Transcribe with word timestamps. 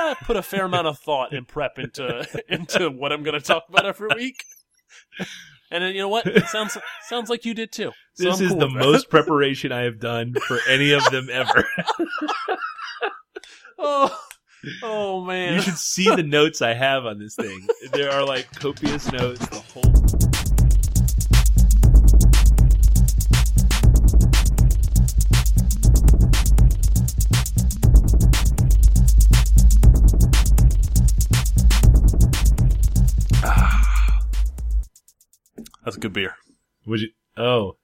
I 0.00 0.16
put 0.22 0.36
a 0.36 0.42
fair 0.42 0.64
amount 0.64 0.86
of 0.86 0.98
thought 0.98 1.32
and 1.32 1.46
prep 1.46 1.78
into 1.78 2.26
into 2.48 2.90
what 2.90 3.12
I'm 3.12 3.22
going 3.22 3.38
to 3.38 3.44
talk 3.44 3.64
about 3.68 3.86
every 3.86 4.08
week. 4.14 4.44
And 5.70 5.84
then 5.84 5.94
you 5.94 6.00
know 6.00 6.08
what? 6.08 6.26
It 6.26 6.46
sounds 6.46 6.76
sounds 7.08 7.30
like 7.30 7.44
you 7.44 7.54
did 7.54 7.72
too. 7.72 7.92
So 8.14 8.24
this 8.24 8.40
I'm 8.40 8.46
is 8.46 8.50
cool 8.52 8.60
the 8.60 8.66
that. 8.68 8.74
most 8.74 9.08
preparation 9.10 9.72
I 9.72 9.82
have 9.82 10.00
done 10.00 10.34
for 10.46 10.58
any 10.68 10.92
of 10.92 11.04
them 11.10 11.28
ever. 11.30 11.64
Oh, 13.82 14.14
oh 14.82 15.24
man. 15.24 15.54
you 15.54 15.62
should 15.62 15.78
see 15.78 16.04
the 16.14 16.22
notes 16.22 16.60
I 16.60 16.74
have 16.74 17.06
on 17.06 17.18
this 17.18 17.34
thing. 17.34 17.66
There 17.94 18.10
are 18.10 18.26
like 18.26 18.52
copious 18.56 19.10
notes. 19.10 19.38
The 19.48 19.60
whole. 19.72 20.29
That's 35.90 35.96
a 35.96 36.00
good 36.02 36.12
beer. 36.12 36.36
Would 36.86 37.00
you? 37.00 37.08
Oh, 37.36 37.76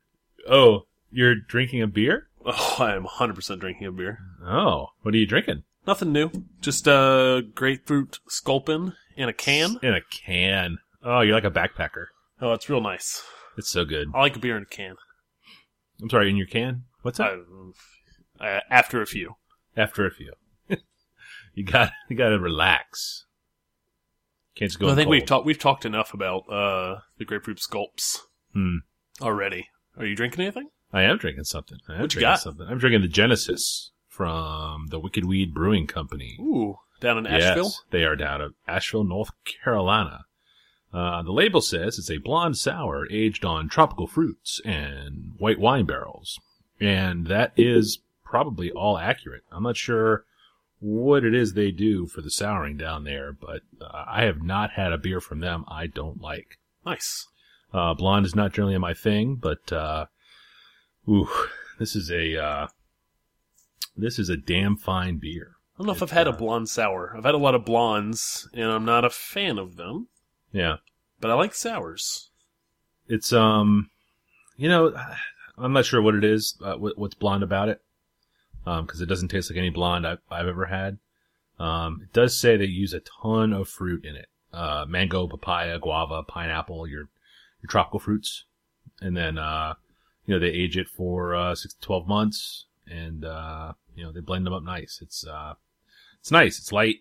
oh, 0.49 0.87
you're 1.11 1.35
drinking 1.35 1.83
a 1.83 1.89
beer? 1.89 2.29
Oh, 2.45 2.77
I 2.79 2.95
am 2.95 3.05
100% 3.05 3.59
drinking 3.59 3.85
a 3.89 3.91
beer. 3.91 4.21
Oh, 4.47 4.91
what 5.03 5.13
are 5.13 5.19
you 5.19 5.27
drinking? 5.27 5.65
Nothing 5.89 6.13
new. 6.13 6.31
Just 6.61 6.87
uh, 6.87 7.41
grapefruit 7.41 8.21
sculpin 8.29 8.93
in 9.17 9.29
a 9.29 9.33
can. 9.33 9.81
In 9.83 9.93
a 9.93 10.03
can. 10.03 10.79
Oh, 11.03 11.23
you're 11.23 11.35
like 11.35 11.43
a 11.43 11.51
backpacker. 11.51 12.05
Oh, 12.41 12.53
it's 12.53 12.71
real 12.71 12.81
nice. 12.81 13.25
It's 13.59 13.71
so 13.71 13.85
good. 13.85 14.07
I 14.15 14.21
like 14.21 14.37
a 14.37 14.39
beer 14.39 14.57
in 14.57 14.63
a 14.63 14.67
can. 14.67 14.95
I'm 16.01 16.09
sorry, 16.09 16.31
in 16.31 16.37
your 16.37 16.47
can? 16.47 16.85
What's 17.03 17.19
that? 17.19 17.33
Uh, 18.41 18.61
after 18.71 19.03
a 19.03 19.07
few. 19.07 19.35
After 19.77 20.07
a 20.07 20.13
few. 20.13 20.33
you 21.55 21.65
got 21.65 21.91
you 22.09 22.17
got 22.17 22.29
to 22.29 22.39
relax. 22.39 23.26
Can't 24.57 24.71
just 24.71 24.81
go. 24.81 24.89
I 24.89 24.91
in 24.91 24.97
think 24.97 25.09
we've 25.11 25.25
talked 25.27 25.47
we've 25.47 25.59
talked 25.59 25.85
enough 25.85 26.13
about 26.15 26.49
uh, 26.51 27.01
the 27.19 27.25
grapefruit 27.25 27.59
sculpts 27.59 28.19
Hmm. 28.53 28.79
already. 29.21 29.69
Are 29.99 30.05
you 30.07 30.17
drinking 30.17 30.43
anything? 30.43 30.71
I 30.93 31.03
am 31.03 31.19
drinking 31.19 31.45
something. 31.45 31.79
I 31.89 31.95
am 31.95 32.01
What 32.01 32.15
you 32.15 32.21
drinking 32.21 32.33
got? 32.33 32.41
something. 32.41 32.67
I'm 32.69 32.79
drinking 32.79 33.03
the 33.03 33.09
Genesis 33.09 33.91
from 34.09 34.87
the 34.89 34.99
Wicked 34.99 35.25
Weed 35.25 35.53
Brewing 35.55 35.87
Company. 35.87 36.37
Ooh, 36.41 36.77
down 37.01 37.19
in 37.19 37.27
Asheville. 37.27 37.65
Yes, 37.65 37.83
they 37.91 38.05
are 38.05 38.17
down 38.17 38.41
in 38.41 38.55
Asheville, 38.67 39.05
North 39.05 39.31
Carolina. 39.63 40.25
Uh, 40.93 41.23
the 41.23 41.33
label 41.33 41.61
says 41.61 41.99
it's 41.99 42.11
a 42.11 42.17
blonde 42.19 42.57
sour 42.57 43.07
aged 43.11 43.45
on 43.45 43.69
tropical 43.69 44.07
fruits 44.07 44.61
and 44.65 45.35
white 45.39 45.59
wine 45.59 45.85
barrels. 45.85 46.39
And 46.81 47.27
that 47.27 47.53
is 47.57 47.99
probably 48.25 48.71
all 48.71 48.97
accurate. 48.97 49.43
I'm 49.53 49.65
not 49.65 49.77
sure 49.77 50.25
what 50.79 51.25
it 51.25 51.35
is 51.35 51.53
they 51.53 51.71
do 51.71 52.07
for 52.07 52.21
the 52.21 52.31
souring 52.31 52.77
down 52.77 53.05
there, 53.05 53.33
but 53.33 53.63
uh, 53.81 54.05
I 54.07 54.25
have 54.25 54.43
not 54.43 54.73
had 54.73 54.93
a 54.93 54.99
beer 54.99 55.21
from 55.21 55.41
them 55.41 55.65
I 55.69 55.87
don't 55.87 56.21
like. 56.21 56.59
Nice. 56.85 57.27
Uh, 57.73 57.95
blonde 57.95 58.27
is 58.27 58.35
not 58.35 58.53
generally 58.53 58.79
my 58.79 58.95
thing, 58.95 59.37
but, 59.37 59.73
uh, 59.73 60.07
ooh, 61.09 61.29
this 61.79 61.97
is 61.97 62.11
a, 62.11 62.43
uh, 62.43 62.67
this 63.97 64.19
is 64.19 64.29
a 64.29 64.37
damn 64.37 64.77
fine 64.77 65.19
beer. 65.19 65.57
I 65.75 65.79
don't 65.79 65.89
know 65.89 65.93
if 65.93 66.03
I've 66.03 66.11
had 66.11 66.27
a 66.27 66.31
uh, 66.31 66.37
blonde 66.37 66.69
sour. 66.69 67.15
I've 67.17 67.25
had 67.25 67.35
a 67.35 67.39
lot 67.39 67.55
of 67.55 67.65
blondes, 67.65 68.49
and 68.55 68.71
I'm 68.71 68.85
not 68.85 69.05
a 69.05 69.11
fan 69.11 69.59
of 69.59 69.77
them. 69.77 70.09
Yeah. 70.53 70.77
But 71.21 71.31
I 71.31 71.35
like 71.35 71.55
sours. 71.55 72.31
It's 73.09 73.33
um, 73.33 73.91
you 74.57 74.69
know, 74.69 74.95
I'm 75.59 75.73
not 75.73 75.85
sure 75.85 76.01
what 76.03 76.15
it 76.15 76.25
is, 76.25 76.55
uh, 76.63 76.77
what, 76.77 76.99
what's 76.99 77.15
blonde 77.15 77.43
about 77.43 77.69
it, 77.69 77.81
um, 78.67 78.85
because 78.85 79.01
it 79.01 79.07
doesn't 79.07 79.29
taste 79.29 79.51
like 79.51 79.59
any 79.59 79.71
blonde 79.71 80.07
I've, 80.07 80.19
I've 80.31 80.47
ever 80.47 80.67
had. 80.67 80.99
Um, 81.59 82.01
it 82.03 82.13
does 82.13 82.39
say 82.39 82.57
they 82.57 82.67
use 82.67 82.93
a 82.93 83.01
ton 83.23 83.53
of 83.53 83.69
fruit 83.69 84.05
in 84.05 84.17
it: 84.17 84.29
uh, 84.53 84.85
mango, 84.89 85.27
papaya, 85.27 85.79
guava, 85.79 86.23
pineapple, 86.23 86.87
your 86.87 87.09
your 87.63 87.69
tropical 87.69 88.01
fruits, 88.01 88.45
and 89.01 89.17
then 89.17 89.39
uh, 89.39 89.75
you 90.27 90.35
know 90.35 90.41
they 90.41 90.49
age 90.49 90.77
it 90.77 90.89
for 90.89 91.35
uh, 91.35 91.55
six 91.55 91.75
to 91.75 91.81
twelve 91.81 92.07
months, 92.07 92.67
and 92.87 93.25
uh, 93.25 93.73
you 93.95 94.05
know 94.05 94.13
they 94.13 94.21
blend 94.21 94.45
them 94.45 94.53
up 94.53 94.63
nice. 94.63 94.99
It's 95.01 95.27
uh, 95.27 95.55
it's 96.21 96.31
nice. 96.31 96.59
It's 96.59 96.73
light. 96.73 96.97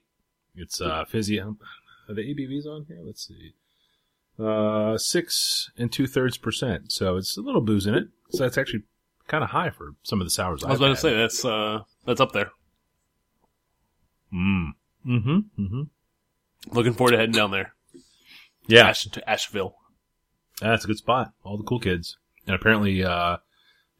It's 0.56 0.79
uh, 0.79 1.03
fizzy. 1.06 1.40
Are 1.40 1.53
the 2.07 2.22
ABVs 2.22 2.66
on 2.66 2.85
here? 2.88 3.00
Let's 3.03 3.28
see 3.28 3.56
uh, 4.40 4.97
six 4.97 5.72
and 5.78 5.91
two 5.91 6.07
thirds 6.07 6.38
percent. 6.38 6.91
So 6.91 7.17
it's 7.17 7.38
a 7.38 7.41
little 7.41 7.61
booze 7.61 7.88
in 7.88 7.95
it. 7.95 8.07
So 8.31 8.44
that's 8.44 8.57
actually 8.57 8.84
kind 9.28 9.44
of 9.44 9.50
high 9.52 9.69
for 9.69 9.96
some 10.03 10.22
of 10.22 10.25
the 10.28 10.31
sours. 10.31 10.63
I 10.63 10.68
was 10.69 10.75
I've 10.75 10.81
about 10.81 10.96
to 10.96 11.02
say 11.02 11.16
that's 11.16 11.44
uh 11.46 11.80
that's 12.06 12.22
up 12.22 12.31
there. 12.31 12.52
Mm. 14.34 14.69
Mm-hmm. 15.08 15.38
Mm-hmm. 15.62 15.81
Looking 16.75 16.94
forward 16.94 17.12
to 17.12 17.18
heading 17.18 17.35
down 17.35 17.52
there. 17.52 17.74
Yeah, 18.68 18.88
Ash, 18.90 19.03
to 19.06 19.30
Asheville. 19.30 19.75
that's 20.59 20.84
a 20.84 20.88
good 20.88 20.97
spot. 20.97 21.31
All 21.44 21.58
the 21.58 21.64
cool 21.64 21.80
kids, 21.80 22.18
and 22.47 22.56
apparently, 22.56 23.03
uh, 23.03 23.38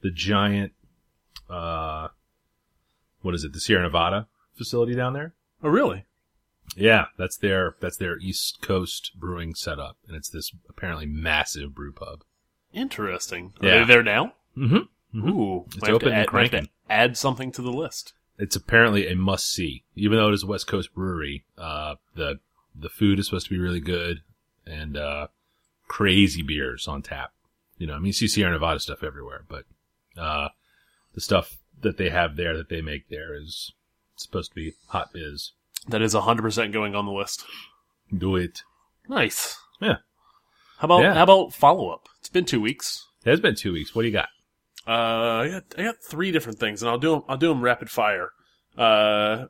the 0.02 0.09
giant, 0.09 0.74
uh, 1.47 2.08
what 3.22 3.35
is 3.35 3.44
it? 3.44 3.53
The 3.53 3.59
Sierra 3.59 3.84
Nevada 3.84 4.28
facility 4.58 4.96
down 4.96 5.14
there. 5.14 5.35
Oh, 5.64 5.69
really? 5.69 6.06
Yeah, 6.75 7.06
that's 7.18 7.38
their 7.38 7.75
that's 7.80 7.97
their 7.97 8.18
East 8.18 8.59
Coast 8.64 9.12
brewing 9.16 9.53
setup, 9.53 9.97
and 10.08 10.18
it's 10.18 10.30
this 10.30 10.52
apparently 10.68 11.06
massive 11.06 11.75
brew 11.75 11.91
pub. 11.94 12.24
Interesting. 12.74 13.53
Are 13.62 13.68
Yeah. 13.68 13.80
they 13.80 13.85
there 13.85 14.03
now? 14.03 14.34
Mm-hmm. 14.58 14.78
Mhm. 15.16 15.30
Ooh, 15.30 15.64
It's 15.68 15.81
might 15.81 15.88
have 15.92 16.00
to 16.00 16.06
open 16.06 16.08
and 16.09 16.18
add- 16.18 16.24
to 16.24 16.30
cranking. 16.30 16.70
Add 16.90 17.18
something 17.18 17.52
to 17.53 17.62
the 17.62 17.72
list. 17.74 18.14
it's 18.38 18.56
apparently 18.58 19.08
a 19.08 19.16
must 19.16 19.50
see. 19.50 19.86
Even 19.96 20.18
though 20.18 20.28
it 20.28 20.34
is 20.34 20.44
a 20.44 20.48
West 20.48 20.68
Coast 20.68 20.94
brewery, 20.94 21.46
uh, 21.58 21.96
the 22.16 22.40
the 22.78 22.90
food 22.90 23.18
is 23.20 23.28
supposed 23.28 23.48
to 23.48 23.53
be 23.53 23.58
really 23.59 23.80
good 23.80 24.22
and 24.66 24.98
uh, 24.98 25.28
crazy 25.88 26.42
beers 26.42 26.86
on 26.88 27.02
tap. 27.02 27.31
You 27.78 27.88
know, 27.88 27.94
I 27.94 27.98
mean, 27.98 28.08
you 28.08 28.14
see 28.14 28.28
Sierra 28.28 28.52
Nevada 28.52 28.80
stuff 28.81 29.03
everywhere, 29.03 29.46
but 29.48 29.64
uh, 30.18 30.50
the 31.14 31.22
stuff 31.22 31.58
that 31.82 31.96
they 31.97 32.09
have 32.09 32.36
there 32.36 32.58
that 32.58 32.68
they 32.68 32.82
make 32.82 33.08
there 33.09 33.34
is 33.36 33.72
supposed 34.18 34.52
to 34.52 34.56
be 34.56 34.74
hot 34.90 35.14
biz. 35.14 35.52
That 35.88 36.02
is 36.02 36.14
100% 36.14 36.74
going 36.74 36.94
on 36.96 37.06
the 37.06 37.12
list. 37.14 37.46
Do 38.16 38.36
it. 38.36 38.64
Nice. 39.08 39.58
Yeah. 39.80 39.97
How 40.80 40.86
about 40.88 41.02
Yeah. 41.03 41.14
how 41.14 41.24
about 41.24 41.53
follow 41.53 41.90
up? 41.90 42.09
It's 42.20 42.28
been 42.30 42.46
two 42.46 42.59
weeks. 42.59 43.08
It 43.24 43.30
has 43.30 43.40
been 43.40 43.56
two 43.56 43.72
weeks. 43.74 43.96
What 43.96 44.02
do 44.02 44.08
you 44.09 44.14
got? 44.14 44.30
Uh, 44.88 44.91
I 44.91 45.47
got 45.50 45.63
I 45.79 45.84
got 45.84 45.96
three 46.03 46.31
different 46.31 46.59
things, 46.59 46.81
and 46.81 46.90
I'll 46.90 46.97
do 47.00 47.12
them. 47.12 47.23
I'll 47.28 47.38
do 47.38 47.50
them 47.50 47.62
rapid 47.62 47.90
fire. 47.90 48.29
Uh, 48.78 49.46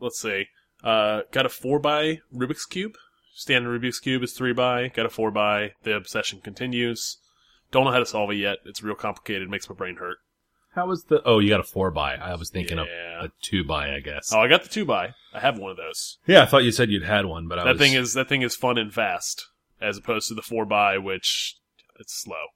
let's 0.00 0.20
see. 0.20 0.46
Uh, 0.84 1.22
got 1.32 1.46
a 1.46 1.48
four 1.48 1.78
by 1.78 2.20
Rubik's 2.34 2.66
cube. 2.66 2.92
Standard 3.34 3.80
Rubik's 3.82 3.98
cube 3.98 4.22
is 4.22 4.32
three 4.32 4.52
by. 4.52 4.88
Got 4.88 5.06
a 5.06 5.10
four 5.10 5.30
by. 5.30 5.72
The 5.82 5.94
obsession 5.96 6.40
continues. 6.40 7.18
Don't 7.72 7.84
know 7.84 7.90
how 7.90 7.98
to 7.98 8.06
solve 8.06 8.30
it 8.30 8.36
yet. 8.36 8.58
It's 8.64 8.82
real 8.82 8.94
complicated. 8.94 9.50
Makes 9.50 9.68
my 9.68 9.74
brain 9.74 9.96
hurt. 9.96 10.18
How 10.74 10.86
was 10.86 11.04
the? 11.04 11.20
Oh, 11.24 11.38
you 11.40 11.48
got 11.48 11.60
a 11.60 11.64
four 11.64 11.90
by. 11.90 12.14
I 12.14 12.34
was 12.36 12.50
thinking 12.50 12.78
Yeah. 12.78 12.84
of 13.20 13.24
a 13.26 13.32
two 13.42 13.64
by. 13.64 13.92
I 13.94 14.00
guess. 14.00 14.32
Oh, 14.32 14.40
I 14.40 14.46
got 14.48 14.62
the 14.62 14.68
two 14.68 14.84
by. 14.84 15.14
I 15.34 15.40
have 15.40 15.58
one 15.58 15.70
of 15.70 15.76
those. 15.76 16.18
yeah, 16.26 16.42
I 16.42 16.46
thought 16.46 16.64
you 16.64 16.70
said 16.70 16.90
you'd 16.90 17.02
had 17.02 17.24
one, 17.26 17.48
but 17.48 17.58
I 17.58 17.64
that 17.64 17.72
was, 17.72 17.80
thing 17.80 17.94
is 17.94 18.14
that 18.14 18.28
thing 18.28 18.42
is 18.42 18.54
fun 18.54 18.78
and 18.78 18.92
fast, 18.92 19.46
as 19.80 19.98
opposed 19.98 20.28
to 20.28 20.34
the 20.34 20.42
four 20.42 20.64
by, 20.64 20.96
which 20.98 21.56
it's 21.98 22.14
slow. 22.14 22.46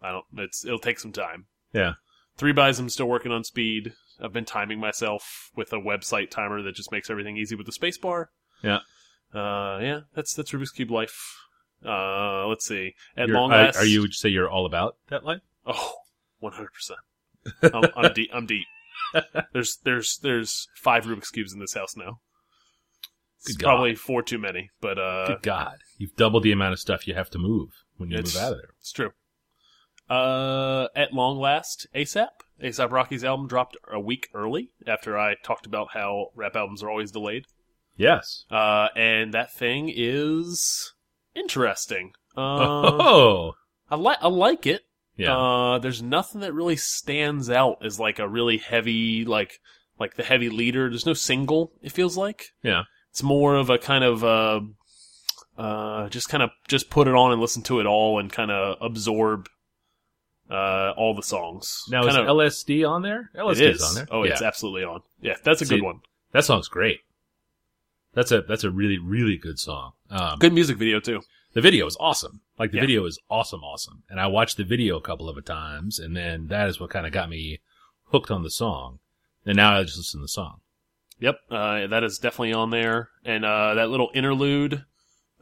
I 0.00 0.10
don't. 0.12 0.24
It's 0.38 0.64
it'll 0.64 0.78
take 0.78 0.98
some 1.00 1.12
time. 1.12 1.46
Yeah. 1.72 1.94
Three 2.36 2.52
buys, 2.52 2.78
I'm 2.78 2.88
still 2.88 3.08
working 3.08 3.32
on 3.32 3.44
speed. 3.44 3.92
I've 4.22 4.32
been 4.32 4.44
timing 4.44 4.80
myself 4.80 5.50
with 5.56 5.72
a 5.72 5.76
website 5.76 6.30
timer 6.30 6.62
that 6.62 6.74
just 6.74 6.92
makes 6.92 7.10
everything 7.10 7.36
easy 7.36 7.54
with 7.54 7.66
the 7.66 7.72
space 7.72 7.98
bar. 7.98 8.30
Yeah. 8.62 8.80
Uh, 9.34 9.78
yeah, 9.80 10.00
that's 10.14 10.34
that's 10.34 10.50
Rubik's 10.50 10.70
Cube 10.70 10.90
life. 10.90 11.36
Uh, 11.84 12.46
let's 12.46 12.66
see. 12.66 12.94
At 13.16 13.28
You're- 13.28 13.38
long 13.40 13.50
last, 13.50 13.76
are 13.76 13.84
you? 13.84 14.00
Would 14.00 14.10
you 14.10 14.14
say 14.14 14.28
you're 14.28 14.50
all 14.50 14.66
about 14.66 14.96
that 15.08 15.24
life? 15.24 15.40
Oh, 15.66 15.94
100 16.40 16.70
percent. 16.72 17.00
I'm, 17.74 17.90
I'm 17.96 18.12
deep. 18.12 18.30
I'm 18.34 18.46
deep. 18.46 18.66
There's 19.52 19.78
there's 19.84 20.18
there's 20.18 20.68
five 20.76 21.04
Rubik's 21.04 21.30
cubes 21.30 21.52
in 21.52 21.60
this 21.60 21.74
house 21.74 21.96
now. 21.96 22.20
It's 23.38 23.56
Good 23.56 23.64
probably 23.64 23.94
four 23.94 24.22
too 24.22 24.38
many, 24.38 24.70
but 24.80 24.98
uh, 24.98 25.26
Good 25.28 25.42
God, 25.42 25.78
you've 25.96 26.16
doubled 26.16 26.42
the 26.42 26.52
amount 26.52 26.74
of 26.74 26.78
stuff 26.78 27.08
you 27.08 27.14
have 27.14 27.30
to 27.30 27.38
move 27.38 27.70
when 27.96 28.10
you 28.10 28.18
move 28.18 28.36
out 28.36 28.52
of 28.52 28.58
there. 28.58 28.70
It's 28.78 28.92
true. 28.92 29.10
Uh, 30.10 30.88
at 30.96 31.14
long 31.14 31.38
last, 31.38 31.86
ASAP. 31.94 32.28
ASAP 32.62 32.90
Rocky's 32.90 33.24
album 33.24 33.46
dropped 33.46 33.76
a 33.90 34.00
week 34.00 34.28
early 34.34 34.70
after 34.86 35.16
I 35.16 35.36
talked 35.42 35.66
about 35.66 35.92
how 35.92 36.26
rap 36.34 36.56
albums 36.56 36.82
are 36.82 36.90
always 36.90 37.12
delayed. 37.12 37.46
Yes. 37.96 38.44
Uh, 38.50 38.88
and 38.96 39.32
that 39.34 39.54
thing 39.54 39.92
is 39.94 40.92
interesting. 41.34 42.12
Uh, 42.36 42.40
oh, 42.40 43.52
I 43.90 43.96
like 43.96 44.18
I 44.20 44.28
like 44.28 44.66
it. 44.66 44.82
yeah. 45.16 45.36
Uh, 45.36 45.78
there's 45.78 46.02
nothing 46.02 46.40
that 46.42 46.54
really 46.54 46.76
stands 46.76 47.48
out 47.48 47.84
as 47.84 48.00
like 48.00 48.18
a 48.18 48.28
really 48.28 48.58
heavy 48.58 49.24
like 49.24 49.58
like 49.98 50.14
the 50.14 50.22
heavy 50.22 50.48
leader. 50.48 50.88
There's 50.88 51.06
no 51.06 51.14
single. 51.14 51.72
It 51.82 51.92
feels 51.92 52.16
like 52.16 52.46
yeah. 52.62 52.82
it's 53.10 53.22
more 53.22 53.54
of 53.54 53.70
a 53.70 53.78
kind 53.78 54.04
of 54.04 54.24
uh, 54.24 54.60
uh, 55.58 56.08
just 56.08 56.28
kind 56.28 56.42
of 56.42 56.50
just 56.68 56.90
put 56.90 57.06
it 57.06 57.14
on 57.14 57.32
and 57.32 57.40
listen 57.40 57.62
to 57.64 57.80
it 57.80 57.86
all 57.86 58.18
and 58.18 58.32
kind 58.32 58.50
of 58.50 58.76
absorb 58.80 59.48
uh, 60.50 60.92
all 60.96 61.14
the 61.14 61.22
songs. 61.22 61.84
Now 61.88 62.06
is 62.06 62.14
kind 62.14 62.26
LSD 62.28 62.88
on 62.88 63.02
there? 63.02 63.30
it 63.34 63.38
LSD 63.38 63.60
is 63.70 63.76
is 63.76 63.82
on 63.82 63.94
there. 63.94 64.06
Oh, 64.10 64.24
yeah. 64.24 64.32
it's 64.32 64.42
absolutely 64.42 64.84
on. 64.84 65.02
Yeah, 65.20 65.34
that's 65.44 65.62
a 65.62 65.66
See- 65.66 65.76
good 65.76 65.84
one. 65.84 66.00
that 66.32 66.44
song's 66.44 66.68
great. 66.68 67.00
That's 68.12 68.32
a 68.32 68.42
that's 68.42 68.64
a 68.64 68.70
really 68.70 68.98
really 68.98 69.36
good 69.36 69.58
song. 69.60 69.92
Um, 70.10 70.38
Good 70.40 70.52
music 70.52 70.76
video 70.78 70.98
too. 70.98 71.22
the 71.52 71.60
video 71.60 71.86
is 71.86 71.96
awesome. 72.00 72.40
Like 72.58 72.72
the 72.72 72.78
Yeah. 72.78 72.82
video 72.82 73.04
is 73.06 73.18
awesome, 73.30 73.62
awesome. 73.62 74.02
And 74.10 74.18
I 74.20 74.26
watched 74.26 74.56
the 74.56 74.64
video 74.64 74.96
a 74.96 75.00
couple 75.00 75.28
of 75.28 75.42
times, 75.44 75.98
and 76.00 76.16
then 76.16 76.48
that 76.48 76.68
is 76.68 76.80
what 76.80 76.90
kind 76.90 77.06
of 77.06 77.12
got 77.12 77.28
me 77.30 77.60
hooked 78.06 78.30
on 78.30 78.42
the 78.42 78.50
song. 78.50 78.98
And 79.46 79.56
now 79.56 79.78
I 79.78 79.84
just 79.84 79.96
listen 79.96 80.18
to 80.20 80.24
the 80.24 80.28
song. 80.28 80.60
Yep, 81.20 81.38
uh, 81.50 81.86
that 81.86 82.02
is 82.02 82.18
definitely 82.18 82.52
on 82.54 82.70
there, 82.70 83.10
and 83.24 83.44
uh, 83.44 83.74
that 83.74 83.90
little 83.90 84.10
interlude 84.14 84.84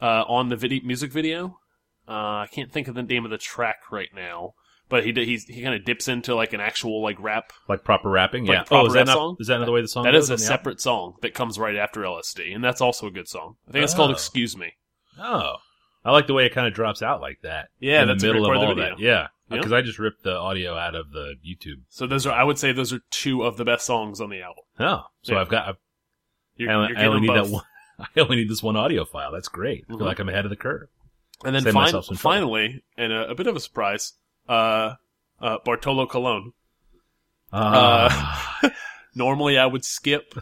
uh, 0.02 0.24
on 0.28 0.48
the 0.50 0.56
video 0.56 0.84
music 0.84 1.10
video. 1.12 1.58
Uh, 2.06 2.42
I 2.44 2.48
can't 2.52 2.70
think 2.72 2.88
of 2.88 2.94
the 2.94 3.02
name 3.02 3.24
of 3.24 3.30
the 3.30 3.38
track 3.38 3.90
right 3.90 4.08
now, 4.14 4.54
but 4.88 5.04
he 5.04 5.12
he's, 5.12 5.44
he 5.44 5.62
kind 5.62 5.74
of 5.74 5.84
dips 5.84 6.08
into 6.08 6.34
like 6.34 6.52
an 6.52 6.60
actual 6.60 7.02
like 7.02 7.20
rap. 7.20 7.52
Like 7.68 7.84
proper 7.84 8.08
rapping, 8.10 8.46
Like 8.46 8.54
yeah. 8.54 8.62
proper 8.64 8.82
oh, 8.84 8.86
is 8.86 8.94
that 8.94 9.06
not 9.06 9.14
song? 9.14 9.36
is 9.40 9.46
that 9.48 9.56
another 9.56 9.72
way 9.72 9.82
the 9.82 9.88
song? 9.88 10.04
That 10.04 10.14
is 10.14 10.30
a 10.30 10.38
separate 10.38 10.80
song 10.80 11.14
that 11.22 11.34
comes 11.34 11.58
right 11.58 11.76
after 11.76 12.00
LSD, 12.02 12.54
and 12.54 12.62
that's 12.64 12.80
also 12.80 13.06
a 13.06 13.10
good 13.10 13.28
song. 13.28 13.56
I 13.68 13.72
think 13.72 13.84
it's 13.84 13.94
called 13.94 14.10
Oh. 14.10 14.14
"Excuse 14.14 14.56
Me." 14.56 14.72
Oh, 15.18 15.56
I 16.04 16.12
like 16.12 16.26
the 16.26 16.34
way 16.34 16.46
it 16.46 16.54
kind 16.54 16.66
of 16.66 16.74
drops 16.74 17.02
out 17.02 17.20
like 17.20 17.40
that. 17.42 17.68
Yeah, 17.80 18.02
in 18.02 18.08
that's 18.08 18.22
the 18.22 18.30
a 18.30 18.32
great 18.32 18.44
part 18.44 18.56
of 18.56 18.62
of 18.62 18.68
all 18.70 18.74
the 18.74 18.82
that. 18.82 18.98
Yeah, 18.98 19.28
Yeah. 19.50 19.56
because 19.56 19.72
I 19.72 19.82
just 19.82 19.98
ripped 19.98 20.22
the 20.22 20.34
audio 20.36 20.76
out 20.76 20.94
of 20.94 21.10
the 21.10 21.34
YouTube. 21.46 21.82
So 21.88 22.06
those 22.06 22.24
are, 22.26 22.32
I 22.32 22.44
would 22.44 22.58
say, 22.58 22.72
those 22.72 22.92
are 22.92 23.00
two 23.10 23.42
of 23.42 23.56
the 23.56 23.64
best 23.64 23.84
songs 23.84 24.20
on 24.20 24.30
the 24.30 24.40
album. 24.40 24.64
Oh, 24.78 25.02
so 25.22 25.34
Yeah. 25.34 25.40
I've 25.40 25.48
got. 25.48 25.76
You're, 26.56 26.70
I, 26.70 26.74
only- 26.74 26.88
you're 26.90 26.98
I 26.98 27.06
only 27.06 27.20
need 27.28 27.36
that 27.36 27.48
one. 27.48 27.64
I 27.98 28.20
only 28.20 28.36
need 28.36 28.48
this 28.48 28.62
one 28.62 28.76
audio 28.76 29.04
file. 29.04 29.32
That's 29.32 29.48
great. 29.48 29.84
I 29.84 29.86
feel 29.88 29.96
mm-hmm. 29.96 30.06
like 30.06 30.18
I'm 30.20 30.28
ahead 30.28 30.44
of 30.44 30.50
the 30.50 30.56
curve. 30.56 30.88
And 31.44 31.54
then 31.54 31.62
fin- 31.64 31.74
myself 31.74 32.04
some 32.06 32.16
trouble. 32.16 32.36
finally, 32.36 32.84
and 32.96 33.12
a, 33.12 33.30
a 33.30 33.34
bit 33.34 33.46
of 33.48 33.56
a 33.56 33.60
surprise, 33.60 34.12
uh, 34.48 34.94
uh, 35.40 35.58
Bartolo 35.64 36.06
Colon. 36.06 36.52
Uh, 37.52 38.08
Normally, 39.14 39.58
I 39.58 39.66
would 39.66 39.84
skip 39.84 40.34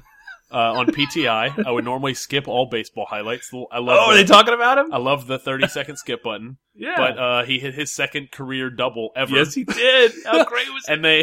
uh, 0.51 0.73
on 0.75 0.87
PTI. 0.89 1.67
I 1.67 1.71
would 1.71 1.85
normally 1.85 2.15
skip 2.15 2.47
all 2.49 2.67
baseball 2.67 3.07
highlights. 3.09 3.51
I 3.53 3.79
love. 3.79 3.99
oh, 4.01 4.11
are 4.11 4.15
the, 4.15 4.23
they 4.23 4.27
talking 4.27 4.55
about 4.55 4.79
him? 4.79 4.93
I 4.93 4.99
love 4.99 5.27
the 5.27 5.39
thirty 5.39 5.67
second 5.69 5.97
skip 5.97 6.23
button. 6.23 6.59
yeah, 6.75 6.95
But 6.97 7.19
uh, 7.19 7.45
he 7.45 7.59
hit 7.59 7.75
his 7.75 7.93
second 7.93 8.31
career 8.31 8.71
double 8.71 9.11
ever. 9.17 9.35
yes, 9.35 9.55
he 9.55 9.65
did. 9.65 10.13
How 10.25 10.45
great 10.49 10.69
was 10.73 10.85
and 10.89 11.05
they 11.05 11.23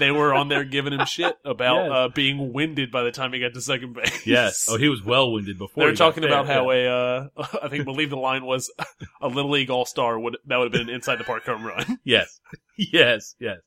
they 0.00 0.10
were 0.10 0.34
on 0.34 0.48
there 0.48 0.64
giving 0.64 0.92
him 0.92 1.06
shit 1.06 1.36
about 1.44 1.84
Yes. 1.84 1.92
uh, 1.92 2.08
being 2.08 2.52
winded 2.52 2.90
by 2.90 3.02
the 3.04 3.12
time 3.12 3.32
he 3.32 3.38
got 3.40 3.54
to 3.54 3.60
second 3.60 3.94
base. 3.94 4.26
Yes. 4.26 4.66
Oh, 4.68 4.76
he 4.76 4.88
was 4.88 5.04
well 5.04 5.30
winded 5.32 5.58
before. 5.58 5.84
They 5.84 5.90
were 5.90 5.96
talking 5.96 6.22
there, 6.22 6.30
about 6.30 6.46
how 6.46 6.70
yeah. 6.72 7.28
a, 7.36 7.40
uh, 7.40 7.46
I 7.62 7.68
think, 7.68 7.84
believe 7.84 8.10
the 8.10 8.16
line 8.16 8.44
was 8.44 8.72
a 9.20 9.28
little 9.28 9.50
league 9.50 9.70
all 9.70 9.84
star 9.84 10.18
would 10.18 10.36
that 10.46 10.56
would 10.56 10.64
have 10.64 10.72
been 10.72 10.88
an 10.88 10.94
inside 10.94 11.16
the 11.16 11.24
park 11.24 11.44
home 11.44 11.64
run. 11.64 11.98
Yes, 12.04 12.40
yes, 12.76 13.34
yes, 13.38 13.58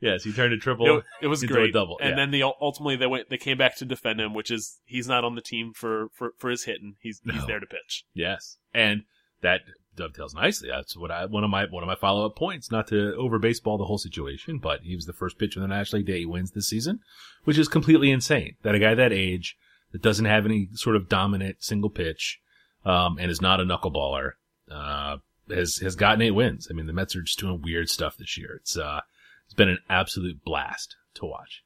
yes. 0.00 0.22
He 0.22 0.32
turned 0.32 0.52
a 0.52 0.58
triple. 0.58 0.98
It, 0.98 1.04
it 1.22 1.26
was 1.26 1.42
Into 1.42 1.54
a 1.54 1.56
great. 1.56 1.72
double, 1.72 1.98
and 2.00 2.10
yeah. 2.10 2.16
then 2.16 2.30
the 2.30 2.42
ultimately 2.42 2.96
they 2.96 3.06
went 3.06 3.30
they 3.30 3.38
came 3.38 3.58
back 3.58 3.76
to 3.78 3.84
defend 3.84 4.20
him, 4.20 4.34
which 4.34 4.50
is 4.50 4.78
he's 4.84 5.08
not 5.08 5.24
on 5.24 5.34
the 5.34 5.40
team 5.40 5.72
for 5.74 6.08
for, 6.14 6.32
for 6.38 6.50
his 6.50 6.64
hitting. 6.64 6.96
He's 7.00 7.20
he's 7.24 7.46
there 7.46 7.60
to 7.60 7.66
pitch. 7.66 8.04
Yes, 8.14 8.58
and 8.74 9.02
that 9.40 9.62
dovetails 9.98 10.34
nicely. 10.34 10.68
That's 10.70 10.96
what 10.96 11.10
I 11.10 11.26
one 11.26 11.44
of 11.44 11.50
my 11.50 11.66
one 11.66 11.82
of 11.82 11.86
my 11.86 11.96
follow 11.96 12.24
up 12.24 12.36
points. 12.36 12.70
Not 12.70 12.86
to 12.88 13.14
over 13.16 13.38
baseball 13.38 13.78
the 13.78 13.84
whole 13.84 13.98
situation, 13.98 14.58
but 14.58 14.80
he 14.82 14.94
was 14.94 15.06
the 15.06 15.12
first 15.12 15.38
pitcher 15.38 15.60
in 15.60 15.68
the 15.68 15.74
National 15.74 15.98
League 15.98 16.06
Day 16.06 16.20
he 16.20 16.26
wins 16.26 16.52
this 16.52 16.68
season, 16.68 17.00
which 17.44 17.58
is 17.58 17.68
completely 17.68 18.10
insane. 18.10 18.56
That 18.62 18.74
a 18.74 18.78
guy 18.78 18.94
that 18.94 19.12
age 19.12 19.56
that 19.92 20.02
doesn't 20.02 20.24
have 20.24 20.44
any 20.44 20.68
sort 20.74 20.96
of 20.96 21.08
dominant 21.08 21.56
single 21.60 21.90
pitch, 21.90 22.40
um, 22.84 23.18
and 23.18 23.30
is 23.30 23.40
not 23.40 23.60
a 23.60 23.64
knuckleballer, 23.64 24.32
uh, 24.70 25.18
has 25.50 25.76
has 25.76 25.96
gotten 25.96 26.22
eight 26.22 26.32
wins. 26.32 26.68
I 26.70 26.74
mean, 26.74 26.86
the 26.86 26.92
Mets 26.92 27.16
are 27.16 27.22
just 27.22 27.38
doing 27.38 27.62
weird 27.62 27.88
stuff 27.88 28.16
this 28.16 28.38
year. 28.38 28.56
It's 28.60 28.76
uh, 28.76 29.00
it's 29.44 29.54
been 29.54 29.68
an 29.68 29.78
absolute 29.88 30.44
blast 30.44 30.96
to 31.14 31.26
watch. 31.26 31.62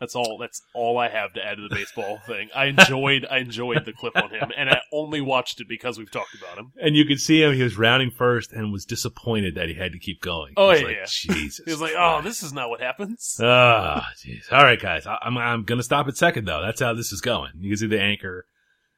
That's 0.00 0.16
all. 0.16 0.38
That's 0.40 0.62
all 0.72 0.96
I 0.96 1.10
have 1.10 1.34
to 1.34 1.44
add 1.44 1.56
to 1.56 1.68
the 1.68 1.74
baseball 1.74 2.18
thing. 2.26 2.48
I 2.54 2.66
enjoyed 2.66 3.26
I 3.30 3.38
enjoyed 3.38 3.84
the 3.84 3.92
clip 3.92 4.16
on 4.16 4.30
him, 4.30 4.50
and 4.56 4.70
I 4.70 4.80
only 4.92 5.20
watched 5.20 5.60
it 5.60 5.68
because 5.68 5.98
we've 5.98 6.10
talked 6.10 6.34
about 6.34 6.58
him. 6.58 6.72
And 6.80 6.96
you 6.96 7.04
could 7.04 7.20
see 7.20 7.42
him; 7.42 7.52
he 7.52 7.62
was 7.62 7.76
rounding 7.76 8.10
first 8.10 8.50
and 8.50 8.72
was 8.72 8.86
disappointed 8.86 9.56
that 9.56 9.68
he 9.68 9.74
had 9.74 9.92
to 9.92 9.98
keep 9.98 10.22
going. 10.22 10.54
Oh, 10.56 10.70
yeah, 10.70 10.84
like, 10.84 10.96
yeah. 10.96 11.06
Jesus. 11.06 11.60
He 11.66 11.70
was 11.70 11.82
like. 11.82 11.92
"Oh, 11.98 12.22
this 12.22 12.42
is 12.42 12.54
not 12.54 12.70
what 12.70 12.80
happens." 12.80 13.38
Ah, 13.42 14.08
jeez. 14.24 14.50
All 14.50 14.64
right, 14.64 14.80
guys. 14.80 15.06
I, 15.06 15.18
I'm 15.20 15.36
I'm 15.36 15.64
gonna 15.64 15.82
stop 15.82 16.08
at 16.08 16.16
second 16.16 16.46
though. 16.46 16.62
That's 16.62 16.80
how 16.80 16.94
this 16.94 17.12
is 17.12 17.20
going. 17.20 17.52
You 17.58 17.68
can 17.68 17.76
see 17.76 17.86
the 17.86 18.00
anchor 18.00 18.46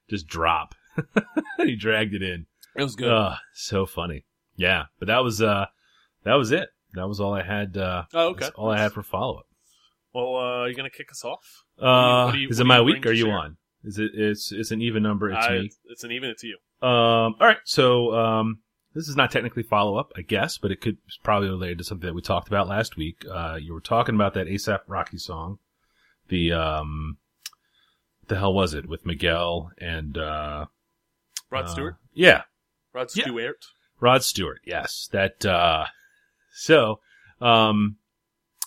just 0.09 0.29
drop. 0.29 0.77
he 1.59 1.75
dragged 1.75 2.15
it 2.15 2.23
in. 2.23 2.47
It 2.77 2.83
was 2.85 2.95
good. 2.95 3.11
Ah, 3.11 3.41
so 3.55 3.87
funny. 3.87 4.25
Yeah, 4.55 4.85
but 5.01 5.09
that 5.09 5.25
was 5.25 5.43
uh, 5.43 5.67
that 6.23 6.35
was 6.35 6.53
it. 6.53 6.69
That 6.95 7.09
was 7.09 7.21
all 7.21 7.35
I 7.35 7.43
had. 7.43 7.77
Uh, 7.77 8.05
oh, 8.15 8.29
okay. 8.31 8.51
all 8.55 8.71
I 8.71 8.79
had 8.79 8.93
for 8.93 9.03
follow 9.03 9.39
up. 9.39 9.47
Well, 10.15 10.37
uh, 10.37 10.67
you 10.67 10.75
gonna 10.75 10.91
kick 10.91 11.11
us 11.11 11.25
off? 11.25 11.65
Uh, 11.79 12.25
what 12.27 12.33
do 12.33 12.39
you- 12.39 12.49
is 12.49 12.61
it 12.61 12.65
my 12.65 12.81
week? 12.81 13.05
Or 13.07 13.11
are 13.11 13.13
you 13.13 13.27
share? 13.27 13.39
on? 13.39 13.57
Is 13.85 13.99
it? 13.99 14.11
It's 14.15 14.53
it's 14.53 14.71
an 14.71 14.83
even 14.83 15.03
number. 15.03 15.31
It's 15.31 15.47
I- 15.47 15.59
me. 15.59 15.71
It's 15.87 16.05
an 16.05 16.13
even. 16.13 16.31
It's 16.31 16.43
you. 16.43 16.59
Um, 16.83 17.35
all 17.41 17.47
right. 17.47 17.59
So, 17.65 18.15
um, 18.15 18.59
this 18.95 19.09
is 19.09 19.17
not 19.17 19.31
technically 19.31 19.63
follow 19.63 19.97
up, 19.97 20.13
I 20.17 20.23
guess, 20.23 20.59
but 20.59 20.71
it 20.71 20.81
could 20.81 20.99
it's 21.07 21.17
probably 21.17 21.49
related 21.49 21.79
to 21.79 21.85
something 21.85 22.07
that 22.07 22.15
we 22.15 22.21
talked 22.23 22.49
about 22.49 22.69
last 22.69 22.97
week. 22.97 23.25
Uh, 23.31 23.59
you 23.61 23.73
were 23.73 23.81
talking 23.81 24.15
about 24.15 24.35
that 24.35 24.47
ASAP 24.49 24.81
Rocky 24.87 25.19
song. 25.19 25.59
The, 26.29 26.53
um, 26.53 27.19
the 28.29 28.37
hell 28.39 28.53
was 28.53 28.75
it 28.75 28.89
with 28.89 29.05
Miguel 29.07 29.71
and, 29.79 30.17
uh, 30.19 30.67
Rod 31.51 31.65
uh, 31.65 31.69
Stewart. 31.69 31.97
Yeah. 32.13 32.43
Rod 32.93 33.09
yeah. 33.15 33.25
Stewart. 33.25 33.65
Rod 34.01 34.23
Stewart. 34.23 34.61
Yes. 34.65 35.09
That, 35.13 35.45
uh, 35.47 35.87
so, 36.53 37.01
um, 37.41 37.97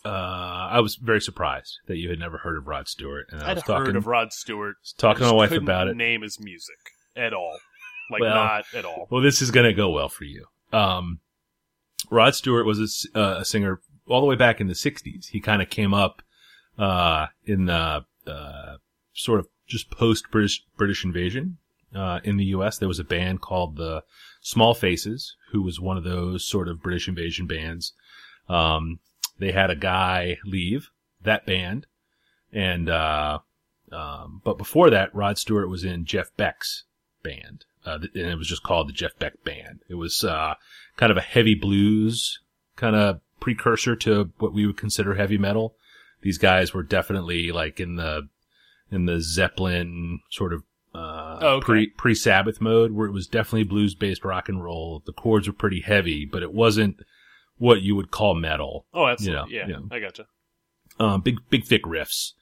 uh, 0.05 0.69
I 0.71 0.79
was 0.81 0.95
very 0.95 1.19
surprised 1.19 1.79
that 1.87 1.97
you 1.97 2.09
had 2.09 2.19
never 2.19 2.37
heard 2.37 2.57
of 2.57 2.67
Rod 2.67 2.87
Stewart. 2.87 3.27
And 3.31 3.41
I 3.41 3.51
I'd 3.51 3.55
was 3.55 3.63
heard 3.63 3.77
talking, 3.77 3.95
of 3.95 4.07
Rod 4.07 4.31
Stewart. 4.31 4.75
talking 4.97 5.21
to 5.21 5.31
my 5.31 5.33
wife 5.33 5.51
about 5.51 5.87
it. 5.87 5.97
Name 5.97 6.21
his 6.21 6.39
music 6.39 6.77
at 7.15 7.33
all. 7.33 7.57
Like 8.11 8.21
Well, 8.21 8.35
not 8.35 8.65
at 8.73 8.85
all. 8.85 9.07
Well, 9.09 9.21
this 9.21 9.41
is 9.41 9.49
going 9.51 9.65
to 9.65 9.73
go 9.73 9.89
well 9.89 10.09
for 10.09 10.25
you. 10.25 10.45
Um, 10.71 11.19
Rod 12.11 12.35
Stewart 12.35 12.65
was 12.65 13.09
a 13.15 13.19
uh, 13.19 13.39
a, 13.39 13.45
singer 13.45 13.81
all 14.07 14.21
the 14.21 14.27
way 14.27 14.35
back 14.35 14.61
in 14.61 14.67
the 14.67 14.73
60s. 14.73 15.29
He 15.29 15.39
kind 15.39 15.61
of 15.61 15.69
came 15.69 15.93
up 15.93 16.21
uh, 16.77 17.27
in 17.45 17.65
the 17.65 18.05
uh, 18.27 18.75
sort 19.13 19.39
of 19.39 19.47
just 19.67 19.89
post 19.89 20.29
British 20.29 20.63
British 20.77 21.03
invasion 21.03 21.57
uh, 21.95 22.19
in 22.23 22.37
the 22.37 22.45
U.S. 22.45 22.77
There 22.77 22.87
was 22.87 22.99
a 22.99 23.03
band 23.03 23.41
called 23.41 23.77
the 23.77 24.03
Small 24.41 24.75
Faces, 24.75 25.35
who 25.51 25.63
was 25.63 25.79
one 25.79 25.97
of 25.97 26.03
those 26.03 26.45
sort 26.45 26.67
of 26.67 26.83
British 26.83 27.07
invasion 27.07 27.47
bands. 27.47 27.93
Um, 28.47 28.99
they 29.39 29.51
had 29.51 29.69
a 29.69 29.75
guy 29.75 30.37
leave 30.45 30.89
that 31.23 31.45
band, 31.45 31.85
and 32.51 32.89
uh, 32.89 33.39
um, 33.91 34.41
but 34.43 34.57
before 34.57 34.89
that, 34.89 35.13
Rod 35.13 35.37
Stewart 35.37 35.69
was 35.69 35.83
in 35.83 36.05
Jeff 36.05 36.31
Beck's 36.37 36.83
band, 37.23 37.65
uh, 37.85 37.99
and 38.01 38.27
it 38.31 38.37
was 38.37 38.47
just 38.47 38.63
called 38.63 38.89
the 38.89 38.93
Jeff 38.93 39.17
Beck 39.19 39.43
Band. 39.43 39.79
It 39.89 39.95
was 39.95 40.23
uh, 40.23 40.55
kind 40.97 41.11
of 41.11 41.17
a 41.17 41.21
heavy 41.21 41.55
blues 41.55 42.39
kind 42.75 42.95
of 42.95 43.21
precursor 43.39 43.95
to 43.95 44.31
what 44.39 44.53
we 44.53 44.65
would 44.65 44.77
consider 44.77 45.15
heavy 45.15 45.37
metal. 45.37 45.75
These 46.21 46.37
guys 46.37 46.73
were 46.73 46.83
definitely 46.83 47.51
like 47.51 47.79
in 47.79 47.95
the 47.95 48.27
in 48.91 49.05
the 49.05 49.19
Zeppelin 49.21 50.19
sort 50.29 50.53
of 50.53 50.63
uh, 50.93 51.39
Oh, 51.41 51.47
okay. 51.57 51.65
pre 51.65 51.87
pre 51.87 52.15
Sabbath 52.15 52.61
mode, 52.61 52.91
where 52.91 53.07
it 53.07 53.11
was 53.11 53.27
definitely 53.27 53.63
blues 53.63 53.95
based 53.95 54.23
rock 54.25 54.47
and 54.49 54.63
roll. 54.63 55.03
The 55.05 55.13
chords 55.13 55.47
were 55.47 55.53
pretty 55.53 55.81
heavy, 55.81 56.25
but 56.25 56.41
it 56.43 56.53
wasn't 56.53 56.97
what 57.57 57.81
you 57.81 57.95
would 57.95 58.11
call 58.11 58.35
metal. 58.35 58.85
Oh, 58.93 59.07
absolutely. 59.07 59.53
you 59.53 59.61
know, 59.61 59.67
yeah, 59.67 59.79
yeah. 59.79 59.95
I 59.95 59.99
gotcha. 59.99 60.27
Um, 60.99 61.21
big 61.21 61.39
big 61.49 61.65
thick 61.65 61.83
riffs. 61.83 62.33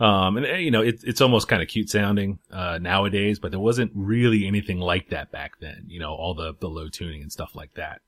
Um, 0.00 0.36
and 0.36 0.46
uh, 0.46 0.54
you 0.54 0.70
know, 0.70 0.82
it, 0.82 1.00
it's 1.02 1.20
almost 1.20 1.48
kind 1.48 1.60
of 1.60 1.68
cute 1.68 1.90
sounding, 1.90 2.38
uh, 2.52 2.78
nowadays, 2.80 3.38
but 3.40 3.50
there 3.50 3.60
wasn't 3.60 3.90
really 3.94 4.46
anything 4.46 4.78
like 4.78 5.10
that 5.10 5.32
back 5.32 5.58
then, 5.60 5.86
you 5.88 5.98
know, 5.98 6.14
all 6.14 6.34
the, 6.34 6.54
the 6.60 6.68
low 6.68 6.88
tuning 6.88 7.20
and 7.20 7.32
stuff 7.32 7.56
like 7.56 7.74
that. 7.74 8.00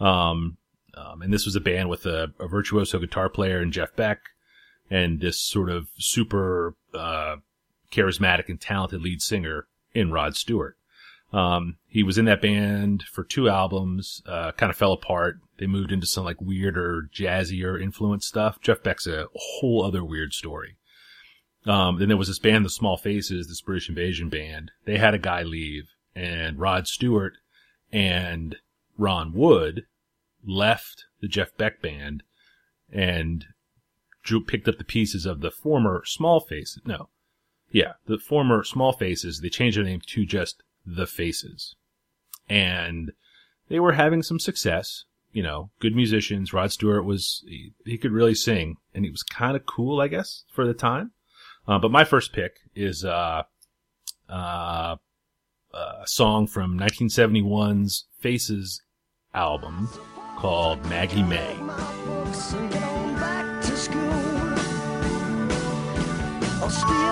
Um, 0.00 0.56
um, 0.94 1.22
and 1.22 1.32
this 1.32 1.44
was 1.44 1.54
a 1.54 1.60
band 1.60 1.88
with 1.88 2.04
a, 2.04 2.32
a 2.40 2.48
virtuoso 2.48 2.98
guitar 2.98 3.28
player 3.28 3.60
and 3.60 3.72
Jeff 3.72 3.94
Beck 3.94 4.18
and 4.90 5.20
this 5.20 5.38
sort 5.38 5.70
of 5.70 5.88
super, 5.98 6.74
uh, 6.92 7.36
charismatic 7.92 8.48
and 8.48 8.60
talented 8.60 9.00
lead 9.02 9.22
singer 9.22 9.68
in 9.94 10.10
Rod 10.10 10.36
Stewart. 10.36 10.76
Um, 11.32 11.76
he 11.86 12.02
was 12.02 12.18
in 12.18 12.24
that 12.24 12.42
band 12.42 13.04
for 13.04 13.22
two 13.22 13.48
albums, 13.48 14.20
uh, 14.26 14.50
kind 14.52 14.70
of 14.70 14.76
fell 14.76 14.92
apart. 14.92 15.38
They 15.58 15.66
moved 15.66 15.92
into 15.92 16.06
some 16.06 16.24
like 16.24 16.40
weirder, 16.40 17.08
jazzier 17.12 17.80
influence 17.80 18.26
stuff. 18.26 18.60
Jeff 18.60 18.82
Beck's 18.82 19.06
a 19.06 19.26
whole 19.34 19.84
other 19.84 20.04
weird 20.04 20.32
story. 20.32 20.76
Um, 21.64 21.98
then 21.98 22.08
there 22.08 22.16
was 22.16 22.28
this 22.28 22.38
band, 22.38 22.64
the 22.64 22.70
Small 22.70 22.96
Faces, 22.96 23.48
this 23.48 23.60
British 23.60 23.88
Invasion 23.88 24.28
band. 24.28 24.70
They 24.84 24.98
had 24.98 25.14
a 25.14 25.18
guy 25.18 25.42
leave 25.42 25.88
and 26.14 26.58
Rod 26.58 26.86
Stewart 26.86 27.34
and 27.92 28.56
Ron 28.96 29.32
Wood 29.32 29.86
left 30.44 31.04
the 31.20 31.28
Jeff 31.28 31.56
Beck 31.56 31.82
band 31.82 32.22
and 32.92 33.46
drew, 34.22 34.42
picked 34.42 34.68
up 34.68 34.78
the 34.78 34.84
pieces 34.84 35.26
of 35.26 35.40
the 35.40 35.50
former 35.50 36.02
Small 36.04 36.40
Faces. 36.40 36.82
No. 36.84 37.08
Yeah, 37.70 37.94
the 38.06 38.18
former 38.18 38.62
Small 38.62 38.92
Faces. 38.92 39.40
They 39.40 39.48
changed 39.48 39.76
their 39.76 39.84
name 39.84 40.00
to 40.06 40.24
just 40.24 40.62
The 40.86 41.06
Faces. 41.06 41.74
And 42.48 43.12
they 43.68 43.80
were 43.80 43.92
having 43.92 44.22
some 44.22 44.38
success. 44.38 45.04
You 45.36 45.42
know, 45.42 45.70
good 45.80 45.94
musicians. 45.94 46.54
Rod 46.54 46.72
Stewart 46.72 47.04
was, 47.04 47.44
he, 47.46 47.72
he 47.84 47.98
could 47.98 48.12
really 48.12 48.34
sing 48.34 48.76
and 48.94 49.04
he 49.04 49.10
was 49.10 49.22
kind 49.22 49.54
of 49.54 49.66
cool, 49.66 50.00
I 50.00 50.08
guess, 50.08 50.44
for 50.50 50.66
the 50.66 50.72
time. 50.72 51.10
Uh, 51.68 51.78
but 51.78 51.90
my 51.90 52.04
first 52.04 52.32
pick 52.32 52.60
is, 52.74 53.04
uh, 53.04 53.42
uh, 54.30 54.96
a 55.74 56.06
song 56.06 56.46
from 56.46 56.78
1971's 56.78 58.06
Faces 58.18 58.80
album 59.34 59.90
called 60.38 60.82
Maggie 60.86 61.22
May. 61.22 61.54
books 66.66 67.05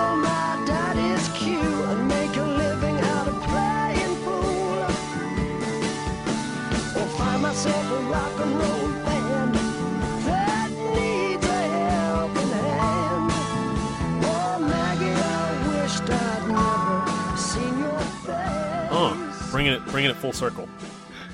bringing 19.65 19.81
it 19.81 19.91
bringing 19.91 20.11
it 20.11 20.17
full 20.17 20.33
circle. 20.33 20.69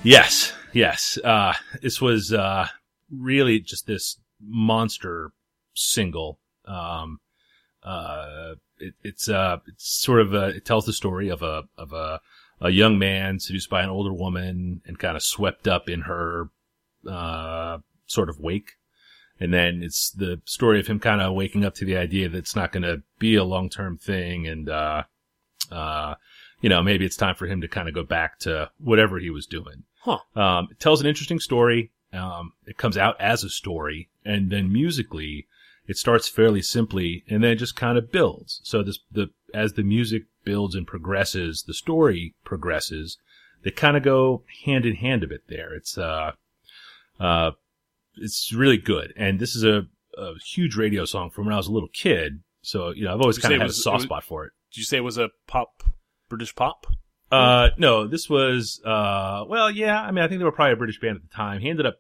Yes, 0.04 0.54
yes. 0.74 1.18
Uh, 1.24 1.54
this 1.82 2.00
was 2.02 2.32
uh, 2.32 2.68
really 3.12 3.60
just 3.60 3.88
this 3.88 4.18
monster 4.42 5.32
single. 5.74 6.40
Um, 6.66 7.20
uh, 7.84 8.56
it, 8.78 8.94
it's 9.04 9.28
uh, 9.28 9.58
it's 9.68 10.02
sort 10.02 10.22
of 10.22 10.34
a, 10.34 10.48
it 10.48 10.66
tells 10.66 10.86
the 10.86 10.94
story 10.94 11.30
of 11.30 11.42
a 11.42 11.64
of 11.78 11.92
a 11.92 12.22
a 12.62 12.70
young 12.70 12.98
man 12.98 13.40
seduced 13.40 13.70
by 13.70 13.84
an 13.84 13.90
older 13.90 14.14
woman 14.14 14.82
and 14.86 14.98
kind 14.98 15.18
of 15.18 15.24
swept 15.24 15.68
up 15.68 15.90
in 15.90 16.02
her 16.02 16.50
uh, 17.10 17.80
sort 18.06 18.30
of 18.30 18.40
wake. 18.40 18.74
And 19.40 19.52
then 19.52 19.82
it's 19.82 20.12
the 20.12 20.40
story 20.46 20.80
of 20.80 20.86
him 20.86 21.00
kind 21.00 21.20
of 21.20 21.34
waking 21.34 21.66
up 21.66 21.74
to 21.76 21.86
the 21.86 21.98
idea 21.98 22.30
that 22.30 22.38
it's 22.38 22.56
not 22.56 22.72
going 22.72 22.84
to 22.84 23.02
be 23.18 23.36
a 23.36 23.44
long 23.44 23.70
term 23.70 23.98
thing, 23.98 24.48
and 24.48 24.70
uh, 24.70 25.04
uh, 25.72 26.16
you 26.62 26.70
know, 26.70 26.82
maybe 26.82 27.06
it's 27.06 27.18
time 27.18 27.36
for 27.36 27.48
him 27.48 27.62
to 27.62 27.68
kind 27.68 27.88
of 27.88 27.94
go 27.94 28.04
back 28.04 28.40
to 28.40 28.70
whatever 28.80 29.20
he 29.20 29.30
was 29.30 29.46
doing. 29.46 29.84
Huh. 30.02 30.20
Um, 30.36 30.70
it 30.72 30.80
tells 30.80 31.02
an 31.02 31.08
interesting 31.08 31.40
story. 31.40 31.92
Um, 32.14 32.54
it 32.66 32.78
comes 32.78 32.98
out 32.98 33.20
as 33.20 33.44
a 33.44 33.50
story, 33.50 34.10
and 34.26 34.50
then 34.50 34.72
musically, 34.72 35.48
it 35.88 35.98
starts 35.98 36.28
fairly 36.28 36.62
simply, 36.62 37.24
and 37.30 37.44
then 37.44 37.52
it 37.52 37.56
just 37.56 37.76
kind 37.76 37.98
of 37.98 38.12
builds. 38.12 38.62
So 38.64 38.84
this 38.84 39.00
the 39.12 39.30
as 39.54 39.74
the 39.74 39.84
music 39.84 40.24
builds 40.44 40.76
and 40.76 40.86
progresses, 40.88 41.64
the 41.64 41.74
story 41.74 42.34
progresses. 42.44 43.18
They 43.64 43.72
kind 43.72 43.96
of 43.96 44.02
go 44.04 44.44
hand 44.66 44.86
in 44.86 44.96
hand 44.96 45.24
a 45.24 45.28
bit 45.28 45.44
there. 45.48 45.74
It's 45.74 45.98
uh, 45.98 46.32
uh, 47.20 47.52
it's 48.18 48.52
really 48.52 48.78
good, 48.78 49.14
and 49.16 49.40
this 49.40 49.56
is 49.56 49.64
a, 49.64 49.86
a 50.18 50.34
huge 50.44 50.76
radio 50.76 51.06
song 51.06 51.30
from 51.30 51.46
when 51.46 51.54
I 51.54 51.58
was 51.58 51.68
a 51.68 51.72
little 51.72 51.90
kid. 51.94 52.42
So 52.62 52.90
you 52.90 53.06
know, 53.06 53.14
I've 53.14 53.22
always 53.22 53.38
kind 53.38 53.54
of 53.54 53.60
had 53.62 53.66
a 53.66 53.70
was- 53.70 53.78
it 53.78 53.82
soft 53.82 53.96
was- 53.98 54.04
spot 54.04 54.24
for 54.24 54.46
it. 54.46 54.54
Did 54.74 54.80
you 54.80 54.84
say 54.86 54.98
it 54.98 55.02
was 55.02 55.18
a 55.18 55.30
pop 55.48 55.84
British 56.32 56.56
pop? 56.56 56.88
Uh, 57.32 57.70
no, 57.78 58.08
this 58.08 58.30
was, 58.30 58.82
uh, 58.84 59.46
well, 59.48 59.70
yeah, 59.72 60.02
I 60.02 60.12
mean, 60.12 60.24
I 60.24 60.28
think 60.28 60.40
they 60.40 60.46
were 60.46 60.52
probably 60.52 60.74
a 60.74 60.78
British 60.78 61.00
band 61.00 61.16
at 61.18 61.22
the 61.22 61.34
time. 61.34 61.62
He 61.62 61.70
ended 61.70 61.86
up, 61.86 61.96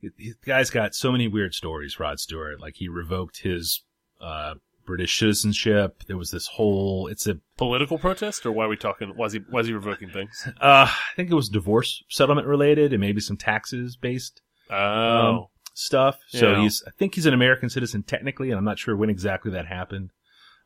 the 0.00 0.34
guy's 0.46 0.70
got 0.70 0.94
so 0.94 1.12
many 1.12 1.28
weird 1.28 1.52
stories, 1.54 1.98
Rod 2.00 2.18
Stewart. 2.20 2.60
Like, 2.60 2.76
he 2.76 2.88
revoked 2.88 3.42
his, 3.42 3.82
uh, 4.20 4.54
British 4.86 5.18
citizenship. 5.18 6.02
There 6.06 6.16
was 6.16 6.30
this 6.30 6.46
whole, 6.46 7.08
it's 7.08 7.26
a, 7.26 7.38
Political 7.56 7.98
protest, 7.98 8.44
or 8.46 8.52
why 8.52 8.64
are 8.64 8.68
we 8.68 8.76
talking? 8.76 9.12
Why 9.16 9.26
is 9.26 9.32
he 9.32 9.40
why 9.48 9.60
is 9.60 9.66
he 9.66 9.72
revoking 9.72 10.10
things? 10.10 10.46
uh, 10.60 10.86
I 10.88 11.14
think 11.16 11.30
it 11.30 11.34
was 11.34 11.48
divorce 11.48 12.02
settlement 12.08 12.46
related 12.46 12.92
and 12.92 13.00
maybe 13.00 13.20
some 13.20 13.36
taxes 13.36 13.96
based 13.96 14.42
Oh, 14.70 15.48
stuff. 15.74 16.18
So 16.28 16.52
Yeah. 16.52 16.62
he's, 16.62 16.82
I 16.86 16.90
think 16.98 17.14
he's 17.14 17.26
an 17.26 17.34
American 17.34 17.68
citizen 17.70 18.02
technically, 18.02 18.50
and 18.50 18.58
I'm 18.58 18.64
not 18.64 18.78
sure 18.78 18.96
when 18.96 19.08
exactly 19.10 19.50
that 19.52 19.66
happened. 19.66 20.10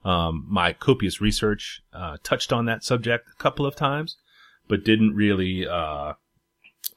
Um, 0.04 0.46
my 0.48 0.72
copious 0.72 1.20
research, 1.20 1.82
uh, 1.92 2.16
touched 2.22 2.52
on 2.52 2.66
that 2.66 2.84
subject 2.84 3.28
a 3.28 3.42
couple 3.42 3.66
of 3.66 3.74
times, 3.76 4.16
but 4.68 4.84
didn't 4.84 5.14
really, 5.14 5.66
uh, 5.66 6.14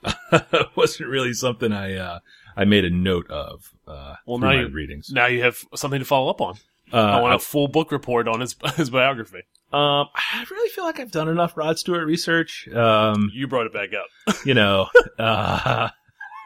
wasn't 0.75 1.09
really 1.09 1.33
something 1.33 1.71
I, 1.71 1.95
uh, 1.95 2.19
I 2.55 2.65
made 2.65 2.85
a 2.85 2.89
note 2.89 3.29
of, 3.29 3.73
uh, 3.87 4.15
Well, 4.25 4.37
now 4.39 4.47
my 4.47 4.61
you- 4.61 4.67
readings. 4.69 5.09
now 5.11 5.25
you 5.27 5.41
have 5.43 5.57
something 5.75 5.99
to 5.99 6.05
follow 6.05 6.29
up 6.29 6.41
on. 6.41 6.55
Uh, 6.93 6.97
I 6.97 7.21
want 7.21 7.33
a 7.33 7.39
full 7.39 7.69
book 7.69 7.91
report 7.91 8.27
on 8.27 8.41
his 8.41 8.53
his 8.75 8.89
biography. 8.89 9.43
um, 9.71 10.07
I 10.13 10.45
really 10.51 10.69
feel 10.69 10.83
like 10.83 10.99
I've 10.99 11.11
done 11.11 11.29
enough 11.29 11.55
Rod 11.55 11.79
Stewart 11.79 12.05
research. 12.05 12.67
Um, 12.67 13.31
You 13.33 13.47
brought 13.47 13.65
it 13.65 13.73
back 13.73 13.89
up. 13.93 14.35
you 14.45 14.53
know, 14.53 14.87
uh, 15.19 15.89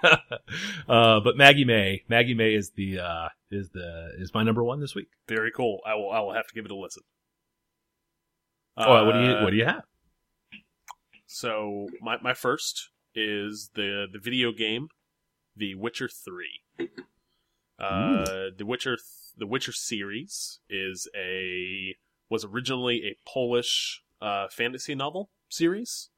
uh, 0.89 1.19
but 1.19 1.38
Maggie 1.38 1.65
May, 1.65 2.03
Maggie 2.07 2.33
May 2.33 2.53
is 2.53 2.71
the, 2.71 3.00
uh, 3.00 3.29
is 3.51 3.69
the, 3.69 4.12
is 4.17 4.33
my 4.33 4.43
number 4.43 4.63
one 4.63 4.79
this 4.79 4.95
week. 4.95 5.07
Very 5.27 5.51
cool. 5.51 5.79
I 5.85 5.95
will 5.95 6.12
I 6.12 6.19
will 6.19 6.33
have 6.33 6.47
to 6.47 6.53
give 6.53 6.65
it 6.65 6.71
a 6.71 6.75
listen. 6.75 7.03
Oh, 8.77 9.05
what 9.05 9.13
do 9.13 9.19
you 9.19 9.31
Uh, 9.31 9.43
what 9.43 9.51
do 9.51 9.57
you 9.57 9.65
have? 9.65 9.83
So 11.27 11.88
my 12.01 12.17
my 12.21 12.33
first 12.33 12.89
is 13.13 13.71
the 13.75 14.07
the 14.12 14.19
video 14.19 14.51
game, 14.51 14.89
The 15.55 15.75
Witcher 15.75 16.09
Three. 16.09 16.62
Uh, 17.79 18.51
the 18.57 18.65
Witcher 18.65 18.97
the 19.38 19.47
Witcher 19.47 19.71
series 19.71 20.59
is 20.69 21.07
a 21.15 21.95
was 22.29 22.45
originally 22.45 23.03
a 23.05 23.17
Polish 23.27 24.03
uh, 24.21 24.47
fantasy 24.50 24.95
novel 24.95 25.29
series 25.50 26.09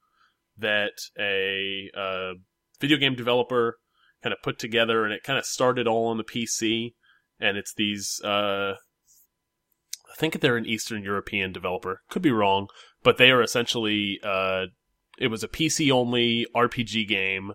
that 0.58 0.94
a 1.20 1.90
uh, 1.96 2.34
video 2.80 2.98
game 2.98 3.16
developer 3.16 3.78
kind 4.24 4.34
of 4.34 4.42
put 4.42 4.60
together, 4.60 5.04
and 5.04 5.14
it 5.14 5.24
kind 5.24 5.38
of 5.40 5.46
started 5.46 5.88
all 5.88 6.08
on 6.08 6.18
the 6.18 6.24
PC. 6.24 6.94
And 7.40 7.58
it's 7.58 7.74
these, 7.74 8.20
uh, 8.24 8.74
I 8.74 10.16
think 10.18 10.40
they're 10.40 10.58
an 10.58 10.66
Eastern 10.66 11.04
European 11.04 11.52
developer. 11.52 12.02
Could 12.10 12.24
be 12.24 12.32
wrong, 12.32 12.68
but 13.04 13.18
they 13.18 13.30
are 13.30 13.44
essentially 13.44 14.20
uh, 14.24 14.66
it 15.18 15.28
was 15.28 15.44
a 15.44 15.48
PC 15.48 15.92
only 15.92 16.46
RPG 16.56 17.08
game 17.08 17.54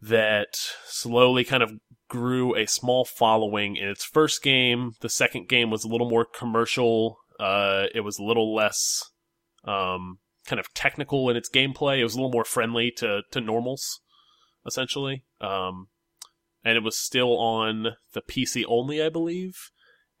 that 0.00 0.54
slowly 0.86 1.44
kind 1.44 1.62
of 1.62 1.72
grew 2.08 2.54
a 2.54 2.66
small 2.66 3.04
following 3.04 3.76
in 3.76 3.88
its 3.88 4.04
first 4.04 4.42
game. 4.42 4.92
The 5.00 5.08
second 5.08 5.48
game 5.48 5.70
was 5.70 5.84
a 5.84 5.88
little 5.88 6.08
more 6.08 6.24
commercial. 6.24 7.18
Uh, 7.38 7.86
it 7.94 8.00
was 8.00 8.18
a 8.18 8.24
little 8.24 8.54
less 8.54 9.02
um, 9.64 10.18
kind 10.48 10.58
of 10.58 10.72
technical 10.74 11.28
in 11.30 11.36
its 11.36 11.50
gameplay. 11.50 11.98
It 11.98 12.04
was 12.04 12.14
a 12.14 12.16
little 12.16 12.32
more 12.32 12.44
friendly 12.44 12.90
to 12.96 13.22
to 13.30 13.40
normals, 13.40 14.00
essentially. 14.66 15.24
Um, 15.40 15.88
and 16.64 16.76
it 16.76 16.82
was 16.82 16.98
still 16.98 17.38
on 17.38 17.96
the 18.12 18.22
PC 18.22 18.64
only, 18.66 19.02
I 19.02 19.08
believe. 19.08 19.70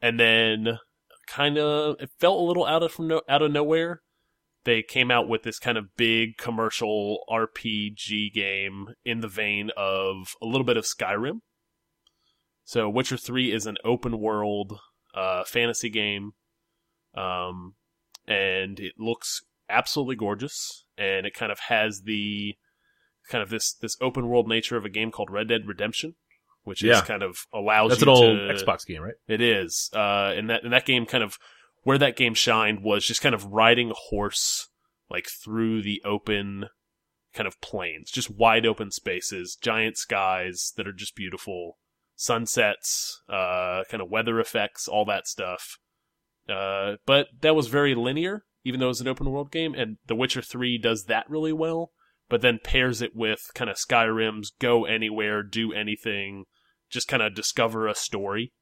And 0.00 0.20
then, 0.20 0.78
kind 1.26 1.58
of, 1.58 1.96
it 1.98 2.10
felt 2.20 2.40
a 2.40 2.44
little 2.44 2.64
out 2.64 2.84
of 2.84 2.92
from 2.92 3.08
no, 3.08 3.22
out 3.28 3.42
of 3.42 3.50
nowhere 3.50 4.02
they 4.68 4.82
came 4.82 5.10
out 5.10 5.28
with 5.28 5.44
this 5.44 5.58
kind 5.58 5.78
of 5.78 5.96
big 5.96 6.36
commercial 6.36 7.20
RPG 7.30 8.34
game 8.34 8.88
in 9.02 9.20
the 9.20 9.28
vein 9.28 9.70
of 9.78 10.34
a 10.42 10.46
little 10.46 10.64
bit 10.64 10.76
of 10.76 10.84
Skyrim. 10.84 11.40
So 12.64 12.86
Witcher 12.86 13.16
3 13.16 13.50
is 13.50 13.64
an 13.64 13.78
open 13.82 14.18
world 14.18 14.78
uh, 15.14 15.44
fantasy 15.44 15.88
game. 15.88 16.32
Um, 17.16 17.76
and 18.26 18.78
it 18.78 18.92
looks 18.98 19.40
absolutely 19.68 20.16
gorgeous 20.16 20.84
and 20.96 21.26
it 21.26 21.34
kind 21.34 21.52
of 21.52 21.58
has 21.68 22.02
the 22.02 22.54
kind 23.28 23.42
of 23.42 23.50
this 23.50 23.74
this 23.74 23.96
open 24.00 24.28
world 24.28 24.48
nature 24.48 24.76
of 24.76 24.84
a 24.84 24.88
game 24.88 25.10
called 25.10 25.30
Red 25.30 25.48
Dead 25.48 25.66
Redemption, 25.66 26.14
which 26.64 26.82
Yeah. 26.82 26.96
is 26.96 27.02
kind 27.02 27.22
of 27.22 27.38
allows 27.52 27.90
That's 27.90 28.00
you 28.02 28.06
an 28.10 28.16
old 28.16 28.38
to 28.58 28.64
Xbox 28.64 28.86
game, 28.86 29.02
right? 29.02 29.14
it 29.26 29.40
is. 29.40 29.90
Uh, 29.94 30.32
and 30.36 30.48
that 30.50 30.64
and 30.64 30.72
that 30.72 30.86
game 30.86 31.04
kind 31.06 31.22
of 31.24 31.36
where 31.82 31.98
that 31.98 32.16
game 32.16 32.34
shined 32.34 32.82
was 32.82 33.04
just 33.06 33.20
kind 33.22 33.34
of 33.34 33.44
riding 33.46 33.90
a 33.90 33.94
horse 33.94 34.68
like 35.10 35.26
through 35.28 35.82
the 35.82 36.02
open 36.04 36.66
kind 37.34 37.46
of 37.46 37.60
plains, 37.60 38.10
just 38.10 38.30
wide 38.30 38.66
open 38.66 38.90
spaces, 38.90 39.56
giant 39.60 39.96
skies 39.96 40.72
that 40.76 40.88
are 40.88 40.92
just 40.92 41.14
beautiful, 41.14 41.78
sunsets, 42.16 43.22
uh, 43.28 43.84
kind 43.90 44.02
of 44.02 44.10
weather 44.10 44.40
effects, 44.40 44.88
all 44.88 45.04
that 45.04 45.26
stuff. 45.26 45.78
Uh, 46.48 46.96
but 47.06 47.26
that 47.40 47.54
was 47.54 47.68
very 47.68 47.94
linear, 47.94 48.44
even 48.68 48.80
though 48.80 48.90
it's 48.90 49.00
an 49.00 49.08
open 49.08 49.30
world 49.30 49.50
game, 49.50 49.74
and 49.74 49.96
The 50.06 50.14
Witcher 50.14 50.42
3 50.42 50.76
does 50.78 51.04
that 51.04 51.28
really 51.28 51.52
well, 51.52 51.90
but 52.28 52.42
then 52.42 52.60
pairs 52.62 53.00
it 53.00 53.16
with 53.16 53.40
kind 53.54 53.70
of 53.70 53.76
Skyrim's 53.76 54.50
go 54.60 54.84
anywhere, 54.84 55.42
do 55.42 55.72
anything, 55.72 56.44
just 56.90 57.08
kind 57.08 57.22
of 57.22 57.34
discover 57.34 57.88
a 57.88 57.94
story 57.94 58.52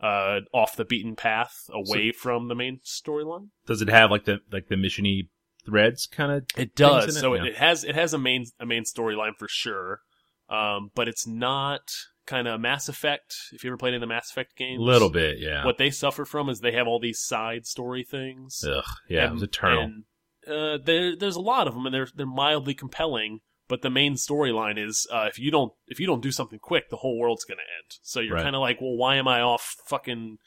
uh, 0.00 0.40
off 0.54 0.76
the 0.76 0.84
beaten 0.84 1.16
path, 1.16 1.68
away 1.70 2.12
from 2.12 2.46
the 2.46 2.54
main 2.54 2.78
storyline. 2.86 3.48
Does 3.66 3.82
it 3.82 3.88
have 3.88 4.12
like 4.12 4.24
the 4.26 4.38
like 4.52 4.68
the 4.68 4.76
missiony 4.76 5.28
threads 5.66 6.06
kind 6.06 6.30
of? 6.30 6.46
It 6.56 6.76
does, 6.76 7.16
it? 7.16 7.20
So 7.20 7.34
Yeah. 7.34 7.42
it, 7.42 7.48
it 7.48 7.56
has 7.56 7.82
it 7.82 7.96
has 7.96 8.14
a 8.14 8.18
main 8.18 8.46
a 8.60 8.66
main 8.66 8.84
storyline 8.84 9.32
for 9.36 9.48
sure, 9.48 10.02
um, 10.48 10.90
but 10.94 11.08
it's 11.08 11.26
not 11.26 11.90
kind 12.28 12.46
of 12.46 12.60
Mass 12.60 12.88
Effect. 12.88 13.34
If 13.52 13.64
you 13.64 13.70
ever 13.70 13.76
played 13.76 13.90
any 13.90 13.96
of 13.96 14.00
the 14.02 14.06
Mass 14.06 14.30
Effect 14.30 14.56
games, 14.56 14.78
A 14.80 14.82
little 14.84 15.10
bit, 15.10 15.38
yeah. 15.38 15.64
What 15.64 15.78
they 15.78 15.90
suffer 15.90 16.24
from 16.24 16.48
is 16.48 16.60
they 16.60 16.72
have 16.72 16.86
all 16.86 17.00
these 17.00 17.18
side 17.20 17.66
story 17.66 18.04
things. 18.04 18.62
Ugh, 18.64 18.84
yeah, 19.08 19.26
it 19.26 19.32
was 19.32 19.42
eternal. 19.42 19.82
And, 19.84 20.04
uh, 20.46 20.78
there, 20.84 21.16
there's 21.16 21.36
a 21.36 21.40
lot 21.40 21.66
of 21.66 21.74
them, 21.74 21.84
and 21.86 21.94
they're 21.94 22.08
they're 22.14 22.26
mildly 22.26 22.74
compelling. 22.74 23.40
But 23.68 23.82
the 23.82 23.90
main 23.90 24.14
storyline 24.14 24.78
is 24.82 25.06
uh, 25.12 25.26
if 25.28 25.38
you 25.38 25.50
don't 25.50 25.72
if 25.88 26.00
you 26.00 26.06
don't 26.06 26.22
do 26.22 26.32
something 26.32 26.58
quick, 26.58 26.88
the 26.88 26.96
whole 26.96 27.18
world's 27.18 27.44
gonna 27.44 27.60
end. 27.60 27.98
So 28.02 28.20
you're 28.20 28.34
Right. 28.36 28.42
kind 28.44 28.56
of 28.56 28.60
like, 28.60 28.80
well, 28.80 28.96
why 28.96 29.16
am 29.16 29.28
I 29.28 29.40
off 29.42 29.74
fucking 29.86 30.38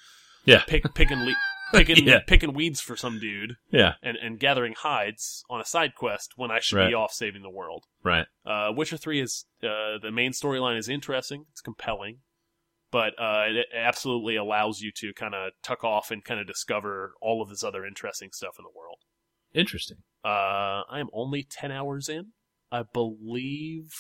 yeah, 0.46 0.64
pick 0.66 0.92
pick 0.96 1.12
and 1.12 1.26
le- 1.26 1.36
picking 1.86 2.08
Yeah. 2.08 2.20
picking 2.28 2.54
weeds 2.54 2.80
for 2.82 2.96
some 2.96 3.20
dude 3.20 3.56
Yeah, 3.72 3.94
and, 4.04 4.18
and 4.18 4.40
gathering 4.40 4.74
hides 4.78 5.44
on 5.50 5.60
a 5.62 5.66
side 5.66 5.96
quest 5.96 6.34
when 6.36 6.52
I 6.52 6.60
should 6.60 6.88
be 6.88 6.94
off 6.94 7.12
saving 7.14 7.42
the 7.42 7.50
world. 7.50 7.86
right. 8.04 8.26
Uh, 8.46 8.72
Witcher 8.76 8.98
Three 8.98 9.20
is 9.22 9.46
uh, 9.64 9.98
the 10.02 10.12
main 10.12 10.32
storyline 10.32 10.78
is 10.78 10.90
interesting. 10.90 11.46
It's 11.52 11.62
compelling, 11.62 12.20
but 12.92 13.14
uh, 13.20 13.44
it, 13.48 13.56
it 13.58 13.66
absolutely 13.76 14.36
allows 14.36 14.82
you 14.82 14.92
to 14.98 15.14
kind 15.14 15.34
of 15.36 15.52
tuck 15.64 15.84
off 15.84 16.12
and 16.12 16.24
kind 16.24 16.40
of 16.40 16.48
discover 16.48 17.14
all 17.22 17.42
of 17.42 17.50
this 17.50 17.64
other 17.64 17.86
interesting 17.86 18.30
stuff 18.32 18.56
in 18.60 18.64
the 18.64 18.78
world. 18.78 19.00
Interesting. 19.54 19.98
Uh, 20.24 20.84
I 20.90 21.00
am 21.00 21.08
only 21.14 21.44
ten 21.44 21.72
hours 21.72 22.08
in. 22.10 22.28
I 22.72 22.84
believe 22.84 23.92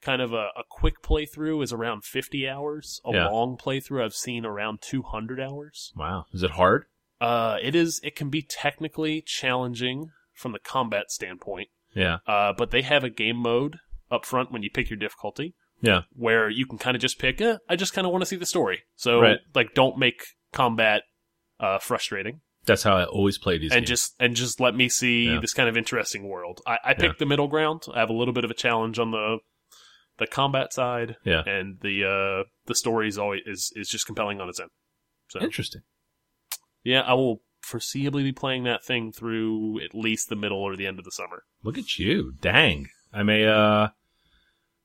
kind 0.00 0.22
of 0.22 0.32
a, 0.32 0.48
a 0.56 0.62
quick 0.68 1.02
playthrough 1.02 1.62
is 1.62 1.72
around 1.72 2.04
fifty 2.04 2.48
hours. 2.48 3.00
A 3.04 3.12
Yeah. 3.12 3.28
long 3.28 3.56
playthrough 3.56 4.04
I've 4.04 4.14
seen 4.14 4.46
around 4.46 4.80
two 4.80 5.02
hundred 5.02 5.40
hours. 5.40 5.92
Wow. 5.96 6.24
Is 6.32 6.42
it 6.42 6.52
hard? 6.52 6.86
Uh, 7.20 7.56
it 7.62 7.74
is. 7.74 8.00
It 8.04 8.14
can 8.16 8.30
be 8.30 8.42
technically 8.42 9.22
challenging 9.26 10.10
from 10.34 10.52
the 10.52 10.58
combat 10.58 11.10
standpoint. 11.10 11.68
Yeah. 11.94 12.18
Uh, 12.26 12.52
but 12.56 12.70
they 12.70 12.82
have 12.82 13.02
a 13.04 13.10
game 13.10 13.36
mode 13.38 13.78
up 14.10 14.24
front 14.24 14.52
when 14.52 14.62
you 14.62 14.70
pick 14.70 14.88
your 14.90 14.98
difficulty 14.98 15.54
Yeah. 15.80 16.02
where 16.12 16.48
you 16.48 16.64
can 16.66 16.78
kind 16.78 16.94
of 16.94 17.00
just 17.00 17.18
pick, 17.18 17.40
eh, 17.40 17.58
I 17.68 17.76
just 17.76 17.92
kind 17.92 18.06
of 18.06 18.12
want 18.12 18.22
to 18.22 18.26
see 18.26 18.36
the 18.36 18.46
story. 18.46 18.82
So, 18.96 19.20
Right. 19.20 19.38
like, 19.54 19.74
don't 19.74 19.98
make 19.98 20.22
combat 20.52 21.02
uh, 21.60 21.78
frustrating, 21.80 22.40
That's 22.66 22.84
how 22.84 22.96
I 22.96 23.04
always 23.04 23.36
play 23.36 23.58
these 23.58 23.72
and 23.72 23.80
games. 23.80 23.88
just 23.88 24.14
and 24.20 24.36
just 24.36 24.60
let 24.60 24.76
me 24.76 24.88
see 24.88 25.24
Yeah. 25.24 25.40
this 25.40 25.52
kind 25.54 25.68
of 25.68 25.76
interesting 25.76 26.28
world. 26.28 26.60
I, 26.66 26.78
I 26.84 26.94
picked 26.94 27.18
the 27.18 27.26
middle 27.26 27.48
ground. 27.48 27.82
I 27.92 27.98
have 27.98 28.10
a 28.10 28.12
little 28.12 28.32
bit 28.34 28.44
of 28.44 28.50
a 28.50 28.54
challenge 28.54 28.98
on 29.00 29.10
the 29.10 29.38
the 30.18 30.26
combat 30.28 30.72
side, 30.72 31.16
Yeah. 31.24 31.42
and 31.46 31.80
the 31.80 32.04
uh, 32.04 32.48
the 32.66 32.74
story 32.76 33.08
is 33.08 33.18
always 33.18 33.42
is 33.46 33.72
is 33.74 33.88
just 33.88 34.06
compelling 34.06 34.40
on 34.40 34.48
its 34.48 34.60
own. 34.60 34.68
So, 35.30 35.40
Interesting. 35.40 35.82
Yeah, 36.88 37.02
I 37.02 37.14
will 37.14 37.42
foreseeably 37.64 38.22
be 38.22 38.32
playing 38.32 38.64
that 38.64 38.84
thing 38.84 39.12
through 39.12 39.80
at 39.84 39.94
least 39.94 40.28
the 40.28 40.36
middle 40.36 40.58
or 40.58 40.76
the 40.76 40.86
end 40.86 40.98
of 40.98 41.04
the 41.04 41.10
summer. 41.10 41.44
Look 41.62 41.76
at 41.78 41.98
you. 41.98 42.32
Dang. 42.40 42.88
I 43.12 43.22
may, 43.22 43.46
uh, 43.46 43.88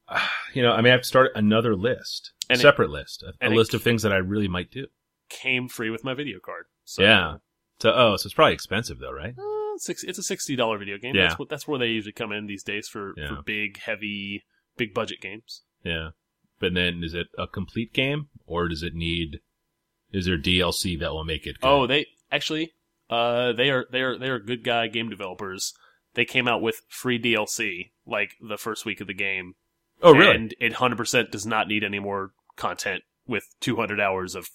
you 0.53 0.61
know, 0.61 0.71
I 0.71 0.81
may 0.81 0.89
have 0.89 1.01
to 1.01 1.07
start 1.07 1.31
another 1.35 1.75
list, 1.75 2.31
And 2.49 2.59
it- 2.59 2.61
separate 2.61 2.89
list, 2.89 3.23
a, 3.23 3.47
a 3.47 3.49
list 3.49 3.73
of 3.73 3.81
things 3.81 4.01
that 4.03 4.11
I 4.13 4.17
really 4.17 4.47
might 4.47 4.71
do. 4.71 4.87
Came 5.29 5.67
free 5.67 5.89
with 5.89 6.03
my 6.03 6.13
video 6.13 6.39
card. 6.43 6.65
So, 6.85 7.01
Yeah. 7.03 7.37
So, 7.79 7.91
oh, 7.93 8.15
so 8.17 8.27
it's 8.27 8.33
probably 8.33 8.53
expensive 8.53 8.99
though, 8.99 9.11
right? 9.11 9.33
Uh, 9.37 9.77
six, 9.77 10.03
it's 10.03 10.19
a 10.19 10.23
sixty 10.23 10.55
dollar 10.55 10.77
video 10.77 10.97
game. 10.97 11.15
Yeah. 11.15 11.23
That's 11.27 11.39
what 11.39 11.49
that's 11.49 11.67
where 11.67 11.79
they 11.79 11.87
usually 11.87 12.13
come 12.13 12.31
in 12.31 12.45
these 12.45 12.63
days 12.63 12.87
for, 12.87 13.13
Yeah. 13.17 13.27
for 13.37 13.41
big, 13.41 13.79
heavy, 13.79 14.43
big 14.77 14.93
budget 14.93 15.19
games. 15.21 15.63
Yeah. 15.83 16.09
But 16.59 16.75
then 16.75 17.03
is 17.03 17.13
it 17.13 17.27
a 17.37 17.47
complete 17.47 17.91
game 17.93 18.27
or 18.45 18.67
does 18.69 18.83
it 18.83 18.93
need, 18.93 19.39
is 20.13 20.25
there 20.25 20.37
DLC 20.37 20.97
that 20.99 21.11
will 21.11 21.25
make 21.25 21.45
it 21.45 21.59
good? 21.59 21.67
Oh, 21.67 21.87
they 21.87 22.05
actually, 22.31 22.71
uh, 23.09 23.51
they 23.53 23.69
are 23.69 23.85
they 23.91 24.01
are 24.01 24.17
they 24.17 24.29
are 24.29 24.39
good 24.39 24.63
guy 24.63 24.87
game 24.87 25.09
developers. 25.09 25.73
They 26.13 26.25
came 26.25 26.47
out 26.47 26.61
with 26.61 26.81
free 26.87 27.19
DLC 27.19 27.91
like 28.05 28.35
the 28.41 28.57
first 28.57 28.85
week 28.85 29.01
of 29.01 29.07
the 29.07 29.13
game. 29.13 29.55
oh 30.01 30.13
really? 30.13 30.35
And 30.35 30.55
it 30.59 30.73
hundred 30.73 30.97
percent 30.97 31.31
does 31.31 31.45
not 31.45 31.67
need 31.67 31.83
any 31.83 31.99
more 31.99 32.31
content 32.55 33.03
with 33.27 33.55
two 33.59 33.75
hundred 33.75 33.99
hours 33.99 34.35
of 34.35 34.47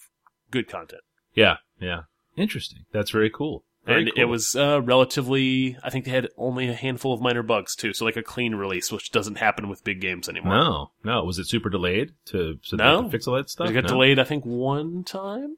good 0.50 0.68
content. 0.68 1.02
yeah. 1.34 1.56
Yeah. 1.80 2.02
Interesting. 2.36 2.84
That's 2.92 3.10
very 3.10 3.30
cool. 3.30 3.64
Very 3.88 4.02
and 4.02 4.14
cool. 4.14 4.22
it 4.22 4.26
was 4.26 4.54
uh, 4.54 4.80
relatively. 4.82 5.76
I 5.82 5.90
think 5.90 6.04
they 6.04 6.10
had 6.12 6.28
only 6.36 6.68
a 6.68 6.74
handful 6.74 7.12
of 7.12 7.20
minor 7.20 7.42
bugs 7.42 7.74
too, 7.74 7.92
so 7.92 8.04
like 8.04 8.16
a 8.16 8.22
clean 8.22 8.54
release, 8.54 8.92
which 8.92 9.10
doesn't 9.10 9.38
happen 9.38 9.68
with 9.68 9.82
big 9.82 10.00
games 10.00 10.28
anymore. 10.28 10.54
No, 10.54 10.90
no. 11.02 11.24
Was 11.24 11.38
it 11.38 11.46
super 11.48 11.70
delayed 11.70 12.12
to 12.26 12.58
so 12.62 12.76
No. 12.76 13.02
they 13.02 13.10
fix 13.10 13.26
all 13.26 13.34
that 13.36 13.50
stuff? 13.50 13.68
It 13.68 13.72
got 13.72 13.84
No? 13.84 13.88
delayed, 13.88 14.18
I 14.18 14.24
think, 14.24 14.44
one 14.44 15.02
time, 15.04 15.56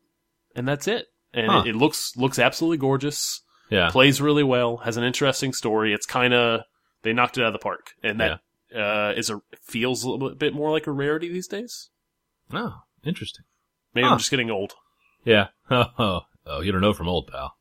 and 0.55 0.67
that's 0.67 0.87
it. 0.89 1.07
And 1.35 1.51
Huh. 1.51 1.63
it, 1.67 1.71
it 1.71 1.77
looks 1.77 2.17
looks 2.17 2.39
absolutely 2.39 2.79
gorgeous. 2.79 3.43
Yeah. 3.71 3.91
Plays 3.91 4.21
really 4.21 4.43
well. 4.45 4.79
Has 4.79 4.97
an 4.97 5.05
interesting 5.05 5.53
story. 5.53 5.93
It's 5.93 6.07
kind 6.07 6.33
of 6.35 6.63
they 7.03 7.13
knocked 7.13 7.37
it 7.39 7.43
out 7.43 7.49
of 7.49 7.53
the 7.53 7.59
park, 7.59 7.93
and 8.03 8.21
that 8.21 8.41
uh, 8.77 9.13
is 9.17 9.31
a 9.31 9.41
feels 9.63 10.05
a 10.05 10.11
little 10.11 10.35
bit 10.35 10.55
more 10.55 10.71
like 10.71 10.87
a 10.87 10.93
rarity 10.93 11.29
these 11.33 11.49
days. 11.49 11.91
Oh, 12.53 12.83
interesting. 13.05 13.45
Maybe 13.95 14.07
Huh. 14.07 14.13
I'm 14.13 14.19
just 14.19 14.31
getting 14.31 14.51
old. 14.51 14.75
Yeah. 15.25 15.49
Oh, 15.71 16.21
oh, 16.47 16.61
you 16.61 16.71
don't 16.73 16.81
know 16.81 16.93
from 16.93 17.09
old 17.09 17.27
pal. 17.29 17.57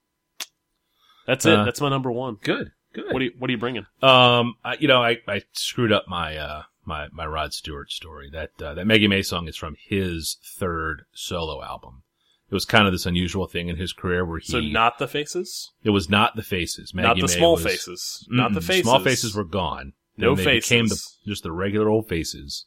That's 1.29 1.45
it. 1.45 1.53
Uh, 1.53 1.63
That's 1.63 1.79
my 1.79 1.89
number 1.89 2.11
one. 2.11 2.37
Good. 2.41 2.71
Good. 2.93 3.13
What 3.13 3.21
are 3.21 3.25
you 3.25 3.31
What 3.37 3.49
are 3.49 3.51
you 3.51 3.59
bringing? 3.59 3.85
Um, 4.01 4.55
I, 4.65 4.77
you 4.79 4.87
know, 4.87 5.03
I, 5.03 5.17
I 5.27 5.43
screwed 5.53 5.91
up 5.91 6.05
my, 6.07 6.35
uh, 6.35 6.63
my, 6.85 7.07
my 7.11 7.25
Rod 7.27 7.53
Stewart 7.53 7.91
story. 7.91 8.31
That, 8.31 8.49
uh, 8.59 8.73
that 8.73 8.87
Maggie 8.87 9.07
May 9.07 9.21
song 9.21 9.47
is 9.47 9.55
from 9.55 9.75
his 9.79 10.37
third 10.43 11.03
solo 11.13 11.63
album. 11.63 12.01
It 12.49 12.55
was 12.55 12.65
kind 12.65 12.87
of 12.87 12.93
this 12.93 13.05
unusual 13.05 13.45
thing 13.45 13.69
in 13.69 13.75
his 13.75 13.93
career 13.93 14.25
where 14.25 14.39
he, 14.39 14.51
So 14.51 14.59
not 14.59 14.97
the 14.97 15.07
faces, 15.07 15.71
it 15.83 15.91
was 15.91 16.09
not 16.09 16.35
the 16.35 16.41
faces. 16.41 16.95
Maggie 16.95 17.07
not 17.07 17.15
the 17.27 17.33
May 17.33 17.37
small 17.39 17.53
was- 17.53 17.63
faces, 17.63 18.27
not 18.31 18.53
the 18.53 18.61
faces. 18.61 18.83
Small 18.83 18.99
faces 18.99 19.35
were 19.35 19.43
gone. 19.43 19.93
No 20.17 20.33
they 20.35 20.55
became 20.55 20.87
the, 20.87 20.99
just 21.27 21.43
the 21.43 21.51
regular 21.51 21.89
old 21.89 22.09
faces. 22.09 22.65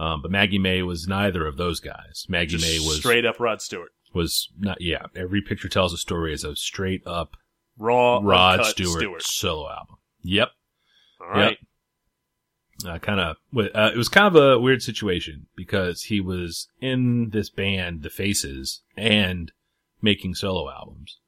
Um, 0.00 0.22
but 0.22 0.30
Maggie 0.30 0.58
May 0.58 0.82
was 0.82 1.06
neither 1.06 1.46
of 1.46 1.58
those 1.58 1.78
guys. 1.78 2.24
Maggie 2.28 2.56
Just 2.56 2.64
May 2.64 2.78
was, 2.78 2.96
straight 2.96 3.26
up 3.26 3.38
Rod 3.38 3.60
Stewart, 3.60 3.92
was 4.14 4.48
not, 4.58 4.80
yeah, 4.80 5.04
every 5.14 5.42
picture 5.42 5.68
tells 5.68 5.92
a 5.92 5.98
story 5.98 6.32
as 6.32 6.42
a 6.42 6.56
straight 6.56 7.06
up 7.06 7.36
raw 7.78 8.20
Rod 8.22 8.64
Stewart, 8.66 8.98
Stewart. 8.98 9.22
solo 9.22 9.70
album. 9.70 9.96
Yep. 10.22 10.48
All 11.20 11.28
right. 11.28 11.58
uh, 12.86 12.98
kind 12.98 13.20
of 13.20 13.36
uh, 13.56 13.90
it 13.94 13.96
was 13.96 14.08
kind 14.08 14.26
of 14.26 14.36
a 14.42 14.58
weird 14.58 14.82
situation 14.82 15.46
because 15.56 16.02
he 16.04 16.20
was 16.20 16.68
in 16.80 17.30
this 17.30 17.48
band 17.50 18.02
the 18.02 18.10
faces 18.10 18.82
and 18.96 19.52
making 20.00 20.34
solo 20.34 20.68
albums 20.70 21.18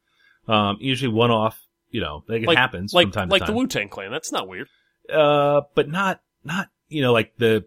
um 0.49 0.77
usually 0.81 1.13
one 1.13 1.31
off 1.31 1.61
you 1.91 2.01
know 2.01 2.25
like 2.29 2.43
it 2.43 2.57
happens 2.57 2.93
Like 2.93 3.07
from 3.07 3.13
time 3.13 3.29
like 3.29 3.43
to 3.43 3.47
the 3.47 3.53
time 3.53 3.57
Wu 3.57 3.67
Tang 3.69 3.89
Clan. 3.89 4.11
That's 4.11 4.33
not 4.33 4.49
weird. 4.49 4.69
uh 5.13 5.63
but 5.77 5.89
not 5.89 6.21
not 6.43 6.69
you 6.89 7.03
know 7.03 7.13
like 7.13 7.35
the 7.39 7.65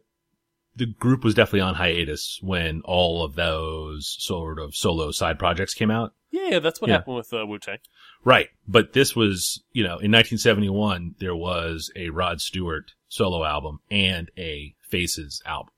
the 0.77 0.85
group 0.85 1.23
was 1.23 1.33
definitely 1.33 1.61
on 1.61 1.75
hiatus 1.75 2.39
when 2.41 2.81
all 2.85 3.23
of 3.25 3.35
those 3.35 4.15
sort 4.19 4.59
of 4.59 4.75
solo 4.75 5.11
side 5.11 5.37
projects 5.39 5.73
came 5.73 5.91
out 5.91 6.13
Yeah, 6.31 6.59
that's 6.59 6.79
what 6.79 6.89
Yeah. 6.89 6.97
happened 6.97 7.15
with 7.17 7.33
uh, 7.33 7.45
Wu 7.45 7.57
Tang. 7.59 7.79
Right. 8.23 8.47
But 8.67 8.93
this 8.93 9.15
was, 9.15 9.63
you 9.71 9.83
know, 9.83 9.97
in 9.99 10.11
1971, 10.11 11.15
there 11.19 11.35
was 11.35 11.91
a 11.95 12.09
Rod 12.09 12.41
Stewart 12.41 12.91
solo 13.09 13.43
album 13.45 13.79
and 13.91 14.29
a 14.37 14.75
Faces 14.81 15.41
album. 15.45 15.71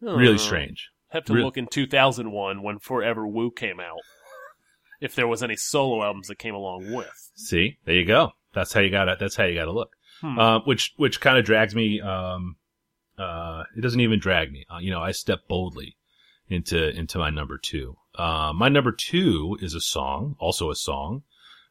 Really 0.00 0.38
strange. 0.38 0.90
Have 1.10 1.24
to 1.26 1.34
Real- 1.34 1.44
look 1.44 1.56
in 1.56 1.66
2001 1.66 2.62
when 2.62 2.78
Forever 2.78 3.26
Wu 3.26 3.50
came 3.50 3.80
out. 3.80 3.98
If 5.00 5.16
there 5.16 5.26
was 5.26 5.42
any 5.42 5.56
solo 5.56 6.04
albums 6.04 6.28
that 6.28 6.38
came 6.38 6.54
along 6.54 6.92
with. 6.92 7.30
See, 7.34 7.76
there 7.84 7.96
you 7.96 8.04
go. 8.04 8.30
That's 8.54 8.72
how 8.72 8.78
you 8.78 8.88
got 8.88 9.06
to 9.06 9.16
That's 9.18 9.34
how 9.34 9.42
you 9.44 9.56
got 9.56 9.64
to 9.64 9.72
look. 9.72 9.96
Hmm. 10.20 10.38
Uh, 10.38 10.60
which, 10.60 10.94
which 10.96 11.20
kind 11.20 11.36
of 11.38 11.44
drags 11.44 11.74
me, 11.74 12.00
um, 12.00 12.54
uh, 13.22 13.64
it 13.76 13.80
doesn't 13.80 14.00
even 14.00 14.18
drag 14.18 14.52
me. 14.52 14.64
Uh, 14.72 14.78
you 14.78 14.90
know, 14.90 15.00
I 15.00 15.12
step 15.12 15.40
boldly 15.48 15.96
into, 16.48 16.88
into 16.90 17.18
my 17.18 17.30
number 17.30 17.58
two. 17.58 17.96
Uh, 18.16 18.52
my 18.54 18.68
number 18.68 18.92
two 18.92 19.56
is 19.62 19.74
a 19.74 19.80
song, 19.80 20.36
also 20.38 20.70
a 20.70 20.74
song, 20.76 21.22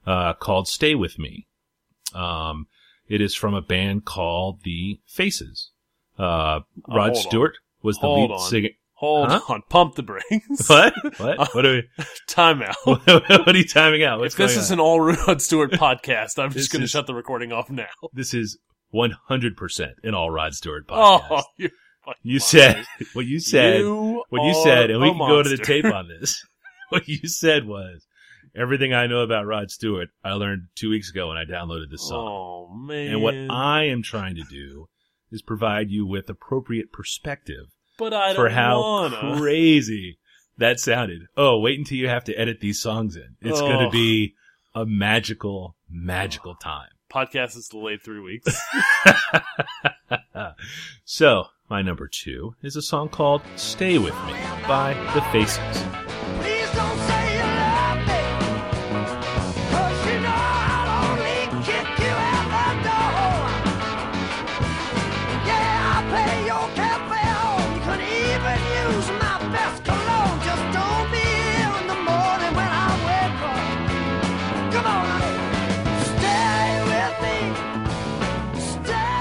uh, 0.07 0.33
called 0.33 0.67
Stay 0.67 0.95
With 0.95 1.19
Me. 1.19 1.47
Um, 2.13 2.67
it 3.07 3.21
is 3.21 3.35
from 3.35 3.53
a 3.53 3.61
band 3.61 4.05
called 4.05 4.61
The 4.63 4.99
Faces. 5.05 5.71
Uh, 6.17 6.21
Uh, 6.23 6.59
Rod 6.87 7.03
hold 7.07 7.09
on. 7.09 7.15
Stewart 7.15 7.57
was 7.83 7.97
the 7.97 8.01
Hold 8.07 8.31
lead 8.31 8.39
singer. 8.41 8.69
Hold 8.93 9.29
Huh? 9.31 9.39
on, 9.49 9.61
pump 9.69 9.95
the 9.95 10.03
brakes. 10.03 10.69
What? 10.69 10.93
What? 11.17 11.55
What 11.55 11.65
are 11.65 11.71
we, 11.73 11.83
Time 12.27 12.61
out. 12.61 12.75
what 12.85 13.47
are 13.47 13.57
you 13.57 13.63
timing 13.67 14.03
out? 14.03 14.19
What's 14.19 14.35
if 14.35 14.37
this 14.37 14.55
is 14.57 14.71
on? 14.71 14.75
an 14.77 14.79
all 14.79 15.01
Rod 15.01 15.41
Stewart 15.41 15.71
podcast, 15.71 16.37
I'm 16.37 16.51
just 16.51 16.71
going 16.71 16.81
to 16.83 16.87
shut 16.87 17.07
the 17.07 17.15
recording 17.15 17.51
off 17.51 17.69
now. 17.71 17.87
This 18.13 18.33
is 18.35 18.59
100% 18.93 19.91
an 20.03 20.13
all 20.13 20.29
Rod 20.29 20.53
Stewart 20.53 20.85
oh, 20.89 21.19
podcast. 21.29 21.71
Oh, 22.07 22.13
you 22.23 22.33
monsters. 22.39 22.43
said 22.49 22.85
what 23.13 23.25
you 23.25 23.39
said. 23.39 23.79
You 23.79 24.23
what 24.29 24.43
you 24.43 24.53
said, 24.63 24.89
and 24.89 25.01
we 25.01 25.09
can 25.09 25.17
go 25.19 25.43
to 25.43 25.49
the 25.49 25.57
tape 25.57 25.85
on 25.85 26.07
this. 26.07 26.43
what 26.89 27.07
you 27.07 27.27
said 27.27 27.65
was 27.67 28.05
everything 28.55 28.93
I 28.93 29.07
know 29.07 29.19
about 29.21 29.45
Rod 29.45 29.69
Stewart. 29.71 30.09
I 30.23 30.33
learned 30.33 30.67
two 30.75 30.89
weeks 30.89 31.09
ago 31.09 31.27
when 31.29 31.37
I 31.37 31.45
downloaded 31.45 31.89
this 31.91 32.07
song. 32.07 32.27
Oh 32.27 32.73
man! 32.73 33.11
and 33.13 33.21
what 33.21 33.35
I 33.49 33.83
am 33.85 34.01
trying 34.03 34.35
to 34.35 34.43
do 34.49 34.87
is 35.31 35.41
provide 35.41 35.89
you 35.89 36.05
with 36.05 36.29
appropriate 36.29 36.91
perspective 36.91 37.67
but 37.97 38.13
I 38.13 38.27
don't 38.33 38.35
for 38.35 38.49
how 38.49 38.81
wanna. 38.81 39.37
crazy 39.39 40.17
that 40.57 40.79
sounded. 40.79 41.21
Oh, 41.37 41.59
wait 41.59 41.77
until 41.79 41.97
you 41.97 42.07
have 42.09 42.23
to 42.25 42.33
edit 42.35 42.59
these 42.59 42.81
songs 42.81 43.15
in. 43.15 43.35
It's 43.41 43.61
going 43.61 43.77
Oh. 43.77 43.85
to 43.85 43.89
be 43.89 44.33
a 44.75 44.85
magical, 44.85 45.75
magical 45.89 46.55
time. 46.55 46.89
Podcast 47.11 47.57
is 47.57 47.67
delayed 47.67 48.01
three 48.01 48.19
weeks. 48.19 48.59
so, 51.05 51.45
my 51.69 51.81
number 51.81 52.07
two 52.07 52.55
is 52.61 52.75
a 52.75 52.81
song 52.81 53.09
called 53.09 53.41
Stay 53.55 53.97
With 53.97 54.15
Me 54.25 54.33
by 54.67 54.93
The 55.13 55.21
Faces. 55.31 56.10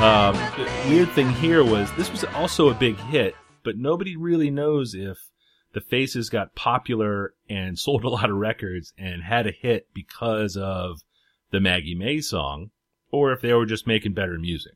Um, 0.00 0.34
the 0.56 0.66
weird 0.88 1.10
thing 1.10 1.28
here 1.28 1.62
was 1.62 1.92
this 1.92 2.10
was 2.10 2.24
also 2.24 2.70
a 2.70 2.74
big 2.74 2.96
hit, 2.96 3.34
but 3.62 3.76
nobody 3.76 4.16
really 4.16 4.50
knows 4.50 4.94
if 4.94 5.18
the 5.74 5.82
Faces 5.82 6.30
got 6.30 6.54
popular 6.54 7.34
and 7.50 7.78
sold 7.78 8.04
a 8.04 8.08
lot 8.08 8.30
of 8.30 8.36
records 8.36 8.94
and 8.96 9.22
had 9.22 9.46
a 9.46 9.52
hit 9.52 9.88
because 9.92 10.56
of 10.56 11.00
the 11.50 11.60
Maggie 11.60 11.94
May 11.94 12.20
song, 12.22 12.70
or 13.10 13.32
if 13.32 13.42
they 13.42 13.52
were 13.52 13.66
just 13.66 13.86
making 13.86 14.14
better 14.14 14.38
music. 14.38 14.72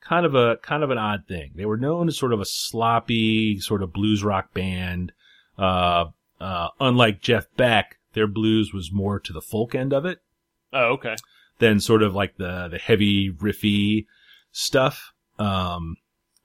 Kind 0.00 0.26
of 0.26 0.34
a 0.34 0.56
kind 0.56 0.82
of 0.82 0.90
an 0.90 0.98
odd 0.98 1.28
thing. 1.28 1.52
They 1.54 1.64
were 1.64 1.76
known 1.76 2.08
as 2.08 2.18
sort 2.18 2.32
of 2.32 2.40
a 2.40 2.44
sloppy 2.44 3.60
sort 3.60 3.84
of 3.84 3.92
blues 3.92 4.24
rock 4.24 4.52
band. 4.52 5.12
Uh, 5.56 6.06
uh, 6.40 6.68
unlike 6.80 7.20
Jeff 7.22 7.46
Beck, 7.56 7.98
their 8.14 8.26
blues 8.26 8.72
was 8.72 8.90
more 8.92 9.20
to 9.20 9.32
the 9.32 9.40
folk 9.40 9.74
end 9.76 9.92
of 9.92 10.04
it 10.04 10.18
Oh, 10.72 10.94
okay. 10.94 11.14
than 11.60 11.78
sort 11.78 12.02
of 12.02 12.14
like 12.16 12.36
the 12.36 12.66
the 12.68 12.78
heavy 12.78 13.30
riffy 13.30 14.06
stuff. 14.56 15.12
Um, 15.38 15.96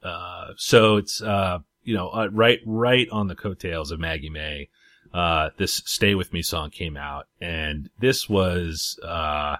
uh, 0.04 0.50
so 0.58 0.98
it's 0.98 1.22
uh, 1.22 1.60
you 1.84 1.96
know, 1.96 2.10
uh, 2.10 2.28
right 2.32 2.60
right 2.66 3.08
on 3.12 3.28
the 3.28 3.36
coattails 3.36 3.92
of 3.92 4.00
Maggie 4.00 4.30
May. 4.30 4.70
Uh, 5.14 5.50
this 5.58 5.82
"Stay 5.86 6.14
with 6.14 6.34
Me" 6.34 6.42
song 6.42 6.70
came 6.70 6.98
out, 6.98 7.28
and 7.40 7.90
this 8.00 8.30
was 8.30 9.00
uh, 9.04 9.58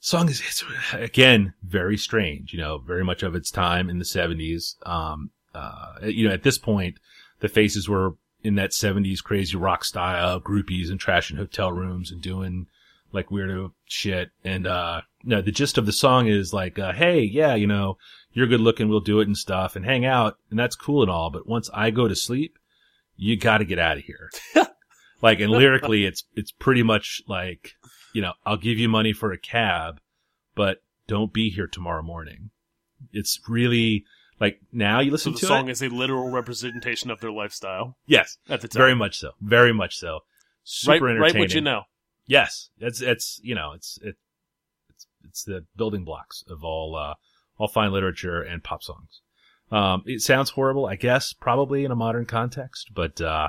song 0.00 0.28
is 0.28 0.40
it's, 0.40 0.64
again 0.92 1.54
very 1.62 1.96
strange. 1.96 2.52
You 2.52 2.60
know, 2.60 2.78
very 2.78 3.04
much 3.04 3.22
of 3.22 3.34
its 3.34 3.50
time 3.50 3.90
in 3.90 3.98
the 3.98 4.04
seventies. 4.04 4.76
Um, 4.84 5.30
uh, 5.54 5.94
you 6.02 6.28
know, 6.28 6.34
at 6.34 6.42
this 6.42 6.58
point, 6.58 6.98
the 7.40 7.48
faces 7.48 7.88
were 7.88 8.14
in 8.42 8.54
that 8.56 8.72
seventies 8.72 9.20
crazy 9.20 9.56
rock 9.56 9.84
style, 9.84 10.40
groupies 10.40 10.90
and 10.90 11.00
trashing 11.00 11.36
hotel 11.36 11.72
rooms 11.72 12.10
and 12.10 12.20
doing 12.20 12.66
like 13.12 13.28
weirdo 13.28 13.72
shit. 13.86 14.30
And, 14.44 14.66
uh, 14.66 15.00
no, 15.24 15.42
the 15.42 15.52
gist 15.52 15.78
of 15.78 15.86
the 15.86 15.92
song 15.92 16.26
is 16.26 16.52
like, 16.52 16.78
uh, 16.78 16.92
Hey, 16.92 17.22
yeah, 17.22 17.54
you 17.54 17.66
know, 17.66 17.98
you're 18.32 18.46
good 18.46 18.60
looking. 18.60 18.88
We'll 18.88 19.00
do 19.00 19.20
it 19.20 19.26
and 19.26 19.36
stuff 19.36 19.76
and 19.76 19.84
hang 19.84 20.04
out. 20.04 20.38
And 20.50 20.58
that's 20.58 20.76
cool 20.76 21.02
and 21.02 21.10
all. 21.10 21.30
But 21.30 21.46
once 21.48 21.68
I 21.74 21.90
go 21.90 22.08
to 22.08 22.14
sleep, 22.16 22.58
you 23.16 23.36
got 23.36 23.58
to 23.58 23.64
get 23.64 23.78
out 23.78 23.98
of 23.98 24.04
here. 24.04 24.30
like, 25.22 25.40
and 25.40 25.50
lyrically, 25.50 26.04
it's, 26.04 26.24
it's 26.34 26.52
pretty 26.52 26.82
much 26.82 27.22
like, 27.26 27.72
you 28.12 28.22
know, 28.22 28.32
I'll 28.46 28.56
give 28.56 28.78
you 28.78 28.88
money 28.88 29.12
for 29.12 29.32
a 29.32 29.38
cab, 29.38 30.00
but 30.54 30.82
don't 31.06 31.32
be 31.32 31.50
here 31.50 31.66
tomorrow 31.66 32.02
morning. 32.02 32.50
It's 33.12 33.40
really 33.48 34.04
like 34.40 34.60
now 34.72 35.00
you 35.00 35.10
So 35.10 35.12
listen 35.12 35.32
the 35.32 35.38
to 35.38 35.46
the 35.46 35.48
song 35.48 35.68
it. 35.68 35.72
is 35.72 35.82
a 35.82 35.88
literal 35.88 36.30
representation 36.30 37.10
of 37.10 37.20
their 37.20 37.32
lifestyle 37.32 37.96
yes, 38.06 38.38
at 38.48 38.60
the 38.60 38.68
time. 38.68 38.80
very 38.80 38.94
much 38.94 39.18
so. 39.18 39.32
Very 39.40 39.72
much 39.72 39.96
so. 39.96 40.20
Super 40.64 41.06
right, 41.06 41.10
entertaining. 41.12 41.20
right 41.22 41.38
what 41.40 41.54
you 41.54 41.60
know. 41.60 41.82
Yes, 42.26 42.70
it's 42.78 43.00
it's 43.00 43.40
you 43.42 43.54
know 43.54 43.72
it's 43.72 43.98
it, 44.02 44.16
it's 45.38 45.44
the 45.44 45.64
building 45.76 46.04
blocks 46.04 46.42
of 46.48 46.64
all 46.64 46.96
uh, 46.96 47.14
all 47.58 47.68
fine 47.68 47.92
literature 47.92 48.42
and 48.42 48.62
pop 48.64 48.82
songs. 48.82 49.20
Um, 49.70 50.02
it 50.06 50.20
sounds 50.22 50.50
horrible, 50.50 50.86
I 50.86 50.96
guess, 50.96 51.32
probably 51.32 51.84
in 51.84 51.90
a 51.92 51.96
modern 51.96 52.24
context, 52.26 52.90
but 52.94 53.20
uh, 53.20 53.48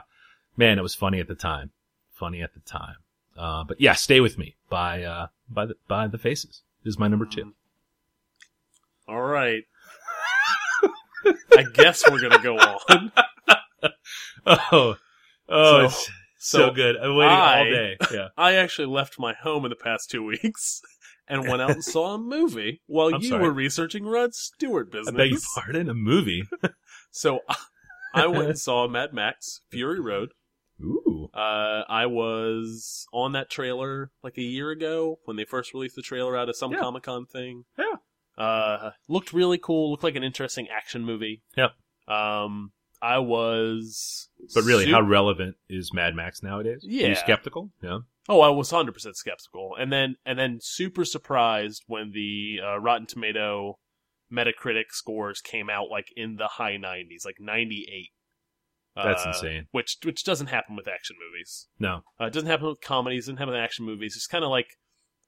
man, 0.58 0.78
it 0.78 0.82
was 0.84 0.94
funny 0.96 1.20
at 1.20 1.28
the 1.28 1.36
time. 1.36 1.72
Funny 2.14 2.42
at 2.42 2.54
the 2.54 2.60
time. 2.60 2.96
Uh, 3.38 3.64
but 3.64 3.80
yeah, 3.80 3.94
stay 3.94 4.20
with 4.20 4.38
me 4.38 4.56
by 4.70 5.04
uh, 5.04 5.28
by 5.50 5.66
the 5.66 5.76
by 5.88 6.08
the 6.08 6.18
faces 6.18 6.62
is 6.86 7.00
my 7.00 7.08
number 7.08 7.26
two. 7.26 7.54
All 9.08 9.22
right. 9.22 9.64
I 11.58 11.64
guess 11.74 12.04
we're 12.10 12.22
gonna 12.22 12.42
go 12.44 12.58
on. 12.58 13.12
Oh, 14.46 14.96
oh, 15.48 15.80
So- 15.80 15.86
it's 15.86 16.10
so, 16.42 16.58
so 16.68 16.72
good. 16.72 16.96
I'm 16.98 17.16
waiting 17.16 17.34
I- 17.34 17.58
all 17.60 17.66
day. 17.66 17.98
Yeah. 18.12 18.28
I 18.38 18.56
actually 18.56 18.88
left 18.88 19.20
my 19.20 19.34
home 19.34 19.64
in 19.66 19.70
the 19.70 19.76
past 19.76 20.10
two 20.10 20.24
weeks 20.26 20.82
and 21.30 21.48
went 21.48 21.62
out 21.62 21.72
and 21.72 21.84
saw 21.96 22.16
a 22.16 22.18
movie 22.18 22.82
while 22.88 23.14
I'm 23.16 23.22
you 23.22 23.30
sorry. 23.30 23.44
were 23.44 23.52
researching 23.54 24.06
Rod 24.06 24.34
Stewart 24.34 24.92
business. 24.92 25.14
I 25.14 25.18
beg 25.18 25.32
your 25.32 25.40
pardon. 25.56 25.90
A 25.90 25.94
movie. 25.94 26.44
So 27.12 27.40
I 28.14 28.28
went 28.28 28.50
and 28.50 28.60
saw 28.68 28.88
Mad 28.88 29.14
Max 29.14 29.62
Fury 29.72 30.00
Road. 30.00 30.30
Ooh. 30.82 31.30
Uh, 31.34 31.84
I 31.90 32.06
was 32.06 33.08
on 33.12 33.32
that 33.34 33.50
trailer 33.50 34.12
like 34.24 34.38
a 34.38 34.42
year 34.44 34.70
ago 34.70 35.18
when 35.26 35.36
they 35.36 35.44
first 35.44 35.74
released 35.74 35.96
the 35.96 36.02
trailer 36.04 36.38
out 36.38 36.50
of 36.50 36.56
some 36.56 36.72
Yeah. 36.72 36.80
Comic 36.80 37.04
Con 37.04 37.26
thing. 37.26 37.66
Yeah. 37.78 38.44
Uh, 38.44 38.92
looked 39.08 39.34
really 39.34 39.58
cool. 39.58 39.92
Looked 39.92 40.04
like 40.04 40.16
an 40.16 40.24
interesting 40.24 40.68
action 40.70 41.04
movie. 41.04 41.42
Yeah. 41.58 41.70
Um, 42.08 42.72
I 43.02 43.18
was. 43.20 44.30
But 44.54 44.64
really, 44.66 44.90
how 44.92 45.02
relevant 45.02 45.56
is 45.68 45.92
Mad 45.94 46.16
Max 46.16 46.44
nowadays? 46.44 46.84
Are 46.86 46.90
Yeah. 46.92 47.08
you 47.08 47.16
skeptical? 47.16 47.72
Yeah. 47.82 48.00
Oh, 48.30 48.42
I 48.42 48.50
was 48.50 48.70
hundred 48.70 48.94
percent 48.94 49.18
skeptical, 49.18 49.76
and 49.78 49.92
then 49.92 50.16
and 50.26 50.38
then 50.38 50.60
super 50.62 51.04
surprised 51.04 51.84
when 51.88 52.12
the 52.14 52.60
uh, 52.64 52.80
Rotten 52.80 53.08
Tomato 53.08 53.80
Metacritic 54.32 54.92
scores 54.92 55.42
came 55.42 55.70
out 55.70 55.90
like 55.90 56.06
in 56.16 56.36
the 56.36 56.48
high 56.48 56.78
nineties, 56.78 57.24
like 57.26 57.38
ninety 57.40 57.88
eight. 57.92 58.12
That's 58.96 59.26
insane. 59.26 59.68
Which 59.72 59.98
which 60.04 60.24
doesn't 60.24 60.48
happen 60.48 60.76
with 60.76 60.88
action 60.88 61.16
movies. 61.26 61.68
No. 61.80 62.02
Uh, 62.20 62.26
it 62.26 62.34
doesn't 62.34 62.50
happen 62.50 62.68
with 62.68 62.82
comedies. 62.82 63.26
Doesn't 63.26 63.38
happen 63.38 63.54
with 63.54 63.62
action 63.62 63.86
movies. 63.86 64.16
It's 64.16 64.28
kind 64.28 64.44
of 64.44 64.50
like, 64.50 64.68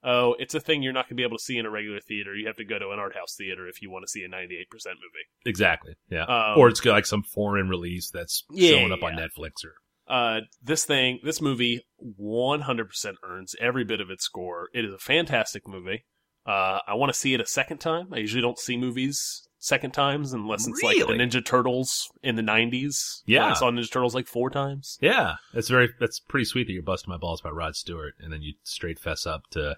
oh, 0.04 0.36
it's 0.40 0.54
a 0.54 0.60
thing 0.60 0.84
you're 0.84 0.92
not 0.94 1.06
going 1.06 1.16
to 1.16 1.22
be 1.22 1.24
able 1.24 1.38
to 1.38 1.44
see 1.44 1.58
in 1.58 1.66
a 1.66 1.70
regular 1.70 2.02
theater. 2.02 2.36
You 2.36 2.48
have 2.48 2.58
to 2.58 2.66
go 2.66 2.80
to 2.80 2.90
an 2.90 3.00
art 3.00 3.16
house 3.16 3.36
theater 3.38 3.68
if 3.68 3.82
you 3.82 3.90
want 3.90 4.04
to 4.04 4.10
see 4.10 4.24
a 4.24 4.28
98 4.28 4.70
percent 4.70 4.96
movie. 4.96 5.26
Exactly. 5.46 5.96
Yeah. 6.10 6.24
Um, 6.24 6.58
or 6.58 6.68
it's 6.68 6.84
like 6.84 7.06
some 7.06 7.24
foreign 7.24 7.70
release 7.70 8.12
that's 8.12 8.44
Yeah, 8.52 8.72
showing 8.72 8.92
up 8.92 9.04
on. 9.04 9.14
Netflix 9.14 9.64
or. 9.64 9.74
Uh, 10.12 10.42
this 10.62 10.84
thing, 10.84 11.20
this 11.24 11.42
movie, 11.42 11.86
100 11.98 12.90
percent 12.90 13.18
earns 13.24 13.56
every 13.62 13.86
bit 13.86 14.02
of 14.02 14.10
its 14.10 14.26
score. 14.26 14.68
It 14.74 14.84
is 14.84 14.94
a 14.94 15.00
fantastic 15.00 15.68
movie. 15.68 16.04
Uh, 16.46 16.80
I 16.88 16.96
want 16.96 17.14
to 17.14 17.18
see 17.18 17.34
it 17.34 17.40
a 17.40 17.46
second 17.46 17.78
time. 17.78 18.10
I 18.14 18.18
usually 18.18 18.42
don't 18.42 18.60
see 18.60 18.76
movies 18.76 19.48
second 19.60 19.92
times 19.92 20.34
unless 20.34 20.68
it's 20.68 20.82
like 20.82 20.98
the 20.98 21.06
Ninja 21.14 21.46
Turtles 21.46 22.10
in 22.24 22.36
the 22.36 22.42
90s. 22.42 23.22
Yeah. 23.28 23.46
I 23.46 23.54
saw 23.54 23.70
Ninja 23.70 23.92
Turtles 23.92 24.16
like 24.16 24.26
four 24.26 24.50
times. 24.50 24.98
Yeah. 25.02 25.36
That's 25.54 25.70
very, 25.70 25.90
that's 26.00 26.20
pretty 26.20 26.46
sweet 26.46 26.66
that 26.66 26.74
you're 26.74 26.82
busting 26.82 27.12
my 27.12 27.18
balls 27.18 27.42
about 27.42 27.56
Rod 27.56 27.76
Stewart 27.76 28.16
and 28.20 28.34
then 28.34 28.42
you 28.42 28.56
straight 28.64 28.98
fess 29.00 29.28
up 29.28 29.44
to 29.52 29.78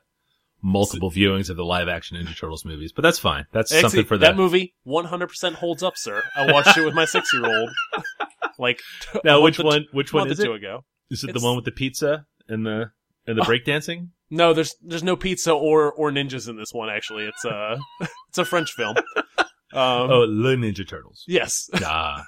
multiple 0.62 1.12
viewings 1.12 1.50
of 1.50 1.58
the 1.58 1.66
live 1.66 1.90
action 1.90 2.18
Ninja 2.18 2.36
Turtles 2.36 2.64
movies. 2.64 2.94
But 2.94 3.02
that's 3.02 3.20
fine. 3.20 3.46
That's 3.52 3.74
Actually, 3.74 3.82
something 3.82 4.06
for 4.06 4.18
that 4.20 4.38
movie 4.38 4.74
100% 4.88 5.54
holds 5.56 5.84
up, 5.84 5.98
sir. 5.98 6.24
I 6.34 6.52
watched 6.52 6.78
it 6.78 6.86
with 6.86 6.94
my 6.94 7.06
six 7.06 7.34
year 7.34 7.46
old. 7.46 7.70
Like, 8.60 8.80
Now, 9.24 9.42
which 9.42 9.60
or- 9.60 9.66
one, 9.66 9.86
which 9.92 10.14
one 10.14 10.30
is 10.32 10.40
it? 10.40 10.46
two 10.46 10.54
ago. 10.54 10.84
Is 11.10 11.24
it 11.24 11.34
the 11.34 11.40
one 11.42 11.56
with 11.56 11.66
the 11.66 11.72
pizza 11.72 12.26
and 12.48 12.66
the, 12.66 12.92
and 13.28 13.38
the 13.38 13.42
Oh. 13.42 13.46
breakdancing? 13.46 14.10
No, 14.30 14.54
there's 14.54 14.74
there's 14.82 15.04
no 15.04 15.16
pizza 15.16 15.52
or 15.54 15.92
or 15.94 16.10
ninjas 16.12 16.50
in 16.50 16.56
this 16.58 16.74
one. 16.74 16.90
Actually, 16.90 17.26
it's 17.26 17.46
a 17.46 17.78
it's 18.30 18.38
a 18.40 18.46
French 18.46 18.72
film. 18.72 18.96
Um, 19.38 19.46
oh, 19.76 20.22
the 20.28 20.56
Ninja 20.56 20.88
Turtles. 20.88 21.24
yes. 21.28 21.70
Ah. 21.84 22.24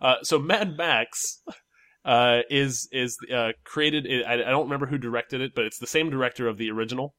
Uh, 0.00 0.14
so 0.22 0.38
Mad 0.38 0.76
Max 0.78 1.42
uh, 2.04 2.40
is 2.48 2.88
is 2.92 3.18
uh, 3.34 3.48
created. 3.64 4.06
I, 4.26 4.34
I 4.34 4.36
don't 4.50 4.64
remember 4.64 4.86
who 4.86 4.96
directed 4.98 5.40
it, 5.40 5.52
but 5.54 5.64
it's 5.64 5.78
the 5.78 5.86
same 5.86 6.08
director 6.10 6.46
of 6.48 6.56
the 6.58 6.70
original. 6.70 7.14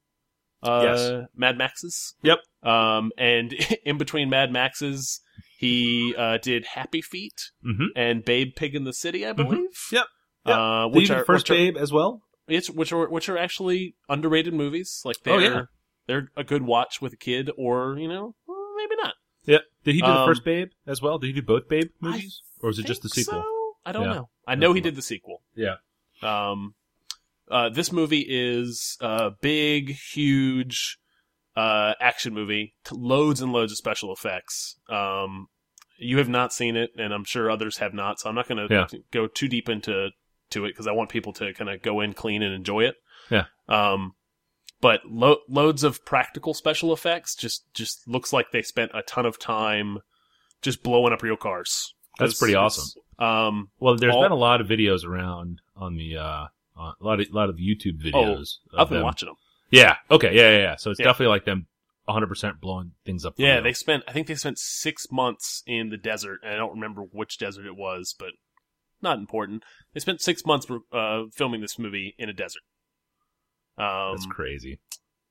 Uh, 0.62 0.82
Yes. 0.84 1.26
Mad 1.36 1.58
Maxes. 1.58 2.14
Yep. 2.22 2.38
Um, 2.62 3.10
and 3.18 3.52
in 3.84 3.98
between 3.98 4.30
Mad 4.30 4.50
Maxes, 4.52 5.20
he 5.62 6.14
uh, 6.16 6.38
did 6.38 6.66
Happy 6.74 7.00
Feet 7.00 7.50
Mm-hmm. 7.64 7.86
and 7.96 8.24
Babe 8.24 8.52
Pig 8.54 8.74
in 8.74 8.84
the 8.84 8.92
City, 8.92 9.26
I 9.26 9.32
believe. 9.32 9.70
Yep. 9.90 10.06
Yep. 10.44 10.56
Uh, 10.56 10.88
which 10.88 11.10
are 11.10 11.24
first 11.24 11.48
which 11.48 11.56
are, 11.58 11.60
babe 11.60 11.76
as 11.76 11.92
well? 11.92 12.22
it's 12.48 12.68
which 12.68 12.92
are 12.92 13.08
which 13.08 13.28
are 13.28 13.38
actually 13.38 13.94
underrated 14.08 14.52
movies. 14.52 15.00
Like 15.04 15.16
they're 15.22 15.34
Oh, 15.34 15.38
yeah. 15.38 15.62
they're 16.08 16.28
a 16.36 16.42
good 16.44 16.62
watch 16.62 17.00
with 17.00 17.12
a 17.12 17.16
kid, 17.16 17.50
or 17.56 17.96
you 17.98 18.08
know, 18.08 18.34
maybe 18.76 18.96
not. 18.96 19.14
Yeah. 19.44 19.58
Did 19.84 19.94
he 19.94 20.00
do 20.00 20.06
the 20.08 20.12
Um, 20.12 20.28
first 20.28 20.44
Babe 20.44 20.68
as 20.86 21.00
well? 21.00 21.18
Did 21.18 21.28
he 21.28 21.32
do 21.34 21.42
both 21.42 21.68
Babe 21.68 21.90
movies, 22.00 22.42
or 22.60 22.68
was 22.68 22.78
it 22.80 22.86
just 22.86 23.02
the 23.02 23.08
sequel? 23.08 23.40
so? 23.42 23.76
I 23.86 23.92
don't 23.92 24.04
Yeah. 24.06 24.12
know. 24.14 24.28
I 24.46 24.54
know 24.56 24.72
he 24.72 24.80
did 24.80 24.96
the 24.96 25.02
sequel. 25.02 25.42
Yeah. 25.54 25.76
Um, 26.22 26.74
uh, 27.50 27.68
this 27.68 27.92
movie 27.92 28.24
is 28.28 28.96
a 29.00 29.30
big, 29.40 29.96
huge 30.12 30.98
uh, 31.56 31.94
action 32.00 32.32
movie. 32.34 32.74
Loads 32.90 33.40
and 33.40 33.52
loads 33.52 33.70
of 33.72 33.78
special 33.78 34.12
effects. 34.12 34.76
Um, 34.88 35.48
you 36.02 36.18
have 36.18 36.28
not 36.28 36.52
seen 36.52 36.76
it, 36.76 36.90
and 36.98 37.12
I'm 37.14 37.24
sure 37.24 37.50
others 37.50 37.78
have 37.78 37.94
not. 37.94 38.20
So 38.20 38.28
I'm 38.28 38.34
not 38.34 38.48
going 38.48 38.68
to 38.68 38.74
Yeah. 38.74 38.86
go 39.10 39.26
too 39.26 39.48
deep 39.48 39.68
into 39.68 40.10
to 40.50 40.64
it 40.64 40.70
because 40.70 40.86
I 40.86 40.92
want 40.92 41.08
people 41.10 41.32
to 41.34 41.52
kind 41.54 41.70
of 41.70 41.80
go 41.82 42.00
in 42.00 42.12
clean 42.12 42.42
and 42.42 42.54
enjoy 42.54 42.84
it. 42.84 42.96
Yeah. 43.30 43.44
Um, 43.68 44.14
but 44.80 45.00
lo- 45.06 45.40
loads 45.48 45.84
of 45.84 46.04
practical 46.04 46.54
special 46.54 46.92
effects. 46.92 47.34
Just 47.34 47.72
just 47.72 48.06
looks 48.08 48.32
like 48.32 48.50
they 48.52 48.62
spent 48.62 48.90
a 48.94 49.02
ton 49.02 49.24
of 49.26 49.38
time 49.38 49.98
just 50.60 50.82
blowing 50.82 51.12
up 51.12 51.22
real 51.22 51.36
cars. 51.36 51.94
That's 52.18 52.38
pretty 52.38 52.54
awesome. 52.54 53.00
Um, 53.18 53.70
Well, 53.78 53.96
there's 53.96 54.14
all- 54.14 54.22
been 54.22 54.32
a 54.32 54.36
lot 54.36 54.60
of 54.60 54.66
videos 54.66 55.04
around 55.06 55.60
on 55.76 55.96
the 55.96 56.16
uh, 56.18 56.46
uh, 56.78 56.92
a 57.00 57.04
lot 57.04 57.20
of 57.20 57.26
a 57.28 57.32
lot 57.34 57.48
of 57.48 57.56
YouTube 57.56 58.02
videos. 58.02 58.56
of 58.72 58.80
I've 58.80 58.88
been 58.88 58.98
them. 58.98 59.04
watching 59.04 59.28
them. 59.28 59.36
Yeah. 59.70 59.96
Okay. 60.10 60.34
Yeah. 60.34 60.50
Yeah. 60.50 60.58
Yeah. 60.58 60.76
So 60.76 60.90
it's 60.90 61.00
Yeah. 61.00 61.04
definitely 61.06 61.28
like 61.30 61.44
them 61.44 61.66
100 62.04 62.26
percent 62.26 62.60
blowing 62.60 62.92
things 63.04 63.24
up. 63.24 63.34
Yeah, 63.36 63.60
they 63.60 63.72
spent. 63.72 64.04
I 64.08 64.12
think 64.12 64.26
they 64.26 64.34
spent 64.34 64.58
six 64.58 65.06
months 65.10 65.62
in 65.66 65.90
the 65.90 65.96
desert, 65.96 66.40
and 66.42 66.52
I 66.52 66.56
don't 66.56 66.74
remember 66.74 67.02
which 67.02 67.38
desert 67.38 67.66
it 67.66 67.76
was, 67.76 68.14
but 68.18 68.30
not 69.00 69.18
important. 69.18 69.64
They 69.94 70.00
spent 70.00 70.20
six 70.20 70.44
months 70.46 70.66
uh, 70.92 71.22
filming 71.34 71.60
this 71.60 71.78
movie 71.78 72.14
in 72.18 72.28
a 72.28 72.32
desert. 72.32 72.62
Um, 73.78 74.12
That's 74.12 74.26
crazy. 74.26 74.80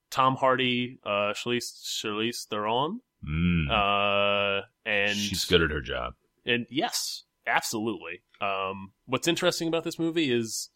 Tom 0.09 0.35
Hardy, 0.35 0.99
uh, 1.05 1.33
Charlize, 1.33 1.81
Charlize 2.03 2.45
Theron 2.47 2.99
Mm. 3.27 3.69
Uh, 3.69 4.65
and 4.85 5.15
She's 5.15 5.45
good 5.45 5.61
at 5.61 5.71
her 5.71 5.81
job. 5.81 6.13
and 6.45 6.65
yes, 6.69 7.23
absolutely. 7.45 8.23
Um, 8.41 8.93
what's 9.05 9.27
interesting 9.27 9.67
about 9.67 9.83
this 9.83 9.99
movie 9.99 10.31
is 10.31 10.69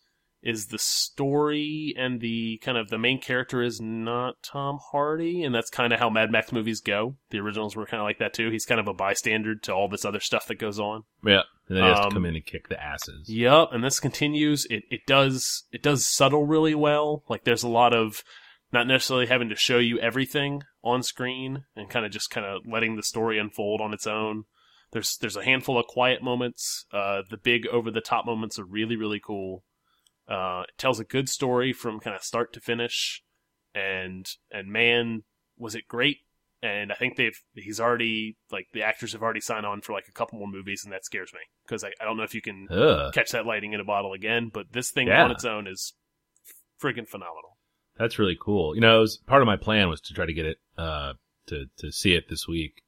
is 0.45 0.67
the 0.67 0.77
story 0.77 1.93
and 1.97 2.21
the 2.21 2.59
kind 2.63 2.77
of 2.77 2.89
the 2.89 2.97
main 2.97 3.19
character 3.19 3.61
is 3.61 3.81
not 3.81 4.35
Tom 4.43 4.79
Hardy, 4.91 5.43
and 5.43 5.53
that's 5.53 5.69
kind 5.69 5.91
of 5.91 5.99
how 5.99 6.09
Mad 6.09 6.31
Max 6.31 6.51
movies 6.51 6.79
go. 6.81 7.15
The 7.31 7.39
originals 7.39 7.75
were 7.75 7.85
kind 7.85 7.99
of 7.99 8.05
like 8.05 8.19
that 8.19 8.33
too. 8.33 8.51
He's 8.51 8.65
kind 8.65 8.79
of 8.79 8.87
a 8.87 8.93
bystander 8.93 9.55
to 9.55 9.73
all 9.73 9.89
this 9.89 10.05
other 10.05 10.19
stuff 10.19 10.47
that 10.47 10.59
goes 10.59 10.79
on. 10.79 11.03
Yeah, 11.25 11.41
and 11.67 11.77
then 11.77 11.83
he 11.83 11.89
has 11.89 11.99
to 11.99 12.05
Um, 12.05 12.11
come 12.11 12.25
in 12.25 12.35
and 12.35 12.45
kick 12.45 12.69
the 12.69 12.81
asses. 12.81 13.27
Yep, 13.27 13.69
and 13.71 13.83
this 13.83 13.99
continues. 13.99 14.65
It 14.69 14.83
it 14.89 15.01
does 15.07 15.63
it 15.71 15.81
does 15.81 16.07
subtle 16.07 16.45
really 16.45 16.75
well. 16.75 17.23
Like 17.27 17.43
there's 17.43 17.63
a 17.63 17.67
lot 17.67 17.93
of 17.93 18.23
not 18.71 18.87
necessarily 18.87 19.25
having 19.27 19.49
to 19.49 19.55
show 19.55 19.79
you 19.79 19.99
everything 19.99 20.61
on 20.83 21.01
screen 21.01 21.63
and 21.75 21.89
kind 21.89 22.05
of 22.05 22.11
just 22.11 22.29
kind 22.29 22.45
of 22.45 22.61
letting 22.71 22.95
the 22.95 23.03
story 23.03 23.39
unfold 23.39 23.81
on 23.81 23.93
its 23.93 24.05
own. 24.05 24.43
There's 24.91 25.17
there's 25.17 25.35
a 25.37 25.43
handful 25.43 25.79
of 25.79 25.87
quiet 25.87 26.21
moments. 26.21 26.85
Uh, 26.91 27.23
the 27.29 27.37
big 27.37 27.65
over 27.67 27.89
the 27.89 28.01
top 28.01 28.25
moments 28.25 28.59
are 28.59 28.65
really 28.65 28.95
really 28.95 29.19
cool. 29.25 29.63
Uh, 30.27 30.63
it 30.67 30.77
tells 30.77 30.99
a 30.99 31.03
good 31.03 31.29
story 31.29 31.71
from 31.73 31.99
kind 31.99 32.15
of 32.15 32.23
start 32.23 32.51
to 32.53 32.59
finish, 32.59 33.23
and 33.73 34.27
and 34.51 34.69
man, 34.71 35.23
was 35.57 35.75
it 35.75 35.87
great! 35.87 36.17
And 36.63 36.91
I 36.91 36.95
think 36.95 37.15
they've 37.15 37.39
he's 37.53 37.79
already 37.79 38.37
like 38.51 38.67
the 38.73 38.81
actors 38.83 39.13
have 39.13 39.21
already 39.21 39.41
signed 39.41 39.65
on 39.65 39.81
for 39.81 39.93
like 39.93 40.07
a 40.07 40.11
couple 40.11 40.39
more 40.39 40.47
movies, 40.47 40.81
and 40.83 40.91
that 40.93 41.05
scares 41.05 41.31
me 41.33 41.41
because 41.65 41.83
I, 41.83 41.89
I 42.01 42.05
don't 42.05 42.17
know 42.17 42.23
if 42.23 42.33
you 42.33 42.41
can 42.41 42.67
Ugh, 42.71 43.13
catch 43.13 43.31
that 43.31 43.45
lighting 43.45 43.73
in 43.73 43.79
a 43.79 43.85
bottle 43.85 44.13
again. 44.13 44.49
But 44.53 44.71
this 44.71 44.89
thing 44.91 45.07
Yeah. 45.07 45.23
on 45.25 45.31
its 45.31 45.45
own 45.45 45.67
is 45.67 45.93
friggin' 46.81 47.07
phenomenal. 47.07 47.57
that's 47.97 48.19
really 48.19 48.37
cool. 48.39 48.75
You 48.75 48.81
know, 48.81 48.97
it 48.97 49.01
was, 49.01 49.17
part 49.17 49.41
of 49.41 49.45
my 49.45 49.55
plan 49.57 49.87
was 49.89 50.01
to 50.01 50.13
try 50.13 50.25
to 50.25 50.33
get 50.33 50.45
it 50.45 50.57
uh, 50.77 51.13
to 51.47 51.65
to 51.77 51.91
see 51.91 52.13
it 52.15 52.29
this 52.29 52.47
week. 52.47 52.81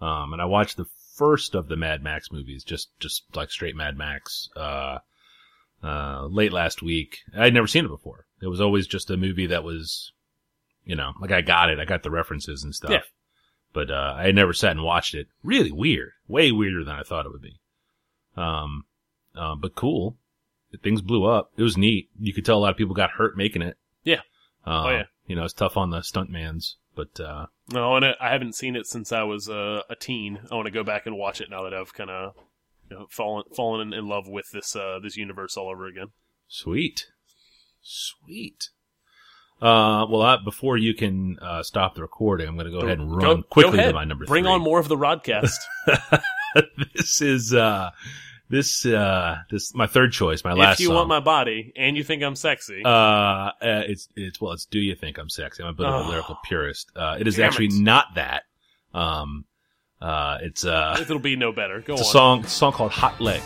Um, 0.00 0.32
and 0.32 0.42
I 0.42 0.44
watched 0.44 0.76
the 0.76 0.86
first 1.16 1.54
of 1.54 1.68
the 1.68 1.76
Mad 1.76 2.02
Max 2.02 2.30
movies, 2.30 2.64
just 2.64 2.90
just 3.00 3.24
like 3.34 3.50
straight 3.50 3.76
Mad 3.76 3.96
Max, 3.96 4.48
uh, 4.56 4.98
uh, 5.82 6.26
late 6.26 6.52
last 6.52 6.82
week. 6.82 7.18
I'd 7.36 7.54
never 7.54 7.66
seen 7.66 7.84
it 7.84 7.88
before. 7.88 8.26
It 8.40 8.48
was 8.48 8.60
always 8.60 8.86
just 8.86 9.10
a 9.10 9.16
movie 9.16 9.46
that 9.46 9.64
was, 9.64 10.12
you 10.84 10.96
know, 10.96 11.12
like 11.20 11.32
I 11.32 11.40
got 11.40 11.70
it, 11.70 11.78
I 11.78 11.84
got 11.84 12.02
the 12.02 12.10
references 12.10 12.62
and 12.64 12.74
stuff. 12.74 12.90
Yeah. 12.90 13.00
But 13.72 13.90
uh, 13.90 14.14
I 14.18 14.24
had 14.24 14.34
never 14.34 14.52
sat 14.52 14.72
and 14.72 14.82
watched 14.84 15.14
it. 15.14 15.28
Really 15.42 15.72
weird, 15.72 16.12
way 16.28 16.52
weirder 16.52 16.84
than 16.84 16.94
I 16.94 17.02
thought 17.02 17.24
it 17.26 17.32
would 17.32 17.40
be. 17.42 17.58
Um, 18.36 18.84
uh, 19.34 19.54
but 19.54 19.74
cool. 19.74 20.16
Things 20.82 21.02
blew 21.02 21.24
up. 21.26 21.52
It 21.56 21.62
was 21.62 21.76
neat. 21.76 22.08
You 22.18 22.32
could 22.32 22.44
tell 22.44 22.56
a 22.58 22.60
lot 22.60 22.70
of 22.70 22.76
people 22.76 22.94
got 22.94 23.12
hurt 23.12 23.36
making 23.36 23.62
it. 23.62 23.76
Yeah. 24.04 24.20
Uh, 24.66 24.84
Oh, 24.86 24.90
yeah. 24.90 25.04
You 25.26 25.36
know, 25.36 25.44
it's 25.44 25.52
tough 25.54 25.76
on 25.76 25.90
the 25.90 25.98
stuntmans, 26.00 26.74
but 26.96 27.18
uh, 27.20 27.46
No, 27.72 27.84
I, 27.84 27.88
wanna, 27.88 28.14
I 28.20 28.30
haven't 28.30 28.54
seen 28.54 28.74
it 28.76 28.86
since 28.86 29.12
I 29.12 29.22
was 29.22 29.48
uh, 29.48 29.82
a 29.88 29.94
teen. 29.96 30.40
I 30.50 30.54
want 30.54 30.66
to 30.66 30.70
go 30.72 30.82
back 30.82 31.06
and 31.06 31.16
watch 31.16 31.40
it 31.40 31.48
now 31.50 31.62
that 31.62 31.72
I've 31.74 31.94
kind 31.94 32.10
of 32.10 32.34
know, 32.92 33.06
fallen 33.10 33.44
fallen 33.56 33.92
in, 33.92 34.06
love 34.08 34.28
with 34.28 34.46
this 34.52 34.74
uh, 34.76 34.98
this 35.02 35.16
universe 35.16 35.56
all 35.56 35.68
over 35.70 35.86
again. 35.86 36.08
sweet, 36.48 37.06
sweet. 37.80 38.68
Uh, 39.60 40.06
well, 40.10 40.22
I, 40.22 40.36
before 40.42 40.76
you 40.76 40.92
can 40.92 41.38
uh, 41.40 41.62
stop 41.62 41.94
the 41.94 42.02
recording, 42.02 42.48
I'm 42.48 42.56
going 42.56 42.66
to 42.66 42.72
go 42.72 42.80
ahead 42.84 42.98
and 42.98 43.14
run 43.14 43.36
go 43.38 43.42
quickly 43.44 43.78
ahead. 43.78 43.90
to 43.90 43.94
my 43.94 44.02
number 44.04 44.24
Bring 44.26 44.42
three. 44.44 44.52
on 44.52 44.60
more 44.60 44.80
of 44.80 44.88
the 44.88 44.96
Rodcast. 44.96 45.54
this 46.94 47.20
is 47.22 47.54
uh, 47.54 47.90
this 48.50 48.84
uh, 48.84 49.36
this 49.52 49.72
my 49.72 49.86
third 49.86 50.10
choice, 50.12 50.42
my 50.44 50.50
if 50.52 50.58
last 50.58 50.74
If 50.74 50.80
you 50.80 50.86
song. 50.88 50.96
want 50.96 51.08
my 51.08 51.20
body 51.20 51.72
and 51.76 51.96
you 51.96 52.02
think 52.02 52.22
I'm 52.24 52.34
sexy, 52.34 52.82
uh, 52.84 52.88
uh, 52.88 53.52
it's 53.60 54.08
it's 54.16 54.40
well, 54.40 54.52
it's 54.52 54.66
Do 54.66 54.80
You 54.80 54.96
Think 54.96 55.16
I'm 55.18 55.28
Sexy? 55.30 55.62
I'm 55.62 55.68
a 55.68 55.72
bit 55.74 55.86
of 55.86 55.94
a 55.94 56.04
Oh. 56.06 56.10
lyrical 56.10 56.38
purist. 56.44 56.90
Uh, 56.96 57.16
it 57.20 57.28
is 57.28 57.38
actually 57.38 57.66
it. 57.66 57.74
not 57.74 58.06
that. 58.16 58.42
Um, 58.92 59.44
uh, 60.02 60.38
it's 60.42 60.64
uh, 60.64 60.98
it'll 61.00 61.20
be 61.20 61.36
no 61.36 61.52
better. 61.52 61.80
Go 61.80 61.94
it's 61.94 62.02
a 62.02 62.06
on. 62.06 62.10
song, 62.10 62.40
it's 62.40 62.52
a 62.52 62.56
song 62.56 62.72
called 62.72 62.90
Hot 62.90 63.20
Legs. 63.20 63.44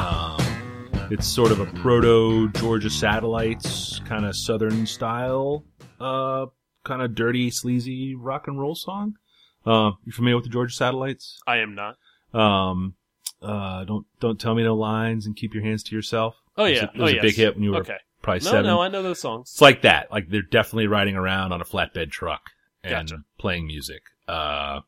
Um, 0.00 1.12
it's 1.12 1.26
sort 1.28 1.52
of 1.52 1.60
a 1.60 1.66
proto 1.66 2.48
Georgia 2.50 2.90
Satellites 2.90 3.89
kind 4.10 4.26
of 4.26 4.34
Southern 4.36 4.86
style, 4.86 5.64
uh, 6.00 6.46
kind 6.84 7.00
of 7.00 7.14
dirty, 7.14 7.48
sleazy 7.50 8.14
rock 8.16 8.48
and 8.48 8.60
roll 8.60 8.74
song. 8.74 9.14
Uh, 9.64 9.92
you 10.04 10.10
familiar 10.12 10.34
with 10.36 10.44
the 10.44 10.50
Georgia 10.50 10.74
Satellites? 10.74 11.38
I 11.46 11.58
am 11.58 11.76
not. 11.76 11.96
Um, 12.34 12.94
uh, 13.40 13.84
don't 13.84 14.06
don't 14.18 14.40
tell 14.40 14.54
me 14.56 14.64
no 14.64 14.74
lines 14.74 15.26
and 15.26 15.36
keep 15.36 15.54
your 15.54 15.62
hands 15.62 15.82
to 15.84 15.94
yourself. 15.94 16.34
Oh 16.58 16.64
It 16.64 16.70
was 16.70 16.78
yeah, 16.78 16.84
a- 16.84 16.96
it 16.96 17.00
was 17.00 17.10
oh, 17.10 17.12
a 17.12 17.14
yes. 17.16 17.22
big 17.22 17.34
hit 17.36 17.54
when 17.54 17.62
you 17.64 17.70
were 17.70 17.78
okay. 17.78 17.96
probably 18.20 18.40
No, 18.44 18.50
seven. 18.50 18.66
no, 18.66 18.80
I 18.80 18.88
know 18.88 19.02
those 19.02 19.20
songs. 19.20 19.50
It's 19.52 19.60
like 19.60 19.82
that. 19.82 20.10
Like 20.10 20.28
they're 20.28 20.42
definitely 20.42 20.88
riding 20.88 21.14
around 21.14 21.52
on 21.52 21.60
a 21.60 21.64
flatbed 21.64 22.10
truck 22.10 22.42
and 22.82 23.08
Gotcha. 23.08 23.22
playing 23.38 23.66
music. 23.66 24.02
Uh, 24.26 24.80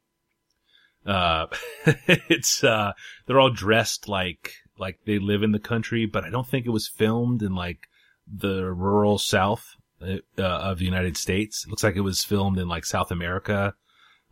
uh, 1.07 1.47
it's, 2.07 2.63
uh, 2.65 2.93
they're 3.27 3.41
all 3.41 3.51
dressed 3.51 4.09
like, 4.09 4.53
like 4.79 4.99
they 5.07 5.19
live 5.19 5.43
in 5.43 5.53
the 5.53 5.59
country, 5.59 6.07
but 6.07 6.25
I 6.25 6.31
don't 6.31 6.47
think 6.47 6.67
it 6.67 6.71
was 6.71 6.89
filmed 6.89 7.43
in 7.43 7.55
like 7.55 7.89
the 8.27 8.73
rural 8.73 9.19
South 9.19 9.77
uh, 10.01 10.17
uh, 10.39 10.43
of 10.43 10.79
the 10.79 10.85
United 10.85 11.17
States. 11.17 11.65
It 11.65 11.71
looks 11.71 11.83
like 11.83 11.97
it 11.97 12.01
was 12.01 12.25
filmed 12.25 12.59
in 12.59 12.69
like 12.69 12.85
South 12.85 13.11
America. 13.11 13.75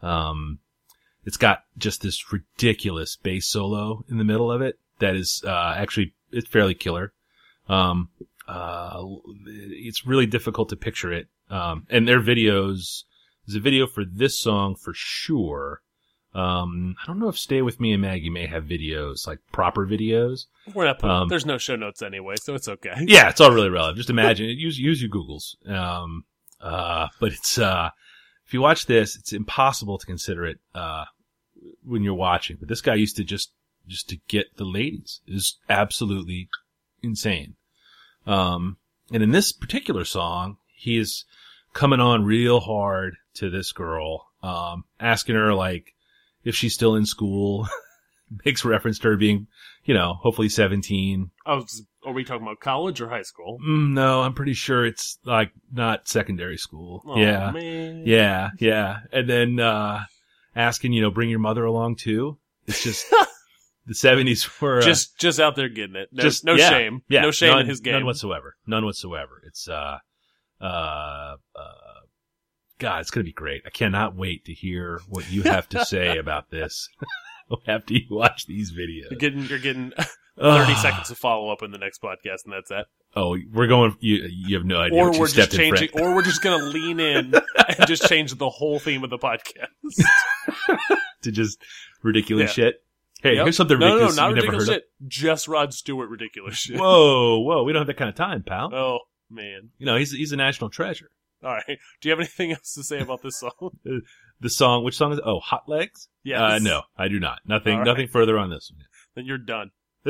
Um, 0.03 0.59
it's 1.25 1.37
got 1.37 1.65
just 1.77 2.03
this 2.03 2.33
ridiculous 2.33 3.17
bass 3.17 3.47
solo 3.47 4.05
in 4.09 4.19
the 4.19 4.25
middle 4.25 4.51
of 4.51 4.63
it 4.63 4.79
that 5.01 5.17
is, 5.17 5.43
uh, 5.47 5.75
actually, 5.77 6.15
it's 6.31 6.49
fairly 6.49 6.75
killer. 6.75 7.13
Um, 7.69 8.09
uh, 8.49 9.03
it's 9.47 10.07
really 10.07 10.27
difficult 10.27 10.71
to 10.71 10.77
picture 10.77 11.13
it. 11.13 11.29
Um, 11.51 11.87
and 11.91 12.07
their 12.07 12.21
videos, 12.21 13.05
there's 13.47 13.57
a 13.57 13.61
video 13.61 13.87
for 13.87 14.05
this 14.05 14.39
song 14.39 14.77
for 14.77 14.93
sure. 14.95 15.83
Um, 16.33 16.95
I 17.03 17.07
don't 17.07 17.19
know 17.19 17.29
if 17.29 17.39
Stay 17.39 17.61
With 17.61 17.81
Me 17.81 17.93
and 17.93 18.03
Maggie 18.03 18.31
may 18.31 18.47
have 18.47 18.65
videos, 18.65 19.27
like 19.27 19.41
proper 19.51 19.87
videos. 19.87 20.47
We're 20.75 20.85
not. 20.85 21.01
Putting, 21.01 21.17
Um, 21.17 21.29
there's 21.29 21.47
no 21.47 21.59
show 21.59 21.75
notes 21.77 22.03
anyway, 22.03 22.37
so 22.37 22.55
it's 22.55 22.69
okay. 22.69 22.95
Yeah, 23.07 23.29
it's 23.31 23.41
all 23.41 23.51
really 23.51 23.69
relevant. 23.69 23.97
Just 23.97 24.11
imagine 24.11 24.49
it. 24.49 24.59
Use, 24.59 24.79
use 24.79 25.03
your 25.03 25.11
Googles. 25.11 25.57
Um, 25.69 26.25
uh, 26.61 27.09
but 27.19 27.33
it's, 27.33 27.59
uh, 27.59 27.91
if 28.47 28.55
you 28.55 28.61
watch 28.61 28.87
this, 28.87 29.17
it's 29.17 29.33
impossible 29.33 29.99
to 29.99 30.07
consider 30.07 30.45
it, 30.47 30.59
uh, 30.75 31.05
when 31.85 32.03
you're 32.05 32.15
watching. 32.15 32.57
But 32.61 32.69
this 32.69 32.81
guy 32.81 32.95
used 32.95 33.17
to 33.17 33.25
just, 33.25 33.51
just 33.89 34.09
to 34.11 34.19
get 34.29 34.57
the 34.57 34.65
ladies 34.65 35.21
is 35.27 35.57
absolutely 35.69 36.49
insane. 37.03 37.57
Um, 38.27 38.77
and 39.13 39.23
in 39.23 39.33
this 39.33 39.51
particular 39.53 40.05
song, 40.05 40.59
he 40.75 40.97
is 40.97 41.25
coming 41.73 41.99
on 42.01 42.25
real 42.25 42.61
hard 42.61 43.17
to 43.35 43.51
this 43.51 43.73
girl, 43.73 44.29
um, 44.43 44.85
asking 45.01 45.35
her 45.35 45.55
like 45.55 45.95
if 46.45 46.55
she's 46.55 46.75
still 46.75 46.95
in 46.95 47.07
school, 47.07 47.69
makes 48.45 48.65
reference 48.65 48.99
to 49.01 49.09
her 49.09 49.17
being, 49.17 49.47
you 49.85 49.95
know, 49.95 50.15
hopefully 50.15 50.49
17. 50.49 51.31
Oh, 51.47 51.65
are 52.05 52.13
we 52.13 52.25
talking 52.25 52.47
about 52.47 52.61
college 52.61 53.01
or 53.01 53.09
high 53.09 53.23
school? 53.23 53.59
Mm, 53.59 53.93
no, 53.93 54.23
I'm 54.23 54.35
pretty 54.35 54.55
sure 54.55 54.87
it's 54.87 55.19
like 55.25 55.53
not 55.73 56.09
secondary 56.09 56.57
school. 56.57 57.03
Oh, 57.07 57.19
yeah. 57.19 57.51
man. 57.51 58.05
Yeah. 58.07 58.51
Yeah. 58.59 59.01
And 59.13 59.29
then, 59.29 59.61
uh, 59.61 60.05
asking, 60.57 60.93
you 60.93 61.03
know, 61.03 61.11
bring 61.11 61.31
your 61.31 61.39
mother 61.39 61.65
along 61.65 61.97
too. 61.97 62.39
It's 62.67 62.83
just 62.83 63.11
the 63.87 63.95
70s 63.95 64.61
were 64.61 64.79
uh, 64.79 64.83
Just, 64.83 65.19
just 65.19 65.41
out 65.41 65.57
there 65.57 65.69
getting 65.69 65.97
it. 65.97 66.09
No, 66.13 66.23
just 66.23 66.45
no 66.45 66.55
yeah, 66.55 66.71
shame. 66.71 67.03
Yeah. 67.09 67.23
No 67.23 67.31
shame 67.31 67.51
none, 67.51 67.61
in 67.61 67.67
his 67.67 67.81
game. 67.81 67.95
None 67.95 68.07
whatsoever. 68.07 68.57
None 68.67 68.85
whatsoever. 68.85 69.43
It's, 69.47 69.69
uh, 69.69 69.99
uh, 70.61 70.65
uh, 70.65 71.37
God, 72.81 73.01
it's 73.03 73.11
going 73.11 73.25
to 73.25 73.29
be 73.29 73.33
great. 73.33 73.63
I 73.67 73.71
cannot 73.71 74.17
wait 74.17 74.45
to 74.47 74.53
hear 74.53 75.01
what 75.09 75.31
you 75.31 75.43
have 75.43 75.69
to 75.71 75.85
say 75.85 76.19
about 76.19 76.51
this 76.51 76.89
after 77.69 77.95
you 77.95 78.07
watch 78.11 78.47
these 78.47 78.73
videos. 78.73 79.11
You're 79.11 79.19
getting, 79.21 79.45
you're 79.45 79.59
getting 79.59 79.91
30 80.39 80.73
Ugh. 80.73 80.77
seconds 80.79 81.11
of 81.11 81.19
follow 81.19 81.51
up 81.51 81.63
in 81.63 81.71
the 81.71 81.79
next 81.79 82.03
podcast, 82.03 82.45
and 82.45 82.53
that's 82.53 82.71
that. 82.71 82.87
Oh, 83.15 83.37
we're 83.53 83.67
going, 83.67 83.97
you, 84.01 84.29
you 84.31 84.57
have 84.57 84.65
no 84.65 84.81
idea. 84.81 84.99
Or 84.99 85.11
what 85.11 85.21
we're 85.21 85.27
just 85.29 85.53
changing, 85.53 85.89
or 85.95 86.15
we're 86.15 86.23
just 86.23 86.43
gonna 86.43 86.63
lean 86.65 87.01
in 87.01 87.35
and 87.79 87.87
just 87.89 88.07
change 88.09 88.33
the 88.37 88.49
whole 88.49 88.79
theme 88.79 89.03
of 89.05 89.11
the 89.11 89.19
podcast. 89.19 89.67
to 91.23 91.33
just 91.33 91.61
ridiculous 92.03 92.57
Yeah. 92.57 92.65
shit. 92.65 92.85
Hey, 93.23 93.35
Yep. 93.35 93.45
here's 93.45 93.57
something 93.57 93.79
no, 93.79 93.87
no, 93.87 93.93
ridiculous 93.95 94.17
no, 94.17 94.23
not 94.23 94.35
ridiculous 94.35 94.69
heard 94.69 94.75
shit. 94.75 94.85
Just 95.07 95.49
Rod 95.49 95.75
Stewart 95.75 96.09
ridiculous 96.09 96.57
shit. 96.57 96.79
Whoa, 96.79 97.39
whoa, 97.41 97.65
we 97.65 97.73
don't 97.73 97.81
have 97.81 97.87
that 97.89 97.97
kind 97.99 98.09
of 98.09 98.15
time, 98.15 98.43
pal. 98.43 98.73
Oh 98.75 98.99
man. 99.29 99.71
You 99.79 99.87
know, 99.87 99.97
he's 99.97 100.13
he's 100.13 100.33
a 100.33 100.37
national 100.37 100.71
treasure. 100.71 101.11
All 101.43 101.53
right. 101.53 101.79
Do 102.01 102.09
you 102.09 102.11
have 102.11 102.19
anything 102.19 102.53
else 102.53 102.75
to 102.75 102.83
say 102.83 103.01
about 103.01 103.23
this 103.23 103.39
song? 103.39 103.79
The 104.43 104.49
song, 104.49 104.85
which 104.85 104.97
song 104.97 105.13
is? 105.13 105.21
Oh, 105.23 105.39
Hot 105.41 105.69
Legs. 105.69 106.09
Yes. 106.25 106.41
Uh, 106.41 106.59
no, 106.63 106.85
I 106.97 107.09
do 107.09 107.21
not. 107.21 107.41
Nothing, 107.45 107.77
right. 107.77 107.85
nothing 107.85 108.09
further 108.09 108.39
on 108.39 108.49
this 108.49 108.73
One. 108.75 108.87
Then 109.15 109.27
you're 109.27 109.37
done. 109.37 109.73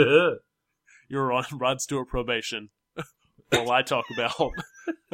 You're 1.08 1.32
on 1.32 1.44
Rod 1.50 1.80
Stewart 1.80 2.06
probation. 2.06 2.68
while 3.50 3.72
I 3.72 3.82
talk 3.82 4.04
about 4.12 4.52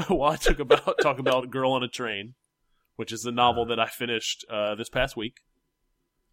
while 0.08 0.32
I 0.32 0.36
talk 0.36 0.58
about 0.58 0.96
talk 1.00 1.18
about 1.18 1.48
Girl 1.48 1.72
on 1.72 1.82
a 1.82 1.88
Train, 1.88 2.34
which 2.96 3.10
is 3.10 3.22
the 3.22 3.32
novel 3.32 3.64
that 3.64 3.80
I 3.80 3.86
finished 3.86 4.44
uh, 4.50 4.74
this 4.74 4.90
past 4.90 5.16
week. 5.16 5.36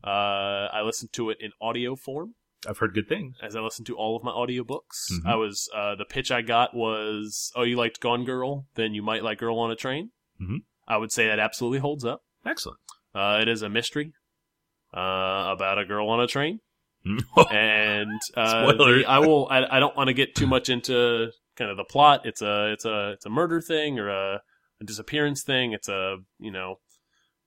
Uh, 0.03 0.67
I 0.73 0.81
listened 0.81 1.13
to 1.13 1.29
it 1.29 1.37
in 1.39 1.51
audio 1.61 1.95
form 1.95 2.35
I've 2.67 2.77
heard 2.79 2.93
good 2.93 3.07
things. 3.09 3.35
as 3.41 3.55
I 3.55 3.61
listened 3.61 3.87
to 3.87 3.95
all 3.95 4.15
of 4.17 4.23
my 4.23 4.31
audiobooks. 4.31 5.11
Mhm. 5.11 5.25
I 5.25 5.35
was 5.35 5.69
uh, 5.75 5.95
the 5.95 6.05
pitch 6.05 6.31
I 6.31 6.41
got 6.41 6.73
was, 6.73 7.51
"Oh, 7.55 7.63
you 7.63 7.75
liked 7.77 7.99
Gone 7.99 8.23
Girl, 8.25 8.67
then 8.75 8.93
you 8.93 9.01
might 9.01 9.23
like 9.23 9.37
Girl 9.39 9.59
on 9.59 9.71
a 9.71 9.75
Train." 9.75 10.11
Mhm. 10.41 10.63
I 10.87 10.97
would 10.97 11.11
say 11.11 11.27
that 11.27 11.39
absolutely 11.39 11.79
holds 11.79 12.03
up. 12.05 12.21
Excellent. 12.45 12.79
Uh, 13.15 13.39
it 13.41 13.47
is 13.47 13.61
a 13.61 13.69
mystery 13.69 14.13
uh, 14.93 15.51
about 15.55 15.77
a 15.79 15.85
girl 15.85 16.09
on 16.09 16.19
a 16.19 16.27
train, 16.27 16.59
Mhm. 17.05 17.51
and 17.53 18.21
uh, 18.35 18.71
the- 18.73 19.05
I 19.07 19.19
will. 19.19 19.47
I, 19.49 19.77
I 19.77 19.79
don't 19.79 19.95
want 19.95 20.07
to 20.09 20.13
get 20.13 20.35
too 20.35 20.47
much 20.47 20.69
into 20.69 21.31
kind 21.55 21.69
of 21.71 21.77
the 21.77 21.83
plot. 21.83 22.21
It's 22.25 22.41
a 22.41 22.71
it's 22.73 22.85
a 22.85 23.11
it's 23.11 23.25
a 23.25 23.29
murder 23.29 23.61
thing 23.61 23.99
or 23.99 24.09
a, 24.09 24.41
a 24.81 24.83
disappearance 24.83 25.43
thing. 25.43 25.73
It's 25.73 25.87
a 25.89 26.17
you 26.39 26.51
know, 26.51 26.79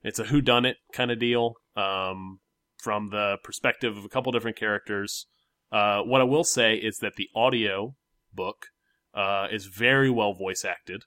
it's 0.02 0.18
a 0.18 0.24
who 0.24 0.40
done 0.40 0.64
it 0.64 0.76
kind 0.92 1.10
of 1.10 1.18
deal. 1.18 1.54
Um, 1.76 2.40
from 2.86 3.10
the 3.10 3.36
perspective 3.42 3.96
of 3.96 4.04
a 4.04 4.08
couple 4.08 4.30
different 4.30 4.56
characters. 4.56 5.26
Uh, 5.72 6.02
what 6.02 6.20
I 6.20 6.24
will 6.24 6.44
say 6.44 6.76
is 6.76 6.98
that 6.98 7.14
the 7.16 7.28
audio 7.34 7.96
book 8.32 8.66
uh, 9.12 9.48
is 9.50 9.66
very 9.66 10.08
well 10.08 10.34
voice 10.34 10.64
acted 10.64 11.02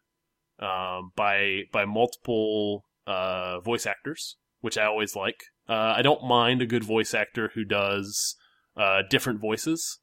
um, 0.59 1.13
by 1.15 1.61
by 1.71 1.85
multiple 1.85 2.83
uh, 3.07 3.61
voice 3.61 3.85
actors, 3.85 4.35
which 4.59 4.77
I 4.77 4.83
always 4.83 5.15
like. 5.15 5.39
Uh, 5.69 5.93
I 5.95 6.01
don't 6.01 6.25
mind 6.25 6.61
a 6.61 6.65
good 6.65 6.83
voice 6.83 7.13
actor 7.13 7.51
who 7.55 7.63
does 7.63 8.35
uh, 8.75 9.03
different 9.09 9.39
voices, 9.39 9.99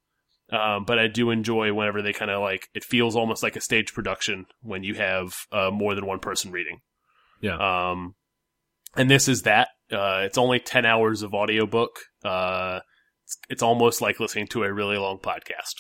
um, 0.51 0.87
but 0.87 0.99
I 0.99 1.09
do 1.09 1.29
enjoy 1.29 1.75
whenever 1.75 2.01
they 2.01 2.15
kind 2.15 2.31
of 2.31 2.41
like 2.41 2.69
it 2.73 2.85
feels 2.85 3.15
almost 3.15 3.43
like 3.43 3.55
a 3.57 3.61
stage 3.61 3.93
production 3.93 4.47
when 4.62 4.83
you 4.83 4.95
have 4.95 5.35
uh, 5.53 5.71
more 5.71 5.95
than 5.95 6.07
one 6.07 6.21
person 6.21 6.53
reading. 6.53 6.79
Yeah. 7.43 7.59
Um, 7.59 8.15
and 8.97 9.11
this 9.11 9.29
is 9.29 9.43
that. 9.43 9.69
Uh, 9.90 10.22
it's 10.25 10.38
only 10.38 10.59
ten 10.59 10.85
hours 10.85 11.22
of 11.22 11.35
audiobook. 11.35 11.90
Uh, 12.25 12.81
it's, 13.25 13.38
it's 13.49 13.62
almost 13.62 14.01
like 14.01 14.20
listening 14.20 14.46
to 14.49 14.64
a 14.64 14.72
really 14.72 14.96
long 14.99 15.18
podcast, 15.18 15.75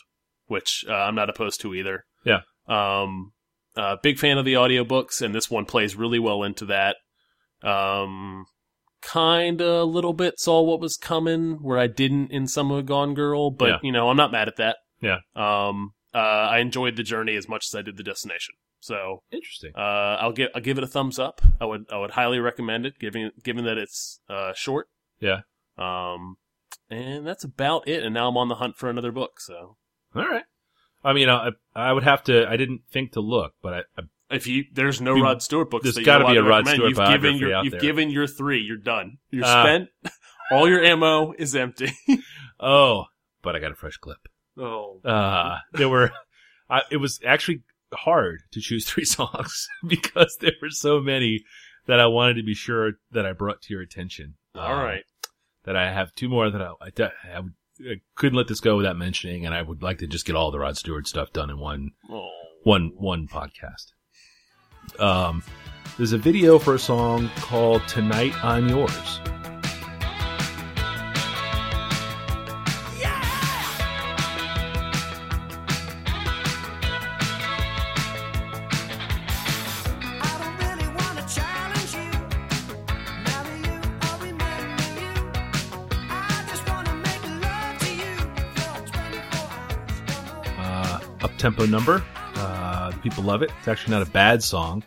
which 0.46 0.84
uh, 0.88 0.92
I'm 0.94 1.14
not 1.14 1.30
opposed 1.30 1.60
to 1.62 1.74
either. 1.74 2.04
Yeah. 2.24 2.40
Um, 2.68 3.32
uh, 3.76 3.96
big 4.02 4.18
fan 4.18 4.38
of 4.38 4.44
the 4.44 4.54
audiobooks, 4.54 5.20
and 5.22 5.34
this 5.34 5.50
one 5.50 5.64
plays 5.64 5.96
really 5.96 6.18
well 6.18 6.42
into 6.42 6.66
that. 6.66 6.96
Um, 7.62 8.46
kind 9.02 9.60
of 9.60 9.68
a 9.80 9.84
little 9.84 10.12
bit 10.12 10.38
saw 10.40 10.62
what 10.62 10.80
was 10.80 10.96
coming 10.96 11.58
where 11.62 11.78
I 11.78 11.86
didn't 11.86 12.30
in 12.32 12.46
some 12.46 12.70
of 12.70 12.86
Gone 12.86 13.14
Girl, 13.14 13.50
but 13.50 13.68
Yeah. 13.68 13.78
you 13.82 13.92
know, 13.92 14.08
I'm 14.08 14.16
not 14.16 14.32
mad 14.32 14.48
at 14.48 14.56
that. 14.56 14.76
Yeah. 15.00 15.18
Um, 15.34 15.92
uh, 16.14 16.18
I 16.18 16.58
enjoyed 16.58 16.96
the 16.96 17.02
journey 17.02 17.36
as 17.36 17.48
much 17.48 17.66
as 17.68 17.74
I 17.74 17.82
did 17.82 17.96
the 17.96 18.02
destination. 18.02 18.54
So, 18.86 19.22
Interesting. 19.32 19.72
uh, 19.76 20.16
I'll 20.20 20.32
give 20.32 20.50
I'll 20.54 20.60
give 20.62 20.78
it 20.78 20.84
a 20.84 20.86
thumbs 20.86 21.18
up. 21.18 21.40
I 21.60 21.64
would 21.64 21.86
I 21.92 21.98
would 21.98 22.12
highly 22.12 22.38
recommend 22.38 22.86
it, 22.86 22.98
given 23.00 23.32
given 23.42 23.64
that 23.64 23.78
it's 23.78 24.20
uh 24.28 24.52
short. 24.54 24.88
Yeah. 25.20 25.40
Um, 25.76 26.36
and 26.88 27.26
that's 27.26 27.42
about 27.44 27.88
it. 27.88 28.02
And 28.04 28.14
now 28.14 28.28
I'm 28.28 28.36
on 28.36 28.48
the 28.48 28.54
hunt 28.56 28.76
for 28.76 28.88
another 28.88 29.10
book. 29.12 29.40
So 29.40 29.76
All 30.14 30.26
right. 30.28 30.44
I 31.04 31.12
mean, 31.12 31.28
I, 31.28 31.50
I 31.74 31.92
would 31.92 32.02
have 32.04 32.22
to. 32.24 32.48
I 32.48 32.56
didn't 32.56 32.82
think 32.90 33.12
to 33.12 33.20
look, 33.20 33.54
but 33.62 33.72
I, 33.74 33.78
I 33.98 34.02
if 34.30 34.46
you 34.46 34.64
there's 34.72 35.00
no 35.00 35.20
Rod 35.20 35.42
Stewart 35.42 35.70
books, 35.70 35.84
there's 35.84 35.98
gotta 36.04 36.24
you're 36.32 36.42
be 36.42 36.46
a 36.46 36.50
Rod 36.50 36.64
to 36.64 36.70
recommend. 36.70 36.94
Stewart 36.96 37.08
You've 37.10 37.20
given 37.22 37.36
your 37.38 37.54
out 37.54 37.64
you've 37.64 37.70
there. 37.72 37.80
given 37.80 38.10
your 38.10 38.26
three. 38.26 38.60
You're 38.62 38.76
done. 38.76 39.18
You're 39.30 39.44
Ah. 39.46 39.62
spent. 39.64 39.88
All 40.52 40.68
your 40.68 40.82
ammo 40.84 41.32
is 41.36 41.56
empty. 41.56 41.92
oh, 42.60 43.04
but 43.42 43.56
I 43.56 43.58
got 43.58 43.72
a 43.72 43.74
fresh 43.74 43.96
clip. 43.96 44.28
oh, 44.58 45.00
Uh, 45.04 45.58
there 45.72 45.88
were. 45.88 46.12
I, 46.70 46.82
it 46.90 46.96
was 46.98 47.20
actually 47.26 47.62
hard 47.94 48.42
to 48.52 48.60
choose 48.60 48.86
three 48.86 49.04
songs 49.18 49.68
because 49.86 50.36
there 50.40 50.52
were 50.62 50.70
so 50.70 51.00
many 51.00 51.44
that 51.86 52.00
I 52.00 52.06
wanted 52.06 52.34
to 52.34 52.42
be 52.42 52.54
sure 52.54 52.92
that 53.12 53.24
I 53.26 53.32
brought 53.32 53.62
to 53.62 53.72
your 53.74 53.82
attention. 53.82 54.34
all 54.54 54.72
Um, 54.72 54.84
right. 54.84 55.04
That 55.64 55.76
I 55.76 55.92
have 55.92 56.14
two 56.14 56.28
more 56.28 56.50
that 56.50 56.60
I, 56.62 56.70
I, 56.80 57.02
I, 57.34 57.38
I 57.80 57.94
couldn't 58.14 58.36
let 58.36 58.48
this 58.48 58.60
go 58.60 58.76
without 58.76 58.96
mentioning, 58.96 59.44
and 59.46 59.54
I 59.54 59.62
would 59.62 59.82
like 59.82 59.98
to 59.98 60.06
just 60.06 60.24
get 60.26 60.36
all 60.36 60.50
the 60.50 60.58
Rod 60.60 60.76
Stewart 60.76 61.06
stuff 61.08 61.32
done 61.32 61.50
in 61.50 61.58
one 61.58 61.90
Oh. 62.10 62.28
one 62.62 62.92
one 62.96 63.26
podcast. 63.28 63.92
Um, 65.00 65.42
there's 65.96 66.12
a 66.12 66.18
video 66.18 66.58
for 66.60 66.74
a 66.74 66.78
song 66.78 67.28
called 67.36 67.82
"Tonight 67.88 68.32
I'm 68.44 68.68
Yours." 68.68 69.20
Uh, 91.46 91.50
tempo 91.50 91.66
number. 91.66 92.04
Uh, 92.34 92.90
people 93.02 93.22
love 93.24 93.42
it. 93.42 93.50
It's 93.58 93.68
actually 93.68 93.92
not 93.92 94.02
a 94.02 94.10
bad 94.10 94.42
song. 94.42 94.82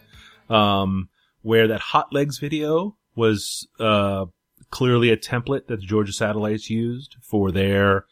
Um, 0.50 1.10
where 1.42 1.68
that 1.70 1.80
Hot 1.80 2.12
Legs 2.12 2.38
video 2.38 2.98
was 3.16 3.68
uh, 3.80 4.26
clearly 4.72 5.10
a 5.10 5.18
template 5.18 5.68
that 5.68 5.80
the 5.80 5.86
Georgia 5.86 6.12
Satellites 6.12 6.70
used 6.70 7.16
for 7.22 7.52
their 7.52 8.06